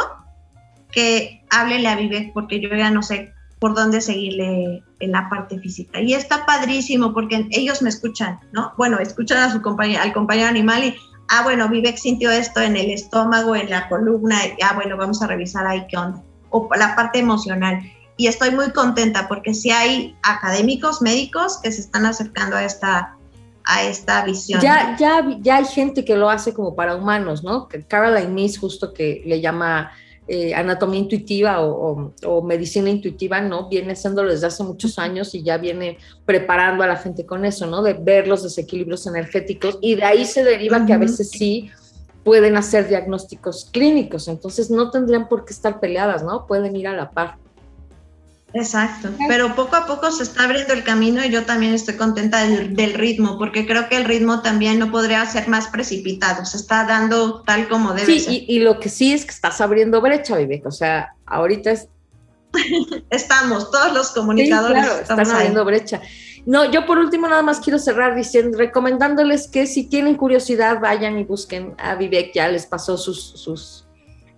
[0.92, 5.60] que háblele a Vivek porque yo ya no sé por dónde seguirle en la parte
[5.60, 6.02] física.
[6.02, 8.74] Y está padrísimo porque ellos me escuchan, ¿no?
[8.78, 10.96] Bueno, escuchan a su compañero, al compañero animal y,
[11.30, 15.22] ah, bueno, Vivek sintió esto en el estómago, en la columna, y, ah, bueno, vamos
[15.22, 16.24] a revisar ahí qué onda.
[16.52, 17.82] O la parte emocional.
[18.16, 23.18] Y estoy muy contenta porque sí hay académicos, médicos que se están acercando a esta,
[23.66, 24.62] a esta visión.
[24.62, 27.68] Ya, ya, ya hay gente que lo hace como para humanos, ¿no?
[27.88, 29.92] Caroline Miss justo que le llama
[30.32, 33.68] eh, anatomía intuitiva o, medicina intuitiva, ¿no?
[33.68, 37.66] Viene haciéndolo desde hace muchos años y ya viene preparando a la gente con eso,
[37.66, 37.82] ¿no?
[37.82, 41.72] De ver los desequilibrios energéticos y de ahí se deriva que a veces sí
[42.24, 46.46] pueden hacer diagnósticos clínicos, entonces no tendrían por qué estar peleadas, ¿no?
[46.46, 47.38] Pueden ir a la par.
[48.54, 52.46] Exacto, pero poco a poco se está abriendo el camino y yo también estoy contenta
[52.48, 56.86] del, ritmo, porque creo que el ritmo también no podría ser más precipitado, se está
[56.86, 58.34] dando tal como debe sí, ser.
[58.34, 61.88] Y, y, lo que sí es que estás abriendo brecha, Vivek, o sea, ahorita es...
[63.12, 66.02] Estamos, todos los comunicadores están abriendo brecha.
[66.48, 71.20] No, yo por último nada más quiero cerrar diciendo, recomendándoles que si tienen curiosidad vayan
[71.20, 73.86] y busquen a Vivek, ya les pasó sus, sus,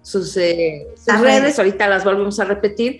[0.01, 0.87] sus, eh,
[1.21, 2.99] redes, ahorita las volvemos a repetir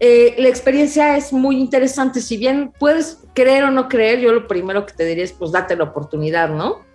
[0.00, 2.20] eh, la experiencia es muy interesante.
[2.20, 5.52] Si bien puedes creer o no creer, yo lo primero que te diría es, pues
[5.52, 6.88] date la oportunidad, ¿no?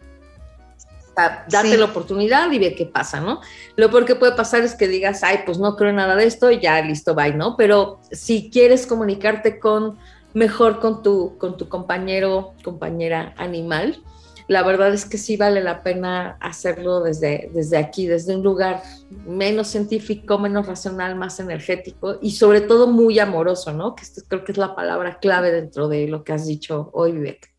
[1.16, 3.40] date la oportunidad y ve qué pasa, ¿no?
[3.78, 6.52] Lo peor que puede pasar es que digas, ay, pues no creo nada de esto,
[6.52, 7.56] ya listo, bye, ¿no?
[7.56, 9.98] Pero si quieres comunicarte con
[10.34, 14.04] mejor con tu, con tu compañero, compañera animal,
[14.48, 18.84] la verdad es que sí vale la pena hacerlo desde, desde aquí, desde un lugar
[19.26, 23.96] menos científico, menos racional, más energético y sobre todo muy amoroso, ¿no?
[23.96, 27.14] Que esto creo que es la palabra clave dentro de lo que has dicho hoy,
[27.14, 27.54] Vivek.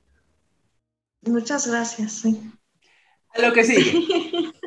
[1.22, 2.52] Muchas gracias, sí.
[3.34, 4.52] A lo que sigue.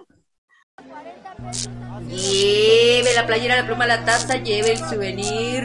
[2.10, 5.64] lleve la playera, la pluma, la taza, lleve el souvenir.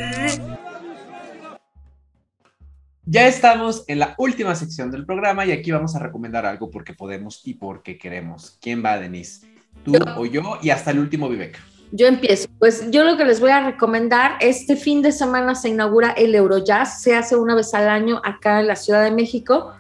[3.07, 6.95] Ya estamos en la última sección del programa y aquí vamos a recomendar algo porque
[6.95, 8.57] podemos y porque queremos.
[8.63, 9.47] ¿Quién va, Denise?
[9.85, 10.59] ¿Tú o yo?
[10.63, 11.61] Y hasta el último Vivek.
[11.93, 12.49] Yo empiezo.
[12.59, 16.35] Pues yo lo que les voy a recomendar, este fin de semana se inaugura el
[16.35, 19.75] Eurojazz, se hace una vez al año acá en la Ciudad de México.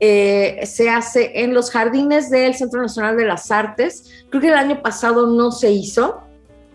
[0.00, 4.24] Eh, se hace en los jardines del Centro Nacional de las Artes.
[4.30, 6.22] Creo que el año pasado no se hizo,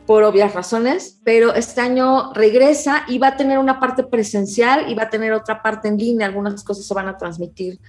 [0.05, 4.93] por obvias razones, pero este año regresa y va a tener una parte presencial y
[4.93, 6.27] va a tener otra parte en línea.
[6.27, 7.79] Algunas cosas se van a transmitir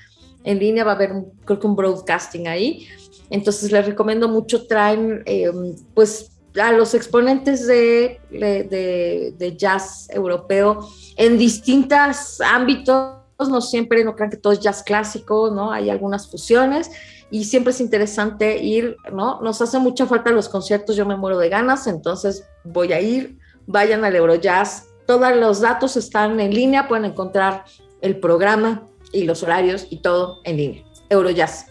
[0.42, 1.12] en línea, va a haber,
[1.44, 2.86] creo que un broadcasting ahí.
[3.28, 6.30] Entonces les recomiendo mucho, traen em, pues
[6.60, 13.16] a los exponentes de, de, de, jazz europeo en distintos ámbitos,
[13.46, 15.70] no siempre, no crean que todo es jazz clásico, ¿no?
[15.70, 16.90] Hay algunas fusiones
[17.30, 19.40] y siempre es interesante ir, ¿no?
[19.40, 23.38] Nos hace mucha falta los conciertos, yo me muero de ganas, entonces voy a ir,
[23.66, 27.64] vayan al Eurojazz, todos los datos están en línea, pueden encontrar
[28.00, 30.84] el programa y los horarios y todo en línea.
[31.10, 31.66] Eurojazz.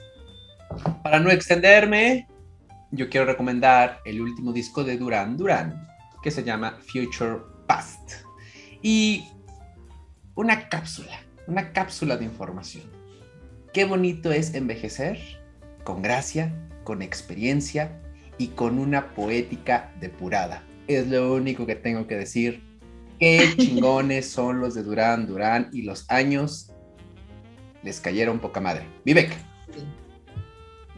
[1.03, 2.27] Para no extenderme,
[2.91, 5.88] yo quiero recomendar el último disco de Duran Duran,
[6.22, 8.11] que se llama Future Past.
[8.82, 9.26] Y
[10.36, 12.84] una cápsula, una cápsula de información.
[13.73, 15.19] Qué bonito es envejecer
[15.85, 16.53] con gracia,
[16.83, 18.01] con experiencia
[18.37, 20.63] y con una poética depurada.
[20.87, 22.61] Es lo único que tengo que decir.
[23.19, 26.73] Qué chingones son los de Durán Durán y los años
[27.83, 28.85] les cayeron poca madre.
[29.05, 29.31] Vivek.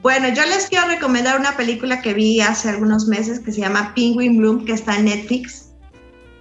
[0.01, 3.93] Bueno, yo les quiero recomendar una película que vi hace algunos meses que se llama
[3.93, 5.73] Penguin Bloom, que está en Netflix,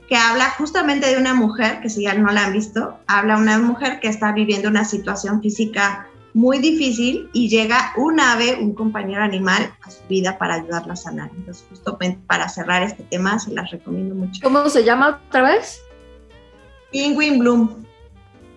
[0.09, 3.43] que habla justamente de una mujer, que si ya no la han visto, habla de
[3.43, 6.06] una mujer que está viviendo una situación física
[6.37, 10.97] muy difícil y llega un ave, un compañero animal, a su vida para ayudarla a
[10.97, 11.31] sanar.
[11.35, 14.43] Entonces, justo para cerrar este tema, se las recomiendo mucho.
[14.43, 15.81] ¿Cómo se llama otra vez?
[16.93, 17.87] Penguin Bloom.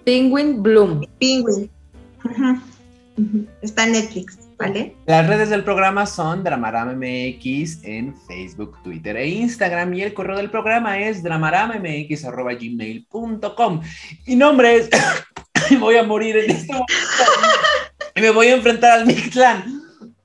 [0.03, 1.06] Penguin Bloom.
[1.22, 1.72] Penguin.
[3.61, 4.97] Está en Netflix, ¿vale?
[5.06, 10.51] Las redes del programa son DramaramMX en Facebook, Twitter e Instagram y el correo del
[10.51, 13.81] programa es dramarammx.gmail.com.
[14.27, 14.89] Mi nombre es...
[15.79, 16.93] voy a morir en este momento
[18.15, 19.75] y me voy a enfrentar al Mictlán.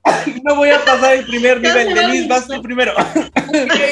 [0.43, 1.95] No voy a pasar el primer nivel.
[1.95, 2.93] Denise, vas tú primero.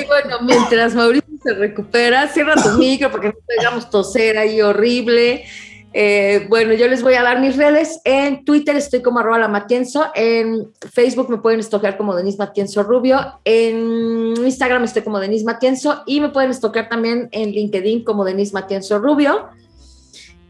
[0.08, 5.44] bueno, mientras Mauricio se recupera, cierra tu micro porque no tengamos toser ahí horrible.
[5.92, 8.00] Eh, bueno, yo les voy a dar mis redes.
[8.04, 10.12] En Twitter estoy como arroba la Matienzo.
[10.14, 13.40] En Facebook me pueden estoquear como Denise Matienzo Rubio.
[13.44, 16.04] En Instagram estoy como Denise Matienzo.
[16.06, 19.50] Y me pueden estoquear también en LinkedIn como Denise Matienzo Rubio.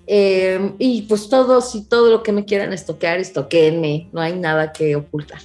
[0.05, 4.73] Eh, y pues todos y todo lo que me quieran estoquear, estoquenme, no hay nada
[4.73, 5.39] que ocultar.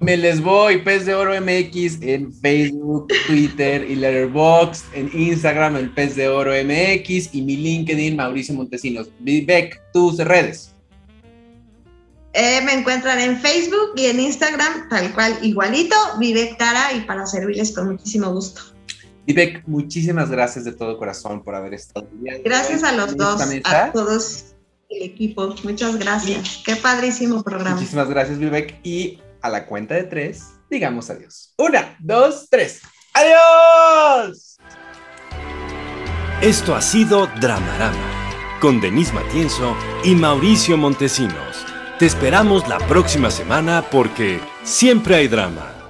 [0.00, 5.90] Me les voy, Pez de Oro MX en Facebook, Twitter y Letterboxd, en Instagram el
[5.90, 9.08] Pez de Oro MX y mi LinkedIn Mauricio Montesinos.
[9.20, 10.72] Vivek, tus redes.
[12.32, 17.24] Eh, me encuentran en Facebook y en Instagram, tal cual, igualito, Vivek Tara y para
[17.24, 18.71] servirles con muchísimo gusto.
[19.26, 22.08] Vivek, muchísimas gracias de todo corazón por haber estado.
[22.44, 24.54] Gracias a los dos, a todos
[24.88, 25.54] el equipo.
[25.62, 26.62] Muchas gracias.
[26.64, 27.76] Qué padrísimo programa.
[27.76, 28.80] Muchísimas gracias, Vivek.
[28.82, 31.54] Y a la cuenta de tres, digamos adiós.
[31.58, 32.80] Una, dos, tres.
[33.14, 34.56] ¡Adiós!
[36.40, 41.66] Esto ha sido Dramarama con Denise Matienzo y Mauricio Montesinos.
[41.98, 45.81] Te esperamos la próxima semana porque siempre hay drama.